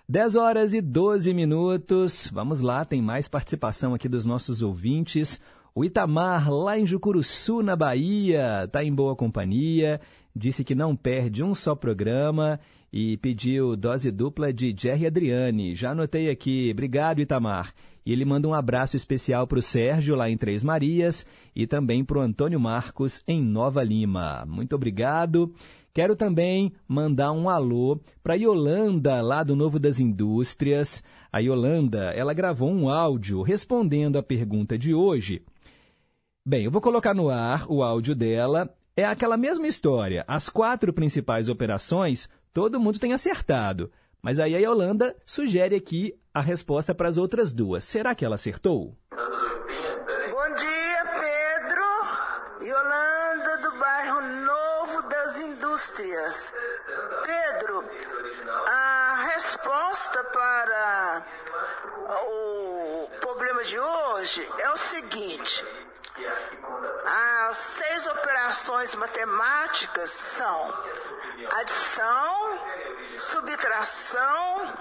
10 0.08 0.34
horas 0.34 0.74
e 0.74 0.80
12 0.80 1.32
minutos. 1.32 2.28
Vamos 2.34 2.60
lá, 2.60 2.84
tem 2.84 3.00
mais 3.00 3.28
participação 3.28 3.94
aqui 3.94 4.08
dos 4.08 4.26
nossos 4.26 4.60
ouvintes. 4.60 5.40
O 5.72 5.84
Itamar, 5.84 6.52
lá 6.52 6.76
em 6.76 6.84
Jucuruçu, 6.84 7.62
na 7.62 7.76
Bahia, 7.76 8.64
está 8.64 8.82
em 8.82 8.92
boa 8.92 9.14
companhia. 9.14 10.00
Disse 10.34 10.64
que 10.64 10.74
não 10.74 10.96
perde 10.96 11.44
um 11.44 11.54
só 11.54 11.76
programa 11.76 12.58
e 12.92 13.16
pediu 13.16 13.74
dose 13.74 14.10
dupla 14.10 14.52
de 14.52 14.74
Jerry 14.76 15.06
Adriane. 15.06 15.74
Já 15.74 15.92
anotei 15.92 16.28
aqui. 16.28 16.70
Obrigado, 16.70 17.20
Itamar. 17.20 17.72
E 18.04 18.12
ele 18.12 18.24
manda 18.24 18.48
um 18.48 18.52
abraço 18.52 18.96
especial 18.96 19.46
para 19.46 19.58
o 19.58 19.62
Sérgio, 19.62 20.16
lá 20.16 20.28
em 20.28 20.36
Três 20.36 20.62
Marias, 20.62 21.24
e 21.54 21.66
também 21.66 22.04
para 22.04 22.18
o 22.18 22.20
Antônio 22.20 22.60
Marcos, 22.60 23.22
em 23.26 23.40
Nova 23.42 23.82
Lima. 23.82 24.44
Muito 24.46 24.74
obrigado. 24.74 25.54
Quero 25.94 26.16
também 26.16 26.72
mandar 26.88 27.32
um 27.32 27.48
alô 27.48 28.00
para 28.22 28.34
Yolanda, 28.34 29.20
lá 29.20 29.42
do 29.42 29.54
Novo 29.54 29.78
das 29.78 30.00
Indústrias. 30.00 31.02
A 31.30 31.38
Yolanda, 31.38 32.12
ela 32.14 32.34
gravou 32.34 32.70
um 32.70 32.88
áudio 32.88 33.42
respondendo 33.42 34.18
a 34.18 34.22
pergunta 34.22 34.76
de 34.76 34.92
hoje. 34.92 35.42
Bem, 36.44 36.64
eu 36.64 36.70
vou 36.70 36.80
colocar 36.80 37.14
no 37.14 37.28
ar 37.30 37.66
o 37.68 37.82
áudio 37.82 38.14
dela. 38.14 38.74
É 38.96 39.04
aquela 39.04 39.36
mesma 39.36 39.68
história. 39.68 40.24
As 40.26 40.48
quatro 40.48 40.92
principais 40.92 41.48
operações, 41.48 42.28
todo 42.52 42.80
mundo 42.80 42.98
tem 42.98 43.12
acertado. 43.12 43.90
Mas 44.20 44.38
aí 44.38 44.54
a 44.54 44.58
Yolanda 44.58 45.16
sugere 45.26 45.74
aqui 45.74 46.14
a 46.32 46.40
resposta 46.40 46.94
para 46.94 47.08
as 47.08 47.16
outras 47.16 47.52
duas. 47.52 47.84
Será 47.84 48.14
que 48.14 48.24
ela 48.24 48.36
acertou? 48.36 48.96
Bom 49.10 50.54
dia, 50.54 51.04
Pedro. 51.20 51.84
Yolanda 52.62 53.58
do 53.58 53.78
bairro 53.78 54.20
Novo 54.44 55.02
das 55.08 55.38
Indústrias. 55.38 56.52
Pedro, 57.24 57.84
a 58.68 59.28
resposta 59.34 60.22
para 60.24 61.26
o 62.28 63.08
problema 63.20 63.64
de 63.64 63.78
hoje 63.78 64.46
é 64.60 64.70
o 64.70 64.76
seguinte. 64.76 65.66
As 67.48 67.56
seis 67.56 68.06
operações 68.06 68.94
matemáticas 68.94 70.10
são 70.10 70.72
adição, 71.54 72.60
subtração, 73.16 74.74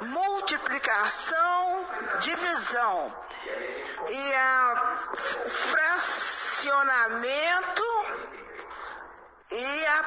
multiplicação, 0.00 1.86
divisão. 2.20 3.12
E 4.08 4.34
a 4.34 5.04
fracionamento 5.48 7.82
e 9.50 9.86
a 9.86 10.04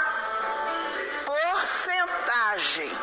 porcentagem. 1.25 2.97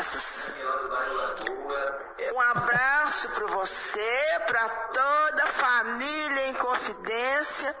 Essas. 0.00 0.48
Um 2.32 2.40
abraço 2.40 3.28
para 3.32 3.46
você, 3.48 4.40
para 4.46 4.66
toda 4.66 5.44
a 5.44 5.46
família 5.46 6.48
em 6.48 6.54
confidência. 6.54 7.76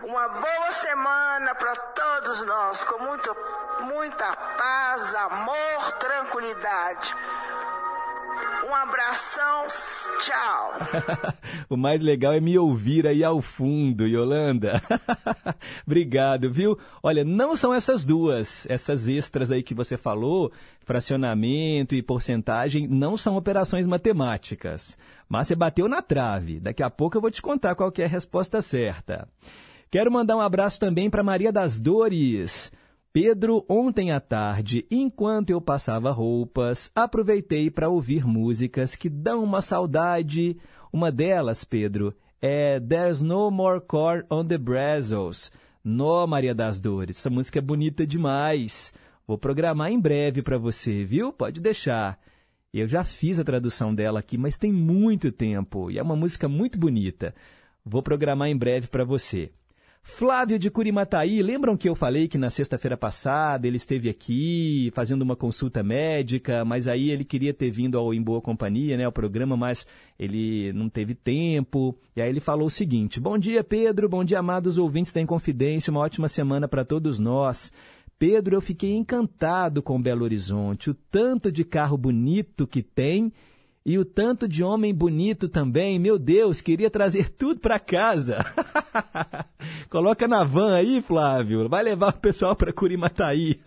Uma 0.00 0.28
boa 0.28 0.72
semana 0.72 1.54
para 1.56 1.76
todos 1.76 2.40
nós, 2.40 2.84
com 2.84 3.04
muito, 3.04 3.36
muita 3.80 4.34
paz, 4.34 5.14
amor, 5.14 5.92
tranquilidade. 5.98 7.14
Um 8.68 8.74
abração, 8.74 9.66
tchau. 10.18 10.72
o 11.70 11.76
mais 11.76 12.02
legal 12.02 12.32
é 12.32 12.40
me 12.40 12.58
ouvir 12.58 13.06
aí 13.06 13.24
ao 13.24 13.40
fundo, 13.40 14.06
Yolanda. 14.06 14.82
Obrigado, 15.86 16.52
viu? 16.52 16.78
Olha, 17.02 17.24
não 17.24 17.56
são 17.56 17.72
essas 17.72 18.04
duas, 18.04 18.66
essas 18.68 19.08
extras 19.08 19.50
aí 19.50 19.62
que 19.62 19.74
você 19.74 19.96
falou, 19.96 20.52
fracionamento 20.84 21.94
e 21.94 22.02
porcentagem, 22.02 22.86
não 22.86 23.16
são 23.16 23.36
operações 23.36 23.86
matemáticas. 23.86 24.98
Mas 25.28 25.48
você 25.48 25.54
bateu 25.54 25.88
na 25.88 26.02
trave. 26.02 26.60
Daqui 26.60 26.82
a 26.82 26.90
pouco 26.90 27.16
eu 27.16 27.20
vou 27.20 27.30
te 27.30 27.40
contar 27.40 27.74
qual 27.74 27.92
é 27.98 28.04
a 28.04 28.08
resposta 28.08 28.60
certa. 28.60 29.28
Quero 29.90 30.12
mandar 30.12 30.36
um 30.36 30.40
abraço 30.40 30.78
também 30.78 31.08
para 31.08 31.22
Maria 31.22 31.50
das 31.50 31.80
Dores. 31.80 32.70
Pedro, 33.12 33.64
ontem 33.68 34.12
à 34.12 34.20
tarde, 34.20 34.86
enquanto 34.90 35.50
eu 35.50 35.60
passava 35.60 36.10
roupas, 36.10 36.92
aproveitei 36.94 37.70
para 37.70 37.88
ouvir 37.88 38.26
músicas 38.26 38.94
que 38.94 39.08
dão 39.08 39.42
uma 39.42 39.62
saudade. 39.62 40.58
Uma 40.92 41.10
delas, 41.10 41.64
Pedro, 41.64 42.14
é 42.40 42.78
There's 42.78 43.22
No 43.22 43.50
More 43.50 43.80
Core 43.80 44.24
on 44.30 44.44
the 44.44 44.58
Brazos. 44.58 45.50
Nó, 45.82 46.26
Maria 46.26 46.54
das 46.54 46.80
Dores, 46.80 47.18
essa 47.18 47.30
música 47.30 47.60
é 47.60 47.62
bonita 47.62 48.06
demais. 48.06 48.92
Vou 49.26 49.38
programar 49.38 49.90
em 49.90 49.98
breve 49.98 50.42
para 50.42 50.58
você, 50.58 51.02
viu? 51.02 51.32
Pode 51.32 51.62
deixar. 51.62 52.18
Eu 52.74 52.86
já 52.86 53.02
fiz 53.02 53.38
a 53.38 53.44
tradução 53.44 53.94
dela 53.94 54.20
aqui, 54.20 54.36
mas 54.36 54.58
tem 54.58 54.70
muito 54.70 55.32
tempo 55.32 55.90
e 55.90 55.98
é 55.98 56.02
uma 56.02 56.14
música 56.14 56.46
muito 56.46 56.78
bonita. 56.78 57.34
Vou 57.82 58.02
programar 58.02 58.48
em 58.48 58.56
breve 58.56 58.88
para 58.88 59.04
você. 59.04 59.50
Flávio 60.02 60.58
de 60.58 60.70
Curimataí, 60.70 61.42
lembram 61.42 61.76
que 61.76 61.88
eu 61.88 61.94
falei 61.94 62.28
que 62.28 62.38
na 62.38 62.50
sexta-feira 62.50 62.96
passada 62.96 63.66
ele 63.66 63.76
esteve 63.76 64.08
aqui 64.08 64.90
fazendo 64.94 65.22
uma 65.22 65.36
consulta 65.36 65.82
médica, 65.82 66.64
mas 66.64 66.88
aí 66.88 67.10
ele 67.10 67.24
queria 67.24 67.52
ter 67.52 67.70
vindo 67.70 67.98
ao 67.98 68.12
Em 68.14 68.22
Boa 68.22 68.40
Companhia, 68.40 68.96
né, 68.96 69.04
ao 69.04 69.12
programa, 69.12 69.56
mas 69.56 69.86
ele 70.18 70.72
não 70.72 70.88
teve 70.88 71.14
tempo. 71.14 71.96
E 72.16 72.22
aí 72.22 72.28
ele 72.28 72.40
falou 72.40 72.66
o 72.66 72.70
seguinte: 72.70 73.20
Bom 73.20 73.38
dia, 73.38 73.62
Pedro, 73.62 74.08
bom 74.08 74.24
dia, 74.24 74.38
amados 74.38 74.78
ouvintes 74.78 75.12
da 75.12 75.20
Inconfidência, 75.20 75.90
uma 75.90 76.00
ótima 76.00 76.28
semana 76.28 76.66
para 76.66 76.84
todos 76.84 77.18
nós. 77.18 77.72
Pedro, 78.18 78.56
eu 78.56 78.60
fiquei 78.60 78.96
encantado 78.96 79.80
com 79.80 80.02
Belo 80.02 80.24
Horizonte, 80.24 80.90
o 80.90 80.94
tanto 80.94 81.52
de 81.52 81.64
carro 81.64 81.96
bonito 81.96 82.66
que 82.66 82.82
tem 82.82 83.32
e 83.88 83.98
o 83.98 84.04
tanto 84.04 84.46
de 84.46 84.62
homem 84.62 84.94
bonito 84.94 85.48
também, 85.48 85.98
meu 85.98 86.18
Deus, 86.18 86.60
queria 86.60 86.90
trazer 86.90 87.30
tudo 87.32 87.58
para 87.58 87.78
casa. 87.78 88.44
Coloca 89.88 90.28
na 90.28 90.44
van 90.44 90.74
aí, 90.74 91.00
Flávio. 91.00 91.66
Vai 91.70 91.84
levar 91.84 92.10
o 92.10 92.20
pessoal 92.20 92.54
para 92.54 92.70
Curimataí. 92.70 93.58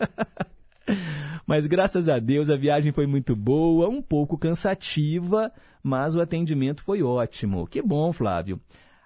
mas 1.48 1.66
graças 1.66 2.08
a 2.08 2.20
Deus 2.20 2.52
a 2.52 2.56
viagem 2.56 2.92
foi 2.92 3.08
muito 3.08 3.36
boa, 3.36 3.90
um 3.90 4.00
pouco 4.00 4.38
cansativa, 4.38 5.52
mas 5.82 6.16
o 6.16 6.22
atendimento 6.22 6.84
foi 6.84 7.02
ótimo. 7.02 7.66
Que 7.66 7.82
bom, 7.82 8.14
Flávio. 8.14 8.62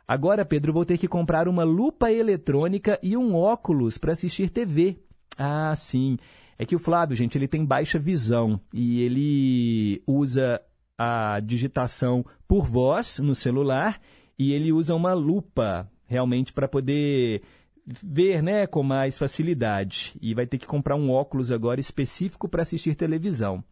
Agora, 0.05 0.43
Pedro, 0.43 0.73
vou 0.73 0.83
ter 0.83 0.97
que 0.97 1.07
comprar 1.07 1.47
uma 1.47 1.63
lupa 1.63 2.11
eletrônica 2.11 2.99
e 3.01 3.15
um 3.15 3.33
óculos 3.37 3.97
para 3.97 4.11
assistir 4.11 4.49
TV. 4.49 4.97
Ah, 5.37 5.73
sim. 5.77 6.17
É 6.59 6.65
que 6.65 6.75
o 6.75 6.79
Flávio, 6.79 7.15
gente, 7.15 7.37
ele 7.37 7.47
tem 7.47 7.63
baixa 7.63 7.97
visão 7.97 8.59
e 8.73 9.01
ele 9.01 10.03
usa 10.05 10.61
a 10.97 11.39
digitação 11.39 12.25
por 12.47 12.65
voz 12.65 13.19
no 13.19 13.35
celular 13.35 13.99
e 14.37 14.53
ele 14.53 14.71
usa 14.71 14.95
uma 14.95 15.13
lupa 15.13 15.89
realmente 16.05 16.53
para 16.53 16.67
poder 16.67 17.41
ver 17.85 18.41
né, 18.41 18.65
com 18.65 18.83
mais 18.83 19.17
facilidade. 19.17 20.17
E 20.21 20.33
vai 20.33 20.45
ter 20.45 20.57
que 20.57 20.67
comprar 20.67 20.95
um 20.95 21.11
óculos 21.11 21.51
agora 21.51 21.79
específico 21.79 22.47
para 22.47 22.61
assistir 22.61 22.95
televisão. 22.95 23.63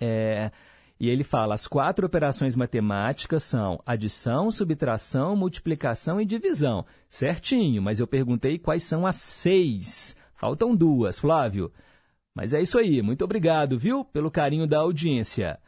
É, 0.00 0.50
e 0.98 1.08
ele 1.08 1.24
fala: 1.24 1.54
as 1.54 1.66
quatro 1.66 2.06
operações 2.06 2.54
matemáticas 2.54 3.42
são 3.42 3.80
adição, 3.84 4.50
subtração, 4.50 5.36
multiplicação 5.36 6.20
e 6.20 6.24
divisão. 6.24 6.84
Certinho, 7.08 7.82
mas 7.82 8.00
eu 8.00 8.06
perguntei 8.06 8.58
quais 8.58 8.84
são 8.84 9.06
as 9.06 9.16
seis. 9.16 10.16
Faltam 10.34 10.74
duas, 10.74 11.18
Flávio. 11.18 11.72
Mas 12.34 12.52
é 12.52 12.60
isso 12.60 12.78
aí. 12.78 13.00
Muito 13.00 13.24
obrigado, 13.24 13.78
viu, 13.78 14.04
pelo 14.04 14.30
carinho 14.30 14.66
da 14.66 14.78
audiência. 14.78 15.58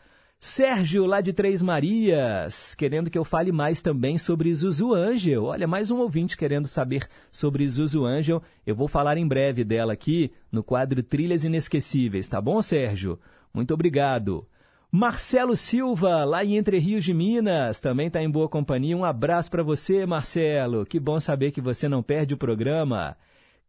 Sérgio, 0.41 1.05
lá 1.05 1.21
de 1.21 1.33
Três 1.33 1.61
Marias, 1.61 2.73
querendo 2.77 3.11
que 3.11 3.19
eu 3.19 3.25
fale 3.25 3.51
mais 3.51 3.83
também 3.83 4.17
sobre 4.17 4.55
Zuzu 4.55 4.95
Angel. 4.95 5.43
Olha, 5.43 5.67
mais 5.67 5.91
um 5.91 5.99
ouvinte 5.99 6.37
querendo 6.37 6.69
saber 6.69 7.09
sobre 7.29 7.69
Zuzu 7.69 8.05
Angel. 8.05 8.41
Eu 8.65 8.77
vou 8.77 8.87
falar 8.87 9.19
em 9.19 9.27
breve 9.27 9.65
dela 9.65 9.93
aqui 9.93 10.31
no 10.53 10.63
quadro 10.63 11.03
Trilhas 11.03 11.45
Inesquecíveis, 11.45 12.29
tá 12.29 12.41
bom, 12.41 12.63
Sérgio? 12.63 13.19
Muito 13.53 13.75
obrigado. 13.75 14.47
Marcelo 14.93 15.57
Silva, 15.57 16.25
lá 16.25 16.45
em 16.45 16.57
Entre 16.57 16.79
Rios 16.79 17.05
de 17.05 17.13
Minas, 17.13 17.81
também 17.81 18.07
está 18.07 18.23
em 18.23 18.31
boa 18.31 18.49
companhia. 18.49 18.97
Um 18.97 19.05
abraço 19.05 19.51
para 19.51 19.65
você, 19.65 20.07
Marcelo. 20.07 20.87
Que 20.87 21.01
bom 21.01 21.19
saber 21.19 21.51
que 21.51 21.61
você 21.61 21.89
não 21.89 22.01
perde 22.01 22.35
o 22.35 22.39
programa. 22.39 23.17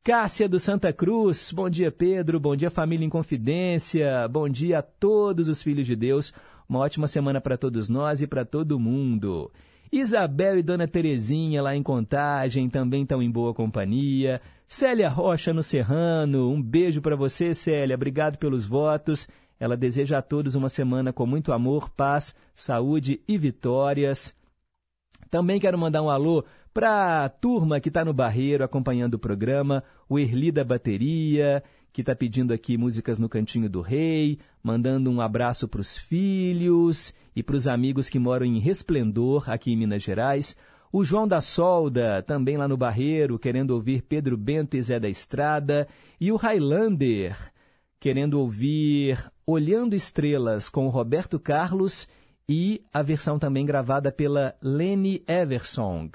Cássia 0.04 0.48
do 0.48 0.60
Santa 0.60 0.94
Cruz, 0.94 1.52
bom 1.52 1.70
dia 1.70 1.92
Pedro, 1.92 2.40
bom 2.40 2.56
dia 2.56 2.70
família 2.70 3.06
em 3.06 3.10
confidência, 3.10 4.28
bom 4.30 4.48
dia 4.48 4.80
a 4.80 4.82
todos 4.82 5.50
os 5.50 5.62
filhos 5.62 5.86
de 5.86 5.94
Deus. 5.94 6.34
Uma 6.70 6.82
ótima 6.82 7.08
semana 7.08 7.42
para 7.42 7.58
todos 7.58 7.90
nós 7.90 8.22
e 8.22 8.28
para 8.28 8.46
todo 8.46 8.80
mundo. 8.80 9.52
Isabel 9.92 10.60
e 10.60 10.62
Dona 10.62 10.88
Terezinha 10.88 11.64
lá 11.64 11.76
em 11.76 11.82
Contagem 11.82 12.70
também 12.70 13.02
estão 13.02 13.24
em 13.24 13.32
boa 13.32 13.56
companhia. 13.56 14.40
Célia 14.68 15.10
Rocha 15.10 15.52
no 15.52 15.64
Serrano, 15.64 16.52
um 16.52 16.62
beijo 16.62 17.02
para 17.02 17.16
você, 17.16 17.56
Célia. 17.56 17.96
Obrigado 17.96 18.38
pelos 18.38 18.68
votos. 18.68 19.28
Ela 19.60 19.76
deseja 19.76 20.20
a 20.20 20.22
todos 20.22 20.54
uma 20.54 20.70
semana 20.70 21.12
com 21.12 21.26
muito 21.26 21.52
amor, 21.52 21.90
paz, 21.90 22.36
saúde 22.54 23.20
e 23.28 23.36
vitórias. 23.36 24.36
Também 25.32 25.60
quero 25.60 25.78
mandar 25.78 26.04
um 26.04 26.10
alô 26.10 26.46
para 26.72 27.26
a 27.26 27.30
turma 27.30 27.80
que 27.80 27.90
está 27.90 28.06
no 28.06 28.14
Barreiro 28.14 28.64
acompanhando 28.64 29.16
o 29.16 29.20
programa, 29.20 29.84
o 30.08 30.20
Erli 30.20 30.52
da 30.52 30.64
Bateria, 30.64 31.64
que 31.92 32.02
está 32.02 32.16
pedindo 32.16 32.54
aqui 32.54 32.78
músicas 32.78 33.20
no 33.20 33.30
Cantinho 33.30 33.70
do 33.70 33.82
Rei, 33.82 34.38
mandando 34.64 35.10
um 35.10 35.22
abraço 35.22 35.68
para 35.68 35.82
os 35.82 35.98
filhos 35.98 37.14
e 37.36 37.42
para 37.42 37.56
os 37.56 37.68
amigos 37.68 38.10
que 38.10 38.20
moram 38.20 38.46
em 38.46 38.60
Resplendor, 38.60 39.50
aqui 39.50 39.72
em 39.72 39.78
Minas 39.78 40.04
Gerais. 40.04 40.56
O 40.92 41.04
João 41.04 41.28
da 41.28 41.40
Solda, 41.40 42.24
também 42.24 42.58
lá 42.58 42.68
no 42.68 42.78
Barreiro, 42.78 43.38
querendo 43.38 43.72
ouvir 43.72 44.02
Pedro 44.02 44.36
Bento 44.36 44.76
e 44.76 44.82
Zé 44.82 45.00
da 45.00 45.10
Estrada. 45.10 45.88
E 46.20 46.32
o 46.32 46.36
Highlander, 46.36 47.38
querendo 48.00 48.40
ouvir 48.40 49.24
Olhando 49.46 49.96
Estrelas 49.96 50.70
com 50.70 50.86
o 50.86 50.90
Roberto 50.90 51.40
Carlos 51.40 52.08
e 52.48 52.82
a 52.92 53.04
versão 53.04 53.38
também 53.38 53.66
gravada 53.66 54.12
pela 54.12 54.56
Lenny 54.62 55.24
Eversong. 55.28 56.12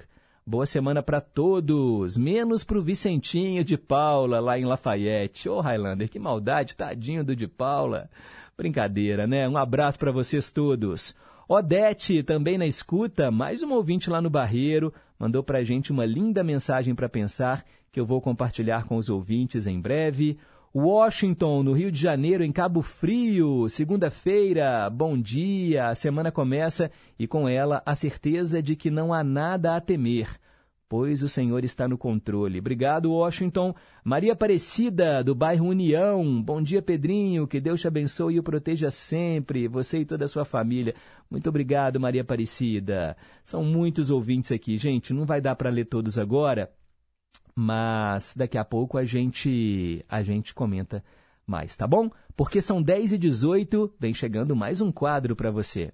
Boa 0.46 0.66
semana 0.66 1.02
para 1.02 1.22
todos, 1.22 2.18
menos 2.18 2.62
para 2.64 2.76
o 2.76 2.82
Vicentinho 2.82 3.64
de 3.64 3.78
Paula, 3.78 4.40
lá 4.40 4.58
em 4.58 4.66
Lafayette. 4.66 5.48
Ô, 5.48 5.56
oh, 5.56 5.60
Highlander, 5.62 6.06
que 6.06 6.18
maldade, 6.18 6.76
tadinho 6.76 7.24
do 7.24 7.34
de 7.34 7.48
Paula. 7.48 8.10
Brincadeira, 8.54 9.26
né? 9.26 9.48
Um 9.48 9.56
abraço 9.56 9.98
para 9.98 10.12
vocês 10.12 10.52
todos. 10.52 11.14
Odete, 11.48 12.22
também 12.22 12.58
na 12.58 12.66
escuta, 12.66 13.30
mais 13.30 13.62
um 13.62 13.72
ouvinte 13.72 14.10
lá 14.10 14.20
no 14.20 14.28
Barreiro, 14.28 14.92
mandou 15.18 15.42
para 15.42 15.60
a 15.60 15.64
gente 15.64 15.90
uma 15.90 16.04
linda 16.04 16.44
mensagem 16.44 16.94
para 16.94 17.08
pensar 17.08 17.64
que 17.90 17.98
eu 17.98 18.04
vou 18.04 18.20
compartilhar 18.20 18.84
com 18.84 18.98
os 18.98 19.08
ouvintes 19.08 19.66
em 19.66 19.80
breve. 19.80 20.36
Washington, 20.76 21.62
no 21.62 21.72
Rio 21.72 21.88
de 21.88 22.00
Janeiro, 22.00 22.42
em 22.42 22.50
Cabo 22.50 22.82
Frio, 22.82 23.68
segunda-feira, 23.68 24.90
bom 24.90 25.16
dia, 25.16 25.86
a 25.86 25.94
semana 25.94 26.32
começa 26.32 26.90
e 27.16 27.28
com 27.28 27.48
ela 27.48 27.80
a 27.86 27.94
certeza 27.94 28.60
de 28.60 28.74
que 28.74 28.90
não 28.90 29.14
há 29.14 29.22
nada 29.22 29.76
a 29.76 29.80
temer, 29.80 30.28
pois 30.88 31.22
o 31.22 31.28
Senhor 31.28 31.64
está 31.64 31.86
no 31.86 31.96
controle. 31.96 32.58
Obrigado, 32.58 33.12
Washington. 33.12 33.72
Maria 34.02 34.32
Aparecida, 34.32 35.22
do 35.22 35.32
bairro 35.32 35.68
União, 35.68 36.42
bom 36.42 36.60
dia, 36.60 36.82
Pedrinho, 36.82 37.46
que 37.46 37.60
Deus 37.60 37.80
te 37.80 37.86
abençoe 37.86 38.34
e 38.34 38.40
o 38.40 38.42
proteja 38.42 38.90
sempre, 38.90 39.68
você 39.68 40.00
e 40.00 40.04
toda 40.04 40.24
a 40.24 40.28
sua 40.28 40.44
família. 40.44 40.96
Muito 41.30 41.48
obrigado, 41.48 42.00
Maria 42.00 42.22
Aparecida. 42.22 43.16
São 43.44 43.62
muitos 43.62 44.10
ouvintes 44.10 44.50
aqui, 44.50 44.76
gente, 44.76 45.12
não 45.12 45.24
vai 45.24 45.40
dar 45.40 45.54
para 45.54 45.70
ler 45.70 45.84
todos 45.84 46.18
agora 46.18 46.68
mas 47.54 48.34
daqui 48.36 48.58
a 48.58 48.64
pouco 48.64 48.98
a 48.98 49.04
gente 49.04 50.04
a 50.08 50.22
gente 50.22 50.54
comenta 50.54 51.04
mais, 51.46 51.76
tá 51.76 51.86
bom? 51.86 52.10
Porque 52.36 52.60
são 52.60 52.82
10 52.82 53.12
e 53.12 53.18
18, 53.18 53.94
vem 53.98 54.12
chegando 54.12 54.56
mais 54.56 54.80
um 54.80 54.90
quadro 54.90 55.36
para 55.36 55.50
você. 55.50 55.92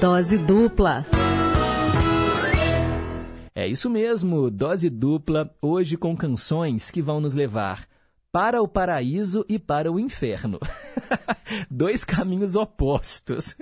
Dose 0.00 0.38
dupla. 0.38 1.04
É 3.54 3.66
isso 3.66 3.90
mesmo, 3.90 4.50
dose 4.50 4.88
dupla, 4.88 5.52
hoje 5.60 5.96
com 5.96 6.16
canções 6.16 6.90
que 6.90 7.02
vão 7.02 7.20
nos 7.20 7.34
levar 7.34 7.86
para 8.30 8.62
o 8.62 8.68
paraíso 8.68 9.44
e 9.48 9.58
para 9.58 9.90
o 9.90 9.98
inferno. 9.98 10.58
Dois 11.70 12.04
caminhos 12.04 12.56
opostos. 12.56 13.56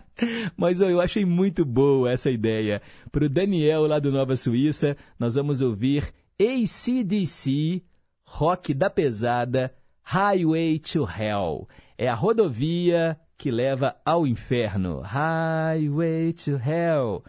Mas 0.56 0.80
eu 0.80 1.00
achei 1.00 1.24
muito 1.24 1.64
boa 1.64 2.10
essa 2.10 2.30
ideia. 2.30 2.82
Para 3.10 3.24
o 3.24 3.28
Daniel, 3.28 3.86
lá 3.86 3.98
do 3.98 4.12
Nova 4.12 4.36
Suíça, 4.36 4.96
nós 5.18 5.34
vamos 5.34 5.62
ouvir 5.62 6.12
ACDC, 6.38 7.82
rock 8.26 8.74
da 8.74 8.90
pesada, 8.90 9.74
Highway 10.02 10.78
to 10.78 11.06
Hell. 11.08 11.68
É 11.96 12.08
a 12.08 12.14
rodovia 12.14 13.18
que 13.38 13.50
leva 13.50 13.96
ao 14.04 14.26
inferno. 14.26 15.00
Highway 15.00 16.34
to 16.34 16.52
Hell. 16.56 17.24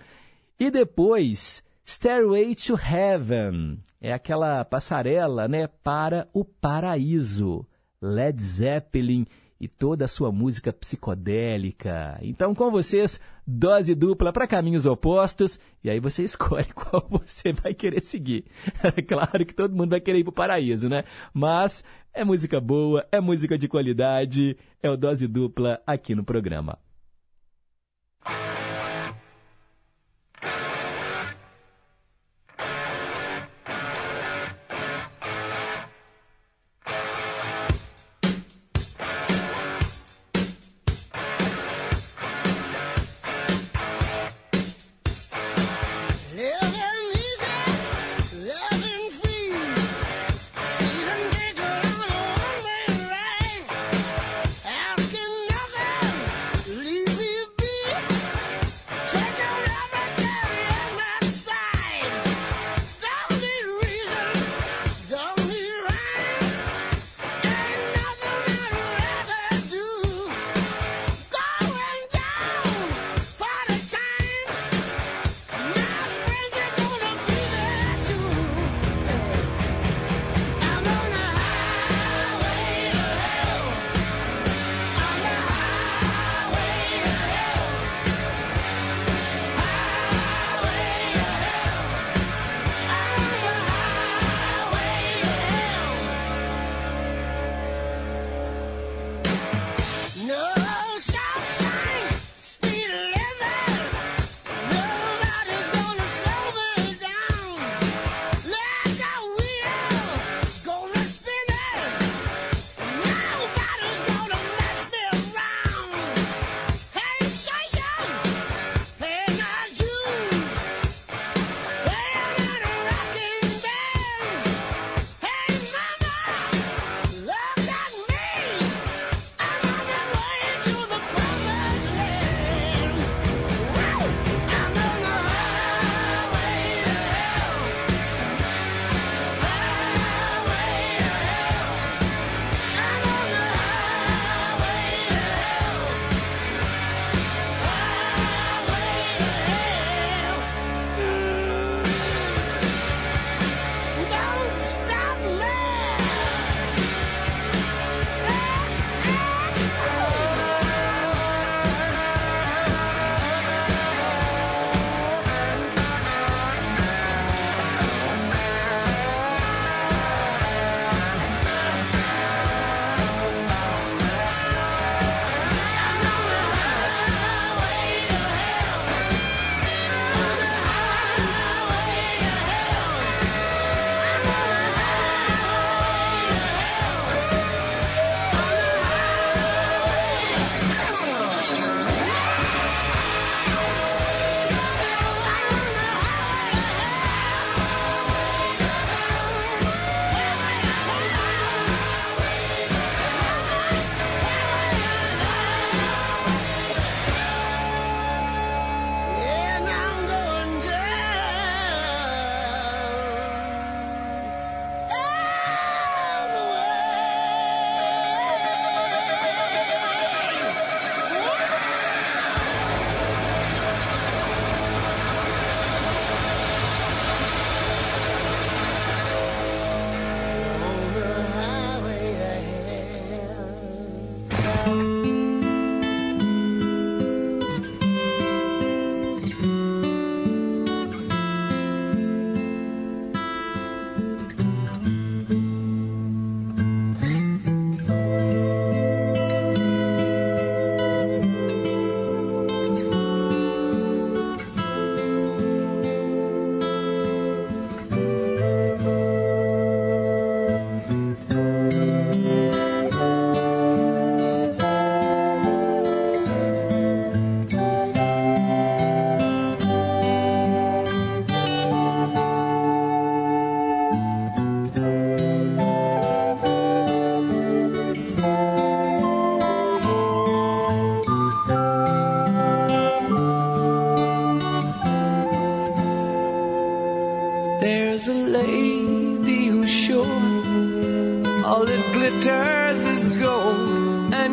E 0.60 0.70
depois, 0.70 1.64
Stairway 1.86 2.56
to 2.56 2.76
Heaven. 2.76 3.80
É 4.02 4.12
aquela 4.12 4.66
passarela, 4.66 5.48
né, 5.48 5.68
para 5.68 6.28
o 6.34 6.44
paraíso. 6.44 7.66
Led 8.02 8.42
Zeppelin 8.42 9.28
e 9.60 9.68
toda 9.68 10.06
a 10.06 10.08
sua 10.08 10.32
música 10.32 10.74
psicodélica. 10.74 12.18
Então, 12.24 12.56
com 12.56 12.72
vocês, 12.72 13.22
dose 13.46 13.94
dupla 13.94 14.34
para 14.34 14.48
caminhos 14.48 14.88
opostos, 14.88 15.60
e 15.84 15.90
aí 15.92 16.00
você 16.00 16.24
escolhe 16.26 16.66
qual 16.74 17.08
você 17.08 17.54
vai 17.54 17.76
querer 17.76 18.04
seguir. 18.04 18.46
Claro 19.08 19.46
que 19.46 19.54
todo 19.54 19.76
mundo 19.76 19.92
vai 19.92 20.02
querer 20.02 20.18
ir 20.18 20.24
para 20.24 20.32
o 20.32 20.34
paraíso, 20.34 20.90
né? 20.90 21.04
Mas 21.32 21.84
é 22.12 22.24
música 22.24 22.60
boa, 22.60 23.06
é 23.12 23.22
música 23.22 23.56
de 23.56 23.68
qualidade, 23.68 24.58
é 24.82 24.90
o 24.90 24.98
dose 24.98 25.28
dupla 25.28 25.80
aqui 25.86 26.16
no 26.16 26.24
programa. 26.24 26.80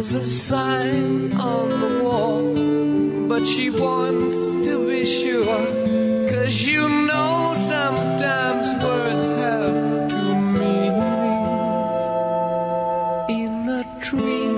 There's 0.00 0.14
a 0.14 0.24
sign 0.24 1.30
on 1.34 1.68
the 1.68 2.02
wall, 2.02 3.28
but 3.28 3.44
she 3.44 3.68
wants 3.68 4.54
to 4.66 4.88
be 4.88 5.04
sure. 5.04 5.66
Cause 6.30 6.62
you 6.62 6.88
know 6.88 7.52
sometimes 7.54 8.82
words 8.82 9.28
have 9.42 10.08
to 10.08 10.24
mean. 10.56 10.96
In 13.28 13.68
a 13.68 13.84
tree 14.00 14.48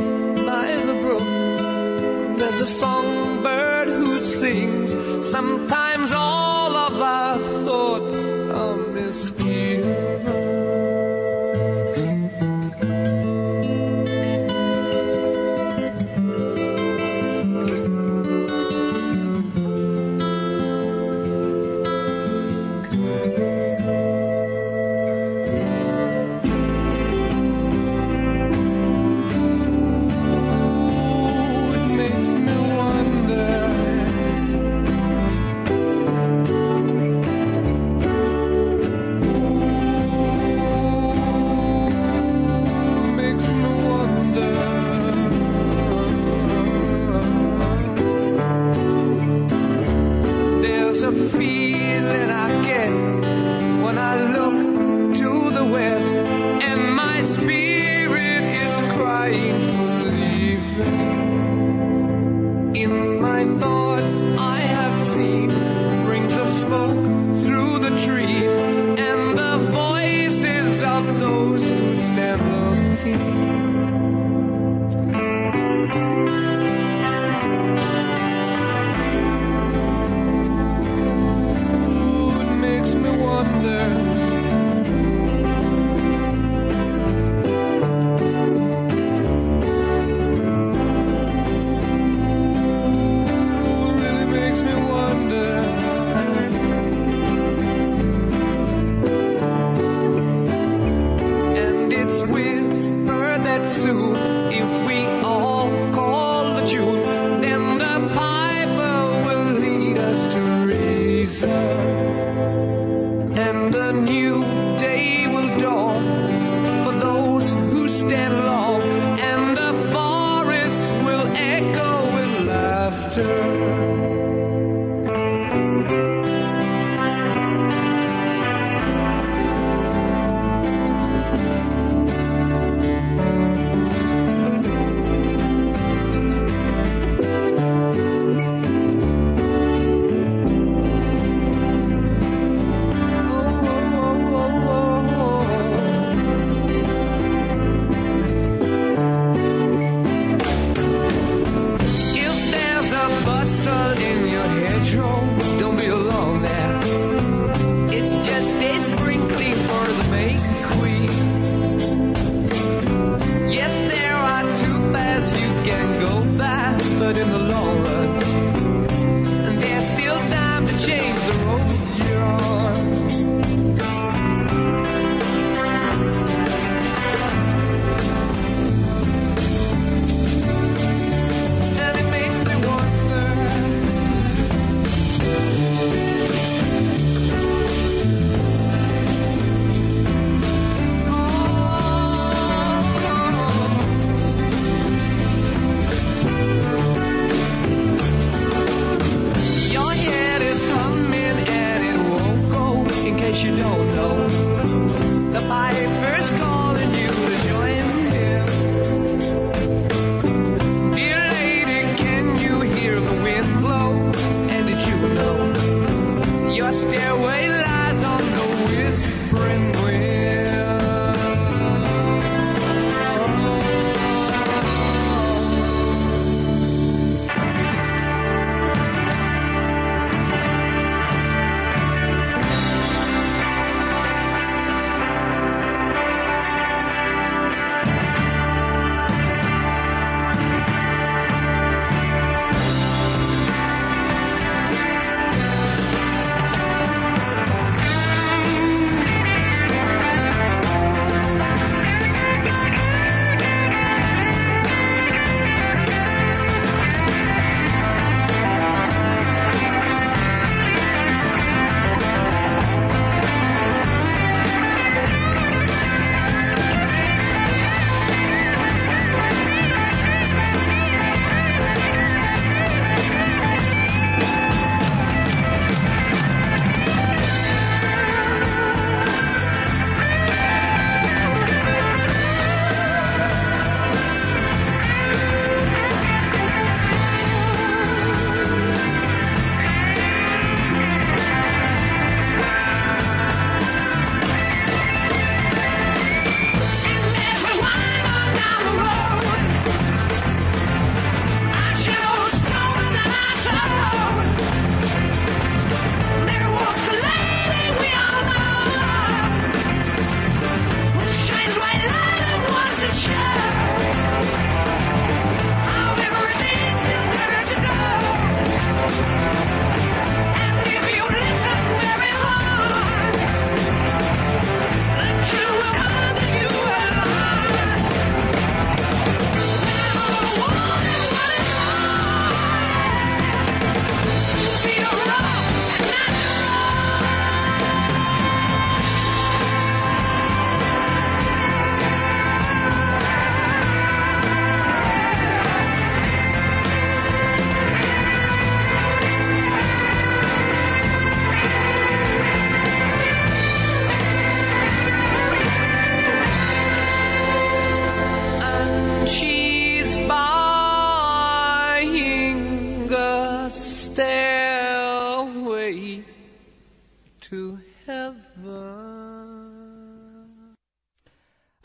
by 0.46 0.76
the 0.86 0.94
brook, 1.02 2.38
there's 2.38 2.60
a 2.60 2.66
song. 2.68 3.01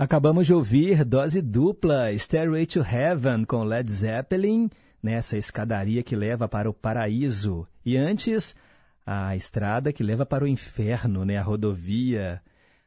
Acabamos 0.08 0.48
de 0.48 0.54
ouvir 0.54 1.04
dose 1.04 1.42
dupla 1.42 2.14
Stairway 2.14 2.66
to 2.66 2.80
Heaven 2.80 3.44
com 3.44 3.66
Led 3.66 3.92
Zeppelin, 3.92 4.70
nessa 5.04 5.38
escadaria 5.38 6.02
que 6.02 6.16
leva 6.16 6.48
para 6.48 6.70
o 6.70 6.74
paraíso. 6.74 7.68
E 7.86 7.98
antes, 7.98 8.56
a 9.06 9.36
estrada 9.36 9.92
que 9.92 10.02
leva 10.02 10.26
para 10.26 10.46
o 10.46 10.48
inferno, 10.48 11.26
né? 11.26 11.36
a 11.36 11.44
rodovia 11.44 12.42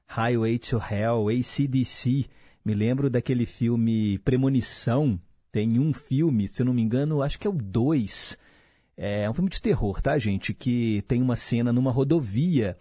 Highway 0.06 0.58
to 0.58 0.78
Hell, 0.78 1.28
ACDC. 1.28 2.24
Me 2.64 2.72
lembro 2.72 3.10
daquele 3.10 3.44
filme 3.44 4.18
Premonição. 4.20 5.20
Tem 5.52 5.78
um 5.78 5.92
filme, 5.92 6.48
se 6.48 6.62
eu 6.62 6.64
não 6.64 6.72
me 6.72 6.80
engano, 6.80 7.22
acho 7.22 7.38
que 7.38 7.46
é 7.46 7.50
o 7.50 7.52
2. 7.52 8.38
É 8.96 9.28
um 9.28 9.34
filme 9.34 9.50
de 9.50 9.60
terror, 9.60 10.00
tá, 10.00 10.16
gente? 10.16 10.54
Que 10.54 11.04
tem 11.06 11.20
uma 11.20 11.36
cena 11.36 11.70
numa 11.70 11.92
rodovia 11.92 12.78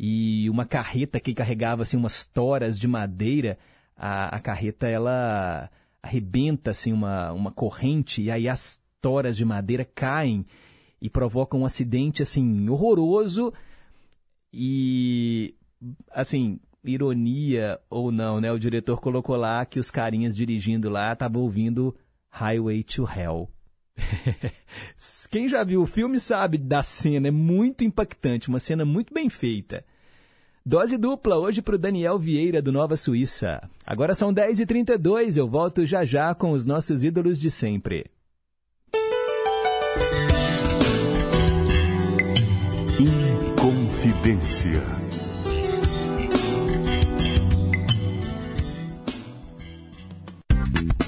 e 0.00 0.48
uma 0.48 0.64
carreta 0.64 1.20
que 1.20 1.34
carregava 1.34 1.82
assim, 1.82 1.98
umas 1.98 2.24
toras 2.24 2.78
de 2.78 2.88
madeira 2.88 3.58
a, 3.96 4.36
a 4.36 4.40
carreta 4.40 4.88
ela 4.88 5.70
arrebenta 6.02 6.72
assim 6.72 6.92
uma, 6.92 7.32
uma 7.32 7.52
corrente 7.52 8.22
e 8.22 8.30
aí 8.30 8.48
as 8.48 8.82
toras 9.00 9.36
de 9.36 9.44
madeira 9.44 9.84
caem 9.84 10.44
e 11.00 11.08
provocam 11.08 11.60
um 11.60 11.66
acidente 11.66 12.22
assim 12.22 12.68
horroroso 12.68 13.52
e 14.52 15.54
assim 16.10 16.60
ironia 16.84 17.80
ou 17.88 18.10
não, 18.10 18.40
né? 18.40 18.50
O 18.52 18.58
diretor 18.58 19.00
colocou 19.00 19.36
lá 19.36 19.64
que 19.64 19.78
os 19.78 19.90
carinhas 19.90 20.34
dirigindo 20.34 20.90
lá 20.90 21.12
estavam 21.12 21.42
ouvindo 21.42 21.96
Highway 22.28 22.82
to 22.82 23.06
Hell. 23.08 23.48
Quem 25.30 25.48
já 25.48 25.64
viu 25.64 25.82
o 25.82 25.86
filme 25.86 26.18
sabe 26.18 26.58
da 26.58 26.82
cena, 26.82 27.28
é 27.28 27.30
muito 27.30 27.84
impactante, 27.84 28.48
uma 28.48 28.58
cena 28.58 28.84
muito 28.84 29.14
bem 29.14 29.28
feita. 29.28 29.84
Dose 30.64 30.96
dupla 30.96 31.36
hoje 31.36 31.60
para 31.60 31.74
o 31.74 31.78
Daniel 31.78 32.16
Vieira, 32.16 32.62
do 32.62 32.70
Nova 32.70 32.96
Suíça. 32.96 33.68
Agora 33.84 34.14
são 34.14 34.32
10h32, 34.32 35.36
eu 35.36 35.48
volto 35.48 35.84
já 35.84 36.04
já 36.04 36.32
com 36.36 36.52
os 36.52 36.64
nossos 36.64 37.02
ídolos 37.02 37.40
de 37.40 37.50
sempre. 37.50 38.06
Inconfidência. 43.00 44.80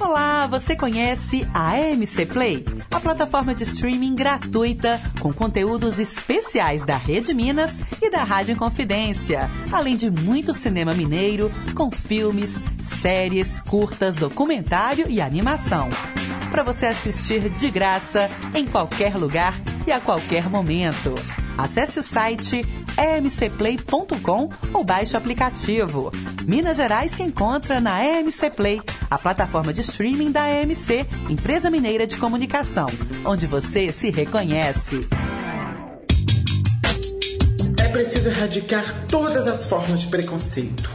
Olá, 0.01 0.49
você 0.49 0.75
conhece 0.75 1.47
a 1.55 1.75
AMC 1.75 2.27
Play? 2.27 2.65
A 2.95 3.01
plataforma 3.01 3.53
de 3.53 3.65
streaming 3.65 4.15
gratuita 4.15 5.01
com 5.21 5.33
conteúdos 5.33 5.99
especiais 5.99 6.85
da 6.85 6.97
Rede 6.97 7.35
Minas 7.35 7.83
e 8.01 8.09
da 8.09 8.23
Rádio 8.23 8.53
Inconfidência, 8.53 9.51
além 9.73 9.97
de 9.97 10.09
muito 10.09 10.55
cinema 10.55 10.95
mineiro 10.95 11.51
com 11.75 11.91
filmes, 11.91 12.63
séries, 12.81 13.59
curtas, 13.59 14.15
documentário 14.15 15.07
e 15.11 15.21
animação. 15.21 15.89
Para 16.53 16.63
você 16.63 16.87
assistir 16.87 17.51
de 17.51 17.69
graça 17.69 18.31
em 18.55 18.65
qualquer 18.65 19.17
lugar 19.17 19.55
e 19.89 19.91
a 19.91 19.99
qualquer 19.99 20.49
momento. 20.49 21.17
Acesse 21.57 22.01
o 22.01 22.03
site 22.03 22.65
emcplay.com 22.99 24.51
ou 24.73 24.85
baixe 24.85 25.15
o 25.15 25.19
aplicativo. 25.19 26.11
Minas 26.45 26.77
Gerais 26.77 27.13
se 27.13 27.23
encontra 27.23 27.81
na 27.81 28.05
EMC 28.05 28.51
Play, 28.51 28.81
a 29.11 29.19
plataforma 29.19 29.73
de 29.73 29.81
streaming 29.81 30.31
da 30.31 30.49
EMC, 30.49 31.07
empresa 31.29 31.71
mineira 31.71 32.07
de 32.07 32.17
comunicação, 32.17 32.87
onde 33.25 33.47
você 33.47 33.91
se 33.93 34.11
reconhece. 34.11 35.07
É 37.79 37.89
preciso 37.89 38.29
erradicar 38.29 39.07
todas 39.07 39.47
as 39.47 39.67
formas 39.67 40.03
de 40.03 40.09
preconceito. 40.09 40.91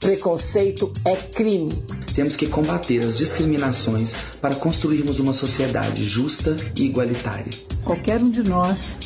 Preconceito 0.00 0.92
é 1.04 1.16
crime. 1.16 1.72
Temos 2.14 2.36
que 2.36 2.46
combater 2.46 3.00
as 3.02 3.16
discriminações 3.16 4.14
para 4.40 4.54
construirmos 4.54 5.18
uma 5.18 5.32
sociedade 5.32 6.04
justa 6.04 6.56
e 6.76 6.84
igualitária. 6.84 7.52
Qualquer 7.84 8.20
um 8.20 8.24
de 8.24 8.42
nós 8.42 8.96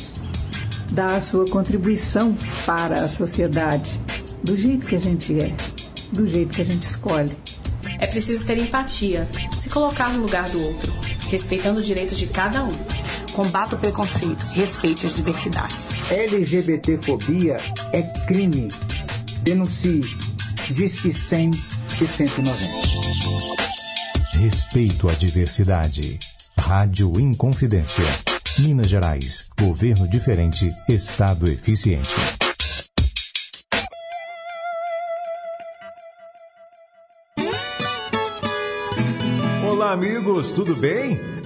dá 0.91 1.17
a 1.17 1.21
sua 1.21 1.49
contribuição 1.49 2.35
para 2.65 3.01
a 3.01 3.09
sociedade, 3.09 3.99
do 4.43 4.57
jeito 4.57 4.87
que 4.87 4.95
a 4.95 4.99
gente 4.99 5.39
é, 5.39 5.53
do 6.11 6.27
jeito 6.27 6.53
que 6.53 6.61
a 6.61 6.65
gente 6.65 6.83
escolhe. 6.83 7.31
É 7.99 8.07
preciso 8.07 8.45
ter 8.45 8.57
empatia, 8.57 9.27
se 9.57 9.69
colocar 9.69 10.09
no 10.09 10.21
lugar 10.21 10.49
do 10.49 10.61
outro, 10.61 10.93
respeitando 11.29 11.79
os 11.79 11.85
direitos 11.85 12.17
de 12.17 12.27
cada 12.27 12.63
um. 12.63 12.71
Combate 13.33 13.75
o 13.75 13.77
preconceito, 13.77 14.43
respeite 14.53 15.05
as 15.05 15.15
diversidades. 15.15 15.77
LGBTfobia 16.09 17.57
é 17.93 18.01
crime. 18.25 18.69
Denuncie. 19.41 20.01
Diz 20.71 20.99
que 20.99 21.13
100 21.13 21.51
e 22.01 22.07
190. 22.07 24.39
Respeito 24.39 25.09
à 25.09 25.13
diversidade. 25.13 26.19
Rádio 26.57 27.19
Inconfidência. 27.19 28.28
Minas 28.59 28.89
Gerais. 28.89 29.49
Governo 29.57 30.07
diferente. 30.07 30.69
Estado 30.87 31.47
eficiente. 31.47 32.09
Olá, 39.65 39.93
amigos, 39.93 40.51
tudo 40.51 40.75
bem? 40.75 41.17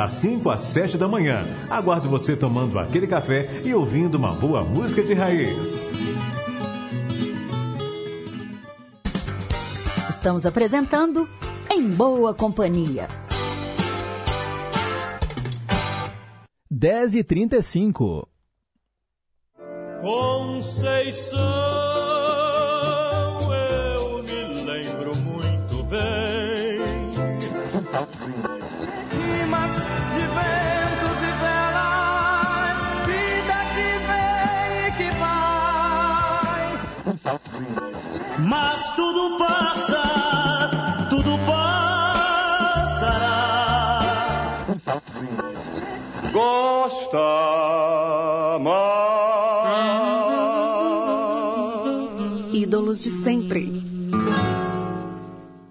das 0.00 0.12
5 0.12 0.48
às 0.48 0.62
7 0.62 0.96
da 0.96 1.06
manhã. 1.06 1.44
Aguardo 1.68 2.08
você 2.08 2.34
tomando 2.34 2.78
aquele 2.78 3.06
café 3.06 3.60
e 3.62 3.74
ouvindo 3.74 4.14
uma 4.14 4.32
boa 4.32 4.64
música 4.64 5.02
de 5.02 5.12
raiz. 5.12 5.86
Estamos 10.08 10.46
apresentando 10.46 11.28
Em 11.70 11.86
Boa 11.90 12.32
Companhia. 12.32 13.08
10 16.70 17.16
e 17.16 17.22
35 17.22 18.26
Conceição, 20.00 21.38
Mas 38.38 38.90
tudo 38.96 39.36
passa, 39.38 41.06
tudo 41.10 41.36
passará. 41.46 43.10
Gosta 46.32 47.18
mais. 48.60 49.80
Ídolos 52.54 53.02
de 53.02 53.10
sempre. 53.10 53.82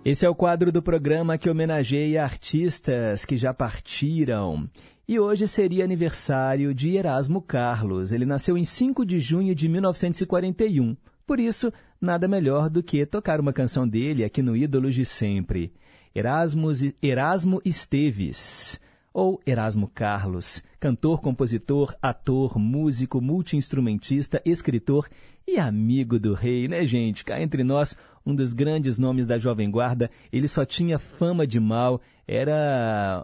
Esse 0.06 0.26
é 0.26 0.30
o 0.30 0.36
quadro 0.36 0.72
do 0.72 0.82
programa 0.82 1.38
que 1.38 1.50
homenageia 1.50 2.24
artistas 2.24 3.26
que 3.26 3.38
já 3.38 3.54
partiram. 3.54 4.70
E 5.08 5.20
hoje 5.20 5.48
seria 5.48 5.84
aniversário 5.84 6.74
de 6.74 6.96
Erasmo 6.96 7.42
Carlos. 7.42 8.12
Ele 8.12 8.26
nasceu 8.26 8.58
em 8.58 8.64
5 8.64 9.04
de 9.04 9.20
junho 9.20 9.56
de 9.56 9.68
1941. 9.68 10.96
Por 11.30 11.40
isso, 11.40 11.72
nada 12.02 12.28
melhor 12.28 12.72
do 12.72 12.82
que 12.82 13.06
tocar 13.06 13.40
uma 13.40 13.54
canção 13.54 13.88
dele 13.88 14.24
aqui 14.24 14.42
no 14.42 14.58
Ídolos 14.58 14.96
de 14.96 15.06
Sempre. 15.06 15.72
Erasmo, 16.16 16.72
Erasmo 17.04 17.62
Esteves, 17.64 18.82
ou 19.14 19.40
Erasmo 19.46 19.88
Carlos, 19.88 20.64
cantor, 20.80 21.22
compositor, 21.22 21.96
ator, 22.02 22.58
músico, 22.58 23.22
multiinstrumentista, 23.22 24.42
escritor 24.44 25.08
e 25.48 25.60
amigo 25.60 26.20
do 26.20 26.34
rei, 26.34 26.68
né, 26.68 26.84
gente? 26.88 27.24
Cá 27.24 27.40
entre 27.40 27.64
nós, 27.64 27.96
um 28.26 28.34
dos 28.34 28.52
grandes 28.52 28.98
nomes 28.98 29.28
da 29.28 29.38
Jovem 29.38 29.70
Guarda, 29.70 30.10
ele 30.34 30.48
só 30.48 30.66
tinha 30.66 30.98
fama 30.98 31.46
de 31.46 31.60
mal, 31.60 32.02
era 32.28 33.24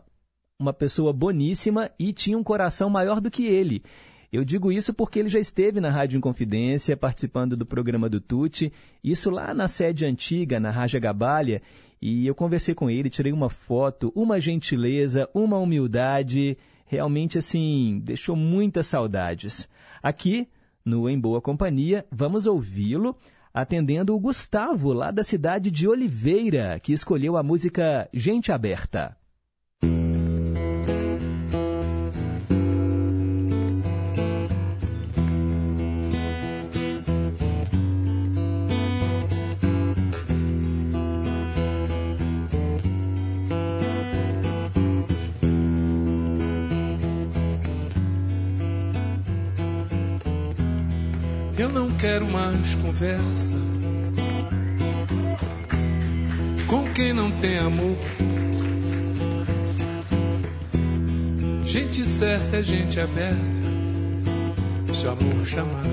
uma 0.60 0.74
pessoa 0.74 1.12
boníssima 1.12 1.90
e 1.98 2.14
tinha 2.14 2.38
um 2.38 2.44
coração 2.44 2.88
maior 2.88 3.20
do 3.20 3.32
que 3.32 3.48
ele. 3.48 3.82
Eu 4.36 4.44
digo 4.44 4.70
isso 4.70 4.94
porque 4.94 5.20
ele 5.20 5.30
já 5.30 5.40
esteve 5.40 5.80
na 5.80 5.90
Rádio 5.90 6.18
Inconfidência, 6.18 6.98
participando 6.98 7.56
do 7.56 7.66
programa 7.66 8.10
do 8.10 8.20
Tuti, 8.20 8.70
isso 9.02 9.30
lá 9.30 9.54
na 9.54 9.70
sede 9.70 10.06
antiga, 10.06 10.60
na 10.60 10.72
Raja 10.72 11.00
Gabalha, 11.00 11.62
e 12.02 12.28
eu 12.28 12.36
conversei 12.36 12.76
com 12.76 12.90
ele, 12.90 13.10
tirei 13.10 13.32
uma 13.32 13.50
foto, 13.50 14.12
uma 14.14 14.38
gentileza, 14.38 15.30
uma 15.34 15.58
humildade, 15.58 16.58
realmente 16.86 17.38
assim, 17.38 18.02
deixou 18.04 18.36
muitas 18.36 18.88
saudades. 18.88 19.70
Aqui, 20.04 20.50
no 20.84 21.10
Em 21.10 21.18
Boa 21.18 21.40
Companhia, 21.40 22.06
vamos 22.12 22.46
ouvi-lo 22.46 23.16
atendendo 23.54 24.14
o 24.14 24.20
Gustavo, 24.20 24.92
lá 24.92 25.12
da 25.12 25.24
cidade 25.24 25.72
de 25.72 25.88
Oliveira, 25.88 26.78
que 26.82 26.92
escolheu 26.92 27.38
a 27.38 27.42
música 27.42 28.10
Gente 28.12 28.52
Aberta. 28.52 29.16
Não 51.76 51.92
quero 51.98 52.26
mais 52.26 52.74
conversa 52.76 53.54
com 56.68 56.86
quem 56.94 57.12
não 57.12 57.30
tem 57.30 57.60
amor. 57.60 57.98
Gente 61.66 62.06
certa 62.06 62.56
é 62.58 62.64
gente 62.64 62.98
aberta. 62.98 63.36
Se 64.94 65.06
o 65.06 65.10
amor 65.10 65.46
chamar, 65.46 65.84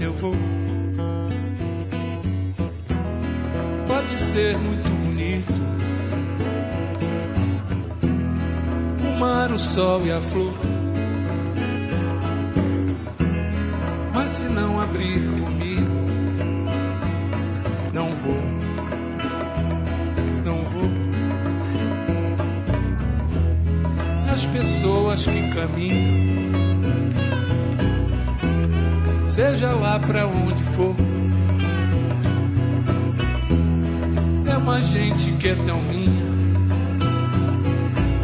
eu 0.00 0.12
vou. 0.14 0.34
Pode 3.86 4.18
ser 4.18 4.56
muito 4.56 4.88
bonito 5.04 5.52
o 9.06 9.18
mar, 9.20 9.52
o 9.52 9.58
sol 9.58 10.06
e 10.06 10.12
a 10.12 10.20
flor. 10.22 10.79
Mas 14.20 14.32
se 14.32 14.48
não 14.50 14.78
abrir 14.78 15.18
comigo, 15.40 15.90
não 17.90 18.10
vou, 18.10 18.42
não 20.44 20.62
vou. 20.64 20.90
As 24.30 24.44
pessoas 24.44 25.24
que 25.24 25.54
caminham, 25.54 26.50
seja 29.26 29.72
lá 29.72 29.98
pra 29.98 30.26
onde 30.26 30.62
for, 30.64 30.94
é 34.46 34.56
uma 34.58 34.82
gente 34.82 35.32
que 35.38 35.48
é 35.48 35.54
tão 35.64 35.80
minha 35.80 36.26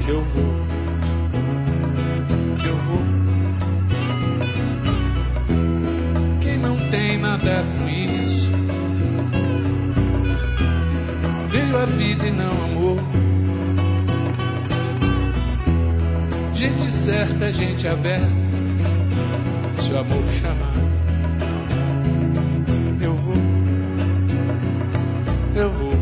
que 0.04 0.10
eu 0.10 0.20
vou, 0.20 0.54
que 2.60 2.66
eu 2.66 2.76
vou. 2.76 3.15
Tem 7.16 7.18
nada 7.18 7.64
com 7.78 7.88
isso. 7.88 8.50
Veio 11.48 11.78
a 11.78 11.86
vida 11.86 12.26
e 12.26 12.30
não 12.30 12.64
amor. 12.64 12.98
Gente 16.54 16.92
certa, 16.92 17.52
gente 17.52 17.88
aberta. 17.88 18.26
Se 19.80 19.92
o 19.92 19.98
amor 19.98 20.24
chamar, 20.30 20.74
eu 23.00 23.14
vou. 23.14 23.36
Eu 25.54 25.70
vou. 25.72 25.95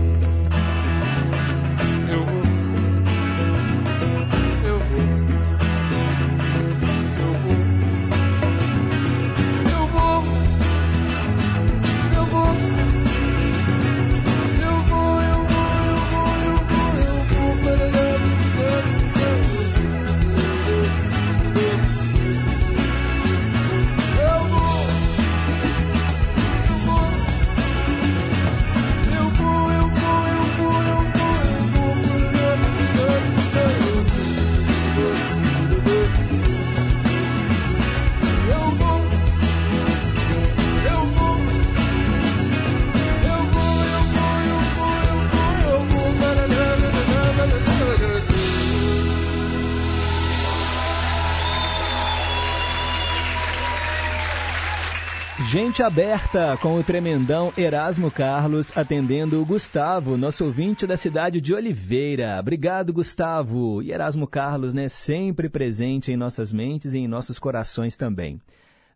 Gente 55.55 55.85
aberta 55.85 56.57
com 56.57 56.75
o 56.75 56.83
tremendão 56.83 57.53
Erasmo 57.57 58.11
Carlos 58.11 58.77
atendendo 58.77 59.41
o 59.41 59.47
Gustavo, 59.47 60.17
nosso 60.17 60.45
ouvinte 60.45 60.85
da 60.85 60.97
cidade 60.97 61.41
de 61.41 61.55
Oliveira. 61.55 62.39
Obrigado, 62.41 62.93
Gustavo. 62.93 63.81
E 63.81 63.93
Erasmo 63.93 64.27
Carlos, 64.27 64.75
né, 64.75 64.89
sempre 64.89 65.49
presente 65.49 66.11
em 66.11 66.17
nossas 66.17 66.53
mentes 66.53 66.93
e 66.93 66.99
em 66.99 67.07
nossos 67.07 67.39
corações 67.39 67.97
também. 67.97 68.41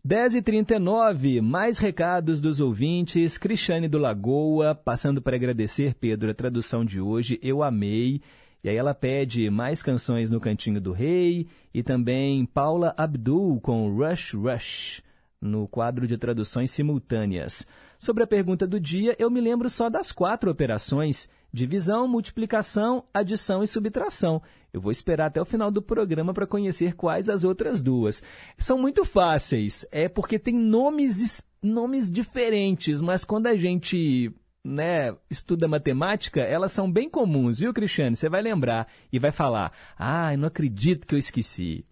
10h39, 0.04 1.40
mais 1.40 1.78
recados 1.78 2.40
dos 2.40 2.58
ouvintes. 2.58 3.38
Cristiane 3.38 3.86
do 3.86 3.96
Lagoa, 3.96 4.74
passando 4.74 5.22
para 5.22 5.36
agradecer, 5.36 5.94
Pedro, 5.94 6.28
a 6.28 6.34
tradução 6.34 6.84
de 6.84 7.00
hoje. 7.00 7.38
Eu 7.40 7.62
amei. 7.62 8.20
E 8.64 8.68
aí 8.68 8.76
ela 8.76 8.94
pede 8.94 9.48
mais 9.48 9.80
canções 9.80 10.28
no 10.28 10.40
Cantinho 10.40 10.80
do 10.80 10.90
Rei 10.90 11.46
e 11.72 11.84
também 11.84 12.44
Paula 12.44 12.92
Abdul 12.96 13.60
com 13.60 13.96
Rush 13.96 14.34
Rush 14.34 15.07
no 15.40 15.68
quadro 15.68 16.06
de 16.06 16.16
traduções 16.16 16.70
simultâneas. 16.70 17.66
Sobre 17.98 18.22
a 18.22 18.26
pergunta 18.26 18.66
do 18.66 18.78
dia, 18.78 19.16
eu 19.18 19.30
me 19.30 19.40
lembro 19.40 19.68
só 19.68 19.88
das 19.88 20.12
quatro 20.12 20.50
operações: 20.50 21.28
divisão, 21.52 22.06
multiplicação, 22.06 23.04
adição 23.12 23.62
e 23.62 23.68
subtração. 23.68 24.42
Eu 24.72 24.80
vou 24.80 24.92
esperar 24.92 25.26
até 25.26 25.40
o 25.40 25.46
final 25.46 25.70
do 25.70 25.82
programa 25.82 26.34
para 26.34 26.46
conhecer 26.46 26.94
quais 26.94 27.28
as 27.28 27.42
outras 27.42 27.82
duas. 27.82 28.22
São 28.58 28.78
muito 28.78 29.04
fáceis, 29.04 29.86
é 29.90 30.08
porque 30.08 30.38
tem 30.38 30.54
nomes, 30.54 31.44
nomes 31.62 32.12
diferentes, 32.12 33.00
mas 33.00 33.24
quando 33.24 33.46
a 33.46 33.56
gente 33.56 34.32
né, 34.64 35.16
estuda 35.30 35.66
matemática, 35.66 36.40
elas 36.40 36.72
são 36.72 36.90
bem 36.90 37.08
comuns, 37.08 37.58
viu, 37.58 37.72
Cristiane? 37.72 38.16
Você 38.16 38.28
vai 38.28 38.42
lembrar 38.42 38.86
e 39.12 39.18
vai 39.18 39.32
falar: 39.32 39.72
Ah, 39.98 40.34
eu 40.34 40.38
não 40.38 40.48
acredito 40.48 41.06
que 41.06 41.14
eu 41.14 41.18
esqueci. 41.18 41.84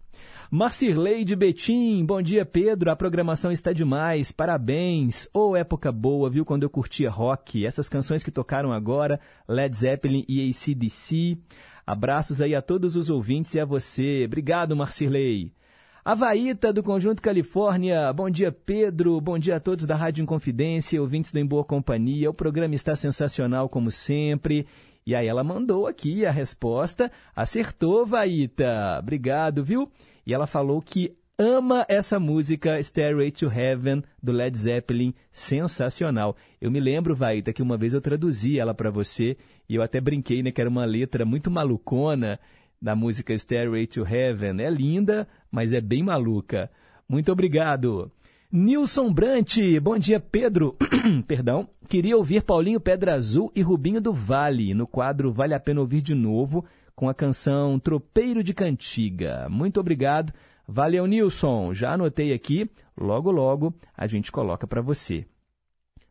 Marcirley 0.49 1.25
de 1.25 1.35
Betim, 1.35 2.05
bom 2.05 2.21
dia 2.21 2.45
Pedro, 2.45 2.89
a 2.89 2.95
programação 2.95 3.51
está 3.51 3.73
demais, 3.73 4.31
parabéns. 4.31 5.27
Ô 5.33 5.49
oh, 5.49 5.55
época 5.57 5.91
boa, 5.91 6.29
viu, 6.29 6.45
quando 6.45 6.63
eu 6.63 6.69
curtia 6.69 7.09
rock, 7.09 7.65
essas 7.65 7.89
canções 7.89 8.23
que 8.23 8.31
tocaram 8.31 8.71
agora, 8.71 9.19
Led 9.45 9.75
Zeppelin 9.75 10.23
e 10.25 10.49
ACDC. 10.49 11.37
Abraços 11.85 12.41
aí 12.41 12.55
a 12.55 12.61
todos 12.61 12.95
os 12.95 13.09
ouvintes 13.09 13.55
e 13.55 13.59
a 13.59 13.65
você. 13.65 14.23
Obrigado, 14.25 14.73
Marcirley. 14.73 15.51
Avaíta, 16.03 16.71
do 16.71 16.81
Conjunto 16.81 17.21
Califórnia. 17.21 18.13
Bom 18.13 18.29
dia, 18.29 18.49
Pedro. 18.49 19.19
Bom 19.19 19.37
dia 19.37 19.57
a 19.57 19.59
todos 19.59 19.85
da 19.85 19.97
Rádio 19.97 20.23
Inconfidência, 20.23 21.01
ouvintes 21.01 21.33
do 21.33 21.39
Em 21.39 21.45
Boa 21.45 21.65
Companhia. 21.65 22.29
O 22.29 22.33
programa 22.33 22.73
está 22.73 22.95
sensacional, 22.95 23.67
como 23.67 23.91
sempre. 23.91 24.65
E 25.05 25.13
aí 25.13 25.27
ela 25.27 25.43
mandou 25.43 25.87
aqui 25.87 26.25
a 26.25 26.31
resposta. 26.31 27.11
Acertou, 27.35 28.05
Vaíta. 28.05 28.97
Obrigado, 29.01 29.61
viu? 29.61 29.91
E 30.27 30.33
ela 30.33 30.45
falou 30.45 30.81
que 30.81 31.15
ama 31.39 31.85
essa 31.87 32.19
música 32.19 32.83
Stairway 32.83 33.31
to 33.31 33.45
Heaven 33.49 34.03
do 34.21 34.33
Led 34.33 34.59
Zeppelin, 34.59 35.13
sensacional. 35.31 36.35
Eu 36.59 36.69
me 36.69 36.81
lembro, 36.81 37.15
Vaita, 37.15 37.53
que 37.53 37.61
uma 37.61 37.77
vez 37.77 37.93
eu 37.93 38.01
traduzi 38.01 38.59
ela 38.59 38.73
para 38.73 38.91
você 38.91 39.37
e 39.69 39.75
eu 39.75 39.81
até 39.81 40.01
brinquei, 40.01 40.43
né, 40.43 40.51
que 40.51 40.59
era 40.59 40.69
uma 40.69 40.83
letra 40.83 41.23
muito 41.23 41.49
malucona 41.49 42.37
da 42.81 42.93
música 42.93 43.33
Stairway 43.33 43.87
to 43.87 44.05
Heaven. 44.05 44.59
É 44.59 44.69
linda, 44.69 45.25
mas 45.49 45.71
é 45.71 45.79
bem 45.79 46.03
maluca. 46.03 46.69
Muito 47.07 47.31
obrigado. 47.31 48.11
Nilson 48.51 49.13
Brant, 49.13 49.55
bom 49.81 49.97
dia, 49.97 50.19
Pedro. 50.19 50.75
Perdão. 51.25 51.69
Queria 51.87 52.17
ouvir 52.17 52.43
Paulinho 52.43 52.81
Pedra 52.81 53.13
Azul 53.13 53.49
e 53.55 53.61
Rubinho 53.61 54.01
do 54.01 54.11
Vale 54.11 54.73
no 54.73 54.85
quadro 54.85 55.31
Vale 55.31 55.53
a 55.53 55.59
Pena 55.59 55.79
Ouvir 55.79 56.01
de 56.01 56.13
Novo 56.13 56.65
com 56.97 57.07
a 57.07 57.13
canção 57.13 57.79
Tropeiro 57.79 58.43
de 58.43 58.55
Cantiga. 58.55 59.47
Muito 59.51 59.79
obrigado. 59.79 60.33
Valeu, 60.67 61.05
Nilson. 61.05 61.71
Já 61.71 61.93
anotei 61.93 62.33
aqui. 62.33 62.67
Logo, 62.99 63.29
logo 63.29 63.71
a 63.95 64.07
gente 64.07 64.31
coloca 64.31 64.65
para 64.65 64.81
você. 64.81 65.23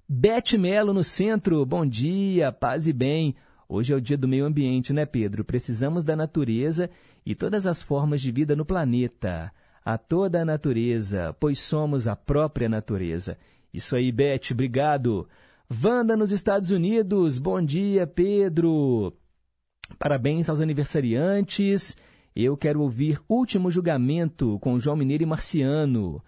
Bete 0.09 0.57
Melo 0.57 0.95
no 0.95 1.03
centro. 1.03 1.67
Bom 1.67 1.85
dia, 1.85 2.53
paz 2.53 2.87
e 2.87 2.93
bem. 2.93 3.35
Hoje 3.69 3.93
é 3.93 3.97
o 3.97 4.01
dia 4.01 4.17
do 4.17 4.29
meio 4.29 4.47
ambiente, 4.47 4.93
né, 4.93 5.05
Pedro? 5.05 5.45
Precisamos 5.45 6.05
da 6.05 6.15
natureza 6.15 6.89
e 7.27 7.35
todas 7.35 7.67
as 7.67 7.83
formas 7.83 8.23
de 8.23 8.31
vida 8.31 8.55
no 8.55 8.65
planeta. 8.65 9.53
A 9.85 9.99
toda 9.99 10.43
a 10.43 10.45
natureza, 10.45 11.35
pois 11.41 11.59
somos 11.59 12.07
a 12.07 12.15
própria 12.15 12.69
natureza. 12.69 13.37
Isso 13.75 13.97
aí, 13.97 14.13
Bete, 14.13 14.53
obrigado. 14.53 15.29
Wanda 15.83 16.17
nos 16.17 16.31
Estados 16.31 16.71
Unidos. 16.71 17.39
Bom 17.39 17.61
dia, 17.61 18.07
Pedro. 18.07 19.13
Parabéns 19.99 20.49
aos 20.49 20.61
aniversariantes. 20.61 21.97
Eu 22.35 22.57
quero 22.57 22.83
ouvir 22.83 23.19
Último 23.29 23.71
Julgamento 23.71 24.59
com 24.61 24.79
João 24.79 24.97
Mineiro 24.97 25.23
e 25.23 25.27
Marciano. 25.27 26.23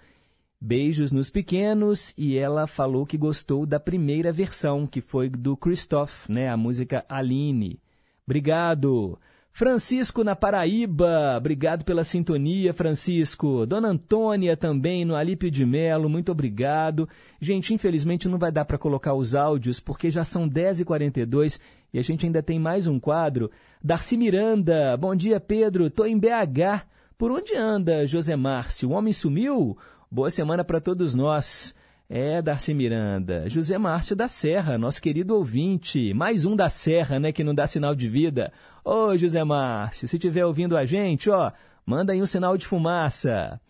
Beijos 0.60 1.12
nos 1.12 1.30
pequenos 1.30 2.12
e 2.16 2.36
ela 2.36 2.66
falou 2.66 3.06
que 3.06 3.16
gostou 3.16 3.64
da 3.64 3.78
primeira 3.78 4.32
versão, 4.32 4.86
que 4.86 5.01
foi 5.01 5.28
do 5.28 5.56
Christoph, 5.56 6.28
né, 6.28 6.48
a 6.48 6.56
música 6.56 7.05
Aline. 7.09 7.78
Obrigado. 8.26 9.18
Francisco 9.59 10.22
na 10.22 10.36
Paraíba, 10.36 11.35
obrigado 11.36 11.85
pela 11.85 12.05
sintonia, 12.05 12.72
Francisco. 12.72 13.66
Dona 13.66 13.89
Antônia 13.89 14.56
também 14.56 15.05
no 15.05 15.16
Alípio 15.16 15.51
de 15.51 15.66
Melo, 15.66 16.09
muito 16.09 16.30
obrigado. 16.30 17.09
Gente, 17.40 17.74
infelizmente 17.74 18.28
não 18.28 18.39
vai 18.39 18.52
dar 18.52 18.64
para 18.64 18.78
colocar 18.78 19.14
os 19.14 19.35
áudios 19.35 19.80
porque 19.80 20.12
já 20.12 20.24
são 20.24 20.48
10h42 20.48 21.60
e 21.93 21.98
a 21.98 22.02
gente 22.02 22.24
ainda 22.24 22.40
tem 22.40 22.56
mais 22.56 22.86
um 22.86 23.01
quadro. 23.01 23.51
Darcy 23.82 24.16
Miranda, 24.16 24.97
bom 24.97 25.12
dia 25.16 25.40
Pedro, 25.40 25.90
tô 25.90 26.06
em 26.06 26.16
BH. 26.16 26.86
Por 27.18 27.32
onde 27.32 27.56
anda 27.56 28.06
José 28.06 28.36
Márcio? 28.36 28.90
O 28.90 28.93
homem 28.93 29.12
sumiu? 29.12 29.76
Boa 30.09 30.30
semana 30.30 30.62
para 30.62 30.80
todos 30.80 31.16
nós. 31.16 31.74
É, 32.10 32.40
Darcy 32.40 32.72
Miranda. 32.72 33.51
José 33.51 33.76
Márcio 33.76 34.16
da 34.16 34.28
Serra, 34.28 34.78
nosso 34.78 35.01
querido 35.02 35.35
ouvinte. 35.36 36.14
Mais 36.14 36.47
um 36.47 36.56
da 36.56 36.70
Serra, 36.70 37.20
né, 37.20 37.32
que 37.32 37.44
não 37.44 37.55
dá 37.55 37.66
sinal 37.66 37.94
de 37.94 38.09
vida. 38.09 38.51
Ô, 38.82 39.14
José 39.14 39.44
Márcio, 39.44 40.09
se 40.09 40.16
estiver 40.16 40.47
ouvindo 40.47 40.74
a 40.74 40.86
gente, 40.86 41.28
ó, 41.28 41.52
manda 41.85 42.14
aí 42.14 42.22
um 42.22 42.26
sinal 42.26 42.56
de 42.56 42.66
fumaça. 42.66 43.60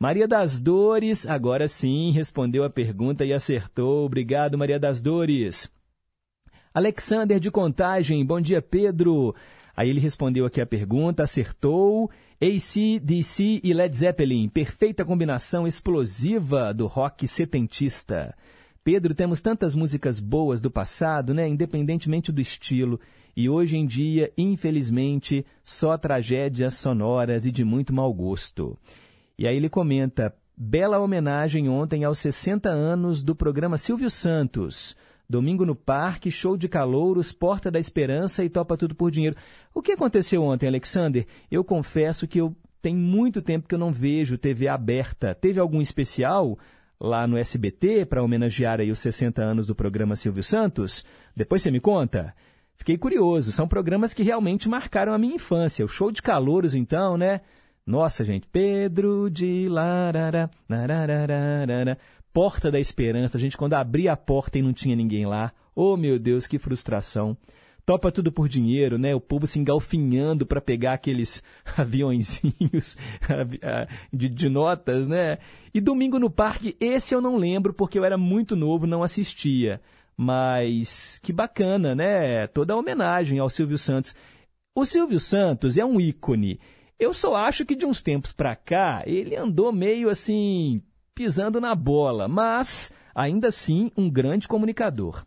Maria 0.00 0.26
das 0.26 0.62
Dores, 0.62 1.26
agora 1.26 1.68
sim, 1.68 2.10
respondeu 2.10 2.64
a 2.64 2.70
pergunta 2.70 3.22
e 3.22 3.34
acertou. 3.34 4.06
Obrigado, 4.06 4.56
Maria 4.56 4.78
das 4.78 5.02
Dores. 5.02 5.70
Alexander 6.72 7.38
de 7.38 7.50
Contagem, 7.50 8.24
bom 8.24 8.40
dia, 8.40 8.62
Pedro. 8.62 9.34
Aí 9.76 9.90
ele 9.90 10.00
respondeu 10.00 10.46
aqui 10.46 10.58
a 10.58 10.66
pergunta, 10.66 11.22
acertou. 11.22 12.10
AC, 12.44 13.00
DC 13.00 13.60
e 13.64 13.72
Led 13.72 13.96
Zeppelin, 13.96 14.50
perfeita 14.50 15.02
combinação 15.02 15.66
explosiva 15.66 16.74
do 16.74 16.86
rock 16.86 17.26
setentista. 17.26 18.36
Pedro, 18.84 19.14
temos 19.14 19.40
tantas 19.40 19.74
músicas 19.74 20.20
boas 20.20 20.60
do 20.60 20.70
passado, 20.70 21.32
né, 21.32 21.48
independentemente 21.48 22.30
do 22.30 22.42
estilo, 22.42 23.00
e 23.34 23.48
hoje 23.48 23.78
em 23.78 23.86
dia, 23.86 24.30
infelizmente, 24.36 25.46
só 25.64 25.96
tragédias 25.96 26.74
sonoras 26.74 27.46
e 27.46 27.50
de 27.50 27.64
muito 27.64 27.94
mau 27.94 28.12
gosto. 28.12 28.76
E 29.38 29.48
aí 29.48 29.56
ele 29.56 29.70
comenta: 29.70 30.36
bela 30.54 30.98
homenagem 30.98 31.66
ontem 31.70 32.04
aos 32.04 32.18
60 32.18 32.68
anos 32.68 33.22
do 33.22 33.34
programa 33.34 33.78
Silvio 33.78 34.10
Santos. 34.10 34.94
Domingo 35.28 35.64
no 35.64 35.74
Parque, 35.74 36.30
show 36.30 36.56
de 36.56 36.68
calouros, 36.68 37.32
Porta 37.32 37.70
da 37.70 37.78
Esperança 37.78 38.44
e 38.44 38.50
Topa 38.50 38.76
Tudo 38.76 38.94
por 38.94 39.10
Dinheiro. 39.10 39.36
O 39.74 39.80
que 39.80 39.92
aconteceu 39.92 40.42
ontem, 40.42 40.66
Alexander? 40.66 41.26
Eu 41.50 41.64
confesso 41.64 42.28
que 42.28 42.40
eu 42.40 42.54
tem 42.84 42.94
muito 42.94 43.40
tempo 43.40 43.66
que 43.66 43.74
eu 43.74 43.78
não 43.78 43.90
vejo 43.90 44.36
TV 44.36 44.68
aberta. 44.68 45.34
Teve 45.34 45.58
algum 45.58 45.80
especial 45.80 46.58
lá 47.00 47.26
no 47.26 47.38
SBT 47.38 48.04
para 48.04 48.22
homenagear 48.22 48.78
aí 48.78 48.90
os 48.90 48.98
60 48.98 49.42
anos 49.42 49.66
do 49.66 49.74
programa 49.74 50.16
Silvio 50.16 50.42
Santos? 50.42 51.02
Depois 51.34 51.62
você 51.62 51.70
me 51.70 51.80
conta. 51.80 52.34
Fiquei 52.76 52.98
curioso, 52.98 53.52
são 53.52 53.66
programas 53.66 54.12
que 54.12 54.22
realmente 54.22 54.68
marcaram 54.68 55.14
a 55.14 55.18
minha 55.18 55.36
infância. 55.36 55.84
O 55.84 55.88
show 55.88 56.12
de 56.12 56.20
calouros, 56.20 56.74
então, 56.74 57.16
né? 57.16 57.40
Nossa, 57.86 58.22
gente, 58.22 58.46
Pedro 58.48 59.30
de 59.30 59.66
Larara, 59.68 60.50
larararara, 60.68 61.98
Porta 62.34 62.68
da 62.68 62.80
Esperança, 62.80 63.38
gente, 63.38 63.56
quando 63.56 63.74
abria 63.74 64.12
a 64.12 64.16
porta 64.16 64.58
e 64.58 64.62
não 64.62 64.72
tinha 64.72 64.96
ninguém 64.96 65.24
lá. 65.24 65.52
Oh, 65.72 65.96
meu 65.96 66.18
Deus, 66.18 66.48
que 66.48 66.58
frustração. 66.58 67.36
Topa 67.86 68.10
tudo 68.10 68.32
por 68.32 68.48
dinheiro, 68.48 68.98
né? 68.98 69.14
O 69.14 69.20
povo 69.20 69.46
se 69.46 69.60
engalfinhando 69.60 70.44
para 70.44 70.60
pegar 70.60 70.94
aqueles 70.94 71.44
aviõezinhos 71.78 72.96
de, 74.12 74.28
de, 74.28 74.48
notas, 74.48 75.06
né? 75.06 75.38
E 75.72 75.80
Domingo 75.80 76.18
no 76.18 76.28
Parque, 76.28 76.76
esse 76.80 77.14
eu 77.14 77.20
não 77.20 77.36
lembro 77.36 77.72
porque 77.72 78.00
eu 78.00 78.04
era 78.04 78.18
muito 78.18 78.56
novo, 78.56 78.84
não 78.84 79.04
assistia. 79.04 79.80
Mas 80.16 81.20
que 81.22 81.32
bacana, 81.32 81.94
né? 81.94 82.48
Toda 82.48 82.74
a 82.74 82.76
homenagem 82.76 83.38
ao 83.38 83.48
Silvio 83.48 83.78
Santos. 83.78 84.12
O 84.74 84.84
Silvio 84.84 85.20
Santos 85.20 85.78
é 85.78 85.84
um 85.84 86.00
ícone. 86.00 86.58
Eu 86.98 87.12
só 87.12 87.36
acho 87.36 87.64
que 87.64 87.76
de 87.76 87.86
uns 87.86 88.02
tempos 88.02 88.32
para 88.32 88.56
cá 88.56 89.04
ele 89.06 89.36
andou 89.36 89.72
meio 89.72 90.08
assim 90.08 90.82
pisando 91.14 91.60
na 91.60 91.74
bola, 91.74 92.28
mas 92.28 92.92
ainda 93.14 93.48
assim 93.48 93.90
um 93.96 94.10
grande 94.10 94.48
comunicador. 94.48 95.24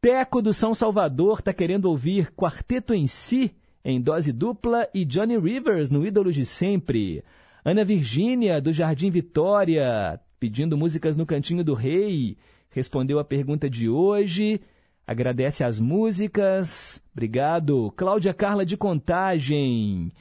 Teco 0.00 0.42
do 0.42 0.52
São 0.52 0.74
Salvador 0.74 1.38
está 1.38 1.52
querendo 1.52 1.86
ouvir 1.86 2.32
Quarteto 2.32 2.94
em 2.94 3.06
Si 3.06 3.54
em 3.84 4.00
dose 4.00 4.32
dupla 4.32 4.88
e 4.92 5.04
Johnny 5.04 5.38
Rivers 5.38 5.90
no 5.90 6.04
Ídolos 6.04 6.34
de 6.34 6.44
Sempre. 6.44 7.22
Ana 7.64 7.84
Virgínia 7.84 8.60
do 8.60 8.72
Jardim 8.72 9.10
Vitória 9.10 10.20
pedindo 10.38 10.76
músicas 10.76 11.16
no 11.16 11.24
Cantinho 11.24 11.64
do 11.64 11.72
Rei 11.72 12.36
respondeu 12.76 13.18
a 13.18 13.24
pergunta 13.24 13.70
de 13.70 13.88
hoje. 13.88 14.60
Agradece 15.06 15.64
as 15.64 15.80
músicas. 15.80 17.02
Obrigado. 17.12 17.92
Cláudia 17.96 18.34
Carla 18.34 18.66
de 18.66 18.76
Contagem. 18.76 20.12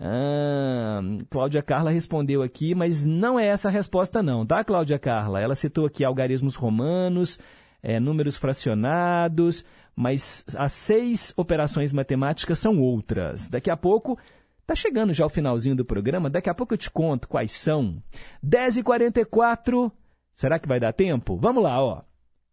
Ah, 0.00 1.00
Cláudia 1.28 1.60
Carla 1.60 1.90
respondeu 1.90 2.40
aqui, 2.40 2.72
mas 2.72 3.04
não 3.04 3.38
é 3.38 3.46
essa 3.46 3.68
a 3.68 3.70
resposta 3.70 4.22
não, 4.22 4.46
tá, 4.46 4.62
Cláudia 4.62 4.98
Carla? 4.98 5.40
Ela 5.40 5.56
citou 5.56 5.86
aqui 5.86 6.04
algarismos 6.04 6.54
romanos, 6.54 7.38
é, 7.82 7.98
números 7.98 8.36
fracionados, 8.36 9.64
mas 9.96 10.44
as 10.56 10.72
seis 10.72 11.34
operações 11.36 11.92
matemáticas 11.92 12.60
são 12.60 12.78
outras. 12.78 13.48
Daqui 13.48 13.70
a 13.70 13.76
pouco, 13.76 14.16
tá 14.64 14.74
chegando 14.74 15.12
já 15.12 15.26
o 15.26 15.30
finalzinho 15.30 15.74
do 15.74 15.84
programa, 15.84 16.30
daqui 16.30 16.48
a 16.48 16.54
pouco 16.54 16.74
eu 16.74 16.78
te 16.78 16.90
conto 16.90 17.28
quais 17.28 17.52
são. 17.52 18.00
10h44, 18.44 19.90
será 20.36 20.60
que 20.60 20.68
vai 20.68 20.78
dar 20.78 20.92
tempo? 20.92 21.36
Vamos 21.36 21.62
lá, 21.62 21.82
ó. 21.82 22.02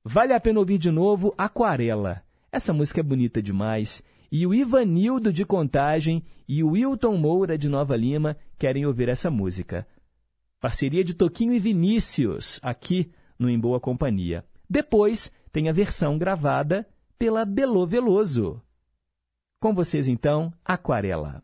Vale 0.03 0.33
a 0.33 0.39
pena 0.39 0.59
ouvir 0.59 0.79
de 0.79 0.89
novo 0.89 1.33
Aquarela. 1.37 2.23
Essa 2.51 2.73
música 2.73 3.01
é 3.01 3.03
bonita 3.03 3.41
demais 3.41 4.03
e 4.31 4.45
o 4.45 4.53
Ivanildo 4.53 5.31
de 5.31 5.45
Contagem 5.45 6.23
e 6.47 6.63
o 6.63 6.71
Wilton 6.71 7.17
Moura 7.17 7.57
de 7.57 7.69
Nova 7.69 7.95
Lima 7.95 8.37
querem 8.57 8.85
ouvir 8.85 9.09
essa 9.09 9.29
música. 9.29 9.87
Parceria 10.59 11.03
de 11.03 11.13
Toquinho 11.13 11.53
e 11.53 11.59
Vinícius, 11.59 12.59
aqui 12.63 13.11
no 13.37 13.49
Em 13.49 13.59
Boa 13.59 13.79
Companhia. 13.79 14.43
Depois 14.69 15.31
tem 15.51 15.69
a 15.69 15.73
versão 15.73 16.17
gravada 16.17 16.87
pela 17.17 17.45
Belo 17.45 17.85
Veloso. 17.85 18.61
Com 19.59 19.73
vocês 19.73 20.07
então, 20.07 20.53
Aquarela. 20.63 21.43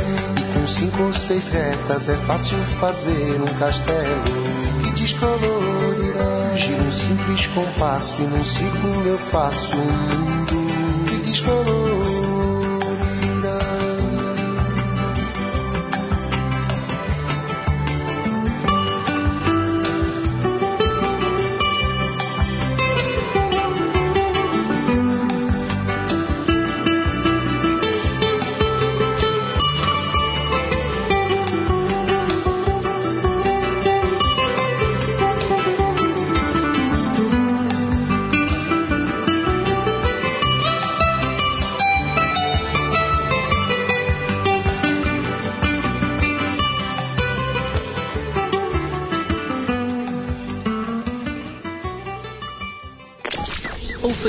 Cinco 0.81 1.03
ou 1.03 1.13
seis 1.13 1.47
retas 1.49 2.09
é 2.09 2.15
fácil 2.15 2.57
fazer 2.57 3.39
um 3.39 3.59
castelo 3.59 4.23
que 4.83 4.89
descolorirá. 4.99 6.55
Giro 6.55 6.83
um 6.83 6.89
simples 6.89 7.45
compasso 7.45 8.23
e 8.23 8.25
num 8.25 8.43
círculo 8.43 9.07
eu 9.07 9.19
faço 9.19 9.77
um 9.77 10.30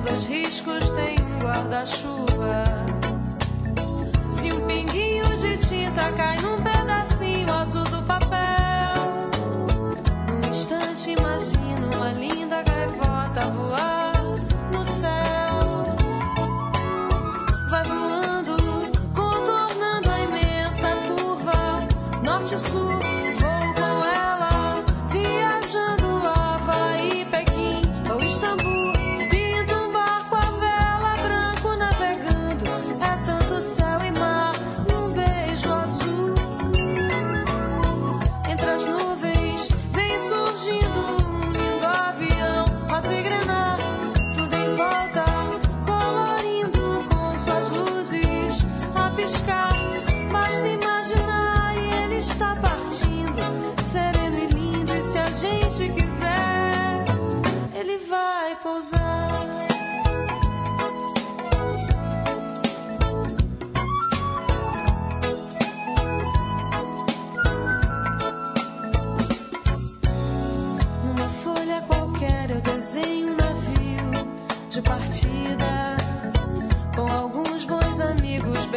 Dois 0.00 0.24
riscos, 0.24 0.90
tem 0.92 1.16
um 1.20 1.38
guarda-chuva. 1.38 2.64
Se 4.30 4.52
um 4.52 4.66
pinguinho 4.66 5.36
de 5.36 5.56
tinta 5.58 6.12
cai 6.12 6.38
num 6.40 6.62
pedacinho 6.62 7.52
azul 7.52 7.84
do 7.84 8.02
papel. 8.02 9.28
Num 10.42 10.50
instante 10.50 11.10
imagino 11.10 11.90
uma 11.96 12.12
linda 12.12 12.62
gaivota 12.62 13.50
voar 13.50 14.07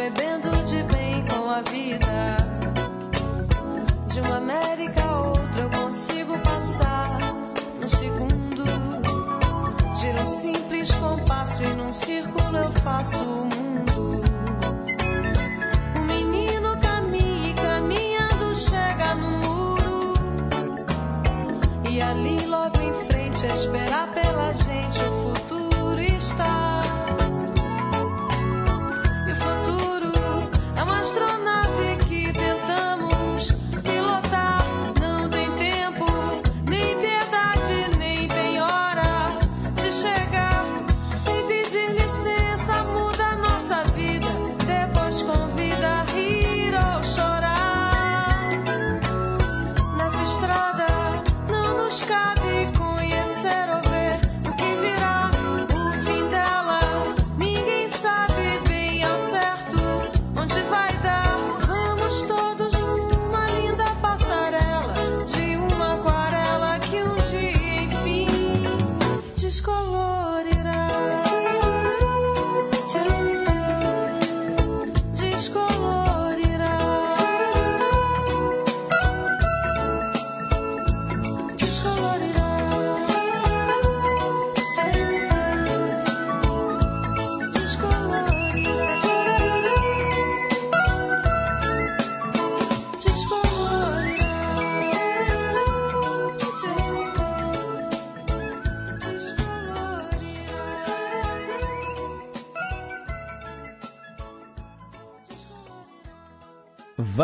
bebendo 0.02 0.50
de 0.64 0.82
bem 0.94 1.24
com 1.26 1.48
a 1.48 1.62
vida. 1.62 2.36
De 4.08 4.20
uma 4.20 4.38
América 4.38 5.04
a 5.04 5.20
outra 5.28 5.62
eu 5.62 5.70
consigo 5.70 6.36
passar 6.38 7.18
no 7.80 7.88
segundo. 7.88 8.64
Gira 9.94 10.22
um 10.22 10.26
simples 10.26 10.90
compasso 10.92 11.62
e 11.62 11.68
num 11.74 11.92
círculo 11.92 12.56
eu 12.56 12.72
faço 12.82 13.22
o 13.22 13.44
mundo. 13.44 14.22
O 15.96 16.00
menino 16.00 16.76
caminha 16.80 17.50
e 17.50 17.54
caminhando 17.54 18.56
chega 18.56 19.14
no 19.14 19.30
muro. 19.38 20.14
E 21.88 22.02
ali 22.02 22.44
logo 22.46 22.80
em 22.80 22.92
frente 23.06 23.46
a 23.46 23.54
esperar 23.54 24.08
pela 24.12 24.52
gente 24.52 24.98
o 25.00 25.34
futuro 25.34 26.02
está. 26.02 26.71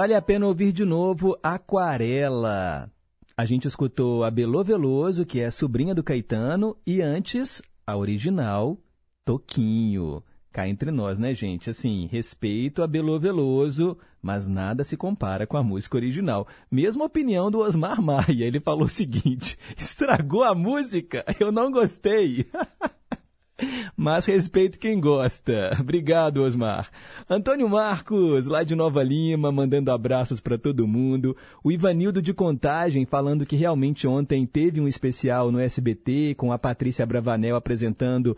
Vale 0.09 0.17
a 0.17 0.23
pena 0.23 0.47
ouvir 0.47 0.73
de 0.73 0.87
novo 0.87 1.39
Aquarela. 1.43 2.91
A 3.37 3.45
gente 3.45 3.69
escutou 3.69 4.25
a 4.25 4.31
Belô 4.31 4.65
Veloso, 4.65 5.27
que 5.27 5.39
é 5.39 5.51
sobrinha 5.51 5.95
do 5.95 6.03
Caetano, 6.03 6.75
e 6.87 7.03
antes 7.03 7.61
a 7.87 7.95
original, 7.95 8.79
Toquinho. 9.23 10.23
Cá 10.51 10.67
entre 10.67 10.91
nós, 10.91 11.19
né, 11.19 11.35
gente? 11.35 11.69
Assim, 11.69 12.07
respeito 12.07 12.83
a 12.83 12.87
Belô 12.87 13.21
Veloso, 13.21 13.99
mas 14.23 14.49
nada 14.49 14.83
se 14.83 14.97
compara 14.97 15.47
com 15.47 15.59
a 15.59 15.63
música 15.63 15.99
original. 15.99 16.49
Mesma 16.71 17.05
opinião 17.05 17.51
do 17.51 17.59
Osmar 17.59 18.01
Maia. 18.01 18.47
Ele 18.47 18.61
falou 18.61 18.85
o 18.85 18.89
seguinte: 18.89 19.59
estragou 19.77 20.43
a 20.43 20.55
música? 20.55 21.23
Eu 21.39 21.53
não 21.53 21.71
gostei. 21.71 22.47
Mas 23.97 24.27
respeito 24.27 24.79
quem 24.79 25.01
gosta. 25.01 25.77
Obrigado, 25.81 26.43
Osmar. 26.43 26.91
Antônio 27.29 27.69
Marcos, 27.69 28.47
lá 28.47 28.63
de 28.63 28.75
Nova 28.75 29.03
Lima, 29.03 29.51
mandando 29.51 29.91
abraços 29.91 30.41
para 30.41 30.57
todo 30.57 30.87
mundo. 30.87 31.37
O 31.63 31.73
Ivanildo 31.73 32.23
de 32.23 32.33
Contagem 32.33 33.05
falando 33.05 33.47
que 33.47 33.57
realmente 33.57 34.07
ontem 34.07 34.47
teve 34.47 34.81
um 34.81 34.89
especial 34.89 35.51
no 35.51 35.59
SBT 35.59 36.35
com 36.37 36.53
a 36.53 36.59
Patrícia 36.59 37.07
Bravanel 37.07 37.57
apresentando 37.57 38.37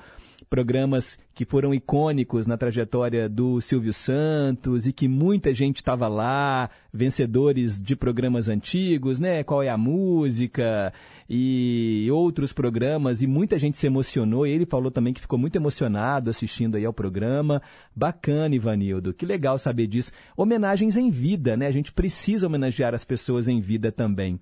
programas 0.51 1.19
que 1.33 1.45
foram 1.45 1.73
icônicos 1.73 2.47
na 2.47 2.57
trajetória 2.59 3.29
do 3.29 3.61
Silvio 3.61 3.93
Santos 3.93 4.87
e 4.87 4.93
que 4.93 5.07
muita 5.07 5.55
gente 5.55 5.77
estava 5.77 6.09
lá, 6.09 6.69
vencedores 6.93 7.81
de 7.81 7.95
programas 7.95 8.49
antigos, 8.49 9.21
né? 9.21 9.45
Qual 9.45 9.63
é 9.63 9.69
a 9.69 9.79
música? 9.79 10.93
e 11.33 12.09
outros 12.11 12.53
programas, 12.53 13.23
e 13.23 13.27
muita 13.29 13.57
gente 13.57 13.79
se 13.79 13.87
emocionou. 13.87 14.45
E 14.45 14.51
ele 14.51 14.67
falou 14.67 14.91
também 14.91 15.15
que 15.15 15.21
ficou 15.21 15.39
muito 15.39 15.55
emocionado 15.55 16.29
assistindo 16.29 16.75
aí 16.75 16.85
ao 16.85 16.93
programa. 16.93 17.63
Bacana, 17.95 18.53
Ivanildo. 18.57 19.15
Que 19.15 19.25
legal 19.25 19.57
saber 19.57 19.87
disso. 19.87 20.11
Homenagens 20.37 20.97
em 20.97 21.09
vida, 21.09 21.57
né? 21.57 21.69
A 21.69 21.71
gente 21.71 21.93
precisa 21.93 22.49
homenagear 22.49 22.95
as 22.95 23.05
pessoas 23.05 23.47
em 23.47 23.61
vida 23.61 23.93
também. 23.93 24.41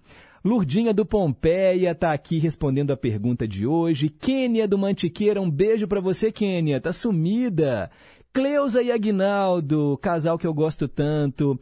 Lurdinha 0.48 0.94
do 0.94 1.04
Pompeia 1.04 1.94
tá 1.94 2.10
aqui 2.10 2.38
respondendo 2.38 2.90
a 2.90 2.96
pergunta 2.96 3.46
de 3.46 3.66
hoje. 3.66 4.08
Kênia 4.08 4.66
do 4.66 4.78
Mantiqueira, 4.78 5.42
um 5.42 5.50
beijo 5.50 5.86
para 5.86 6.00
você, 6.00 6.32
Kênia. 6.32 6.80
Tá 6.80 6.90
sumida. 6.90 7.90
Cleusa 8.32 8.82
e 8.82 8.90
Agnaldo, 8.90 9.98
casal 10.00 10.38
que 10.38 10.46
eu 10.46 10.54
gosto 10.54 10.88
tanto. 10.88 11.60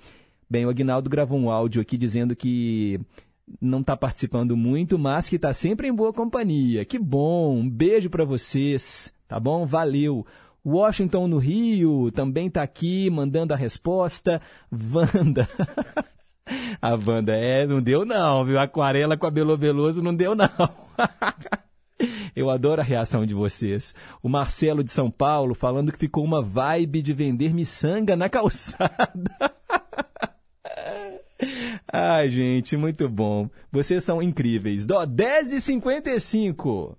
Bem, 0.49 0.65
o 0.65 0.69
Agnaldo 0.69 1.11
gravou 1.11 1.37
um 1.37 1.51
áudio 1.51 1.83
aqui 1.83 1.99
dizendo 1.99 2.37
que 2.37 3.01
não 3.61 3.81
está 3.81 3.97
participando 3.97 4.57
muito, 4.57 4.97
mas 4.97 5.29
que 5.29 5.35
está 5.35 5.53
sempre 5.53 5.89
em 5.89 5.93
boa 5.93 6.13
companhia. 6.13 6.85
Que 6.85 6.97
bom! 6.97 7.57
Um 7.57 7.69
beijo 7.69 8.09
para 8.09 8.25
vocês, 8.25 9.13
tá 9.27 9.41
bom? 9.41 9.67
Valeu! 9.67 10.25
Washington 10.65 11.27
no 11.27 11.39
Rio 11.39 12.13
também 12.13 12.47
está 12.47 12.63
aqui 12.63 13.11
mandando 13.11 13.53
a 13.53 13.57
resposta. 13.57 14.41
Wanda. 14.71 15.49
A 16.81 16.95
Wanda, 16.95 17.35
é, 17.35 17.67
não 17.67 17.81
deu 17.81 18.05
não, 18.05 18.45
viu? 18.45 18.59
Aquarela 18.59 19.17
com 19.17 19.27
a 19.27 19.31
Belo 19.31 19.57
Veloso 19.57 20.03
não 20.03 20.15
deu 20.15 20.35
não. 20.35 20.49
Eu 22.37 22.51
adoro 22.51 22.83
a 22.83 22.85
reação 22.85 23.25
de 23.25 23.35
vocês. 23.35 23.95
O 24.23 24.29
Marcelo 24.29 24.85
de 24.85 24.93
São 24.93 25.11
Paulo 25.11 25.55
falando 25.55 25.91
que 25.91 25.99
ficou 25.99 26.23
uma 26.23 26.43
vibe 26.43 27.01
de 27.01 27.15
vender 27.15 27.55
miçanga 27.55 28.15
na 28.15 28.29
calçada. 28.29 29.35
Ai, 31.91 32.29
gente, 32.29 32.77
muito 32.77 33.09
bom. 33.09 33.49
Vocês 33.73 34.05
são 34.05 34.23
incríveis. 34.23 34.85
Dó 34.87 35.07
10 35.07 35.55
e 35.55 35.61
55. 35.61 36.99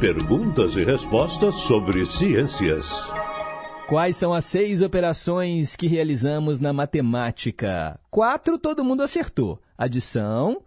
Perguntas 0.00 0.76
e 0.76 0.84
respostas 0.84 1.54
sobre 1.54 2.04
ciências. 2.04 3.10
Quais 3.88 4.16
são 4.16 4.32
as 4.32 4.46
seis 4.46 4.80
operações 4.80 5.76
que 5.76 5.86
realizamos 5.86 6.58
na 6.58 6.72
matemática? 6.72 8.00
Quatro, 8.10 8.58
todo 8.58 8.82
mundo 8.82 9.02
acertou. 9.02 9.60
Adição, 9.76 10.62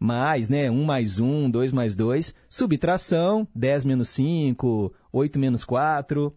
mais, 0.00 0.50
né? 0.50 0.68
Um 0.68 0.84
mais 0.84 1.20
um, 1.20 1.48
dois 1.48 1.70
mais 1.70 1.94
dois. 1.94 2.34
Subtração, 2.48 3.46
10 3.54 3.84
menos 3.84 4.08
5, 4.08 4.92
8 5.12 5.38
menos 5.38 5.64
4. 5.64 6.34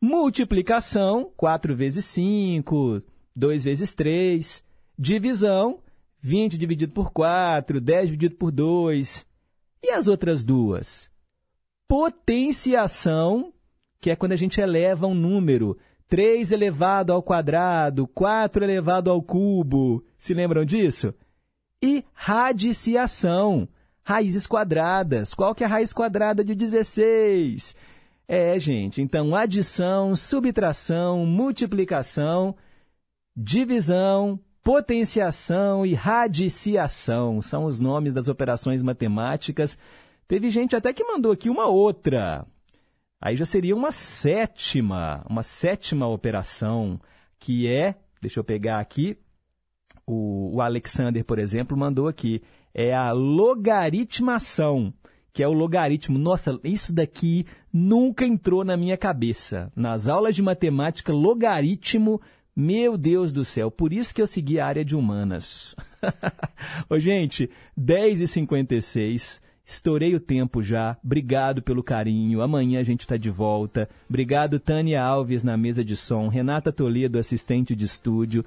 Multiplicação, 0.00 1.32
4 1.36 1.74
vezes 1.74 2.04
5, 2.04 3.00
2 3.34 3.64
vezes 3.64 3.92
3. 3.92 4.64
Divisão, 4.96 5.80
20 6.20 6.56
dividido 6.56 6.92
por 6.92 7.10
4, 7.10 7.80
10 7.80 8.06
dividido 8.06 8.36
por 8.36 8.52
2. 8.52 9.26
E 9.82 9.90
as 9.90 10.06
outras 10.06 10.44
duas? 10.44 11.10
Potenciação, 11.88 13.52
que 14.00 14.10
é 14.10 14.16
quando 14.16 14.32
a 14.32 14.36
gente 14.36 14.60
eleva 14.60 15.06
um 15.06 15.14
número. 15.14 15.76
3 16.08 16.50
elevado 16.50 17.12
ao 17.12 17.22
quadrado, 17.22 18.06
4 18.08 18.64
elevado 18.64 19.10
ao 19.10 19.22
cubo. 19.22 20.04
Se 20.18 20.34
lembram 20.34 20.64
disso? 20.64 21.14
E 21.82 22.04
radiciação, 22.12 23.68
raízes 24.02 24.46
quadradas. 24.46 25.34
Qual 25.34 25.54
que 25.54 25.62
é 25.62 25.66
a 25.66 25.70
raiz 25.70 25.92
quadrada 25.92 26.44
de 26.44 26.54
16? 26.54 27.76
É, 28.26 28.58
gente, 28.58 29.00
então 29.02 29.34
adição, 29.34 30.14
subtração, 30.14 31.24
multiplicação, 31.26 32.56
divisão, 33.36 34.38
potenciação 34.62 35.86
e 35.86 35.94
radiciação. 35.94 37.40
São 37.40 37.64
os 37.64 37.80
nomes 37.80 38.14
das 38.14 38.28
operações 38.28 38.82
matemáticas. 38.82 39.78
Teve 40.28 40.50
gente 40.50 40.76
até 40.76 40.92
que 40.92 41.04
mandou 41.04 41.32
aqui 41.32 41.48
uma 41.48 41.66
outra. 41.66 42.46
Aí 43.20 43.36
já 43.36 43.44
seria 43.44 43.76
uma 43.76 43.92
sétima, 43.92 45.24
uma 45.28 45.42
sétima 45.42 46.08
operação, 46.08 46.98
que 47.38 47.68
é, 47.68 47.94
deixa 48.20 48.40
eu 48.40 48.44
pegar 48.44 48.78
aqui, 48.78 49.18
o, 50.06 50.56
o 50.56 50.60
Alexander, 50.62 51.24
por 51.24 51.38
exemplo, 51.38 51.76
mandou 51.76 52.08
aqui, 52.08 52.42
é 52.72 52.94
a 52.94 53.12
logaritmação, 53.12 54.92
que 55.32 55.42
é 55.42 55.48
o 55.48 55.52
logaritmo. 55.52 56.18
Nossa, 56.18 56.58
isso 56.64 56.94
daqui 56.94 57.46
nunca 57.72 58.24
entrou 58.24 58.64
na 58.64 58.76
minha 58.76 58.96
cabeça. 58.96 59.70
Nas 59.76 60.08
aulas 60.08 60.34
de 60.34 60.42
matemática, 60.42 61.12
logaritmo, 61.12 62.20
meu 62.56 62.96
Deus 62.96 63.32
do 63.32 63.44
céu, 63.44 63.70
por 63.70 63.92
isso 63.92 64.14
que 64.14 64.22
eu 64.22 64.26
segui 64.26 64.58
a 64.58 64.66
área 64.66 64.84
de 64.84 64.96
humanas. 64.96 65.76
Ô, 66.88 66.98
gente, 66.98 67.50
10h56. 67.78 69.40
Estourei 69.70 70.16
o 70.16 70.20
tempo 70.20 70.60
já. 70.64 70.96
Obrigado 71.02 71.62
pelo 71.62 71.80
carinho. 71.80 72.42
Amanhã 72.42 72.80
a 72.80 72.82
gente 72.82 73.02
está 73.02 73.16
de 73.16 73.30
volta. 73.30 73.88
Obrigado, 74.08 74.58
Tânia 74.58 75.00
Alves, 75.00 75.44
na 75.44 75.56
mesa 75.56 75.84
de 75.84 75.96
som. 75.96 76.26
Renata 76.26 76.72
Toledo, 76.72 77.20
assistente 77.20 77.76
de 77.76 77.84
estúdio. 77.84 78.44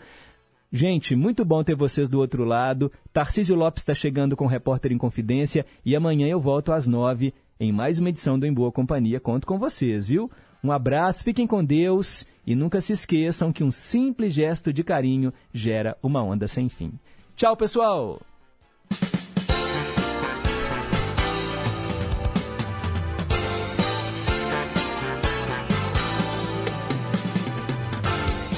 Gente, 0.70 1.16
muito 1.16 1.46
bom 1.46 1.64
ter 1.64 1.76
vocês 1.76 2.10
do 2.10 2.20
outro 2.20 2.44
lado. 2.44 2.92
Tarcísio 3.14 3.56
Lopes 3.56 3.84
está 3.84 3.94
chegando 3.94 4.36
com 4.36 4.44
o 4.44 4.50
Repórter 4.50 4.92
em 4.92 4.98
Confidência. 4.98 5.66
E 5.86 5.96
amanhã 5.96 6.28
eu 6.28 6.42
volto 6.42 6.74
às 6.74 6.90
nove 6.90 7.34
em 7.58 7.72
mais 7.72 8.00
uma 8.00 8.10
edição 8.10 8.38
do 8.38 8.46
Em 8.46 8.54
Boa 8.54 8.72
Companhia. 8.72 9.22
Conto 9.22 9.48
com 9.48 9.58
vocês, 9.58 10.06
viu? 10.06 10.30
Um 10.62 10.74
abraço, 10.74 11.24
fiquem 11.24 11.48
com 11.48 11.64
Deus 11.64 12.26
e 12.46 12.54
nunca 12.54 12.82
se 12.82 12.92
esqueçam 12.92 13.54
que 13.54 13.64
um 13.64 13.72
simples 13.72 14.34
gesto 14.34 14.74
de 14.74 14.84
carinho 14.84 15.34
gera 15.54 15.98
uma 16.04 16.22
onda 16.22 16.50
sem 16.50 16.68
fim. 16.68 16.92
Tchau, 17.38 17.56
pessoal! 17.56 18.20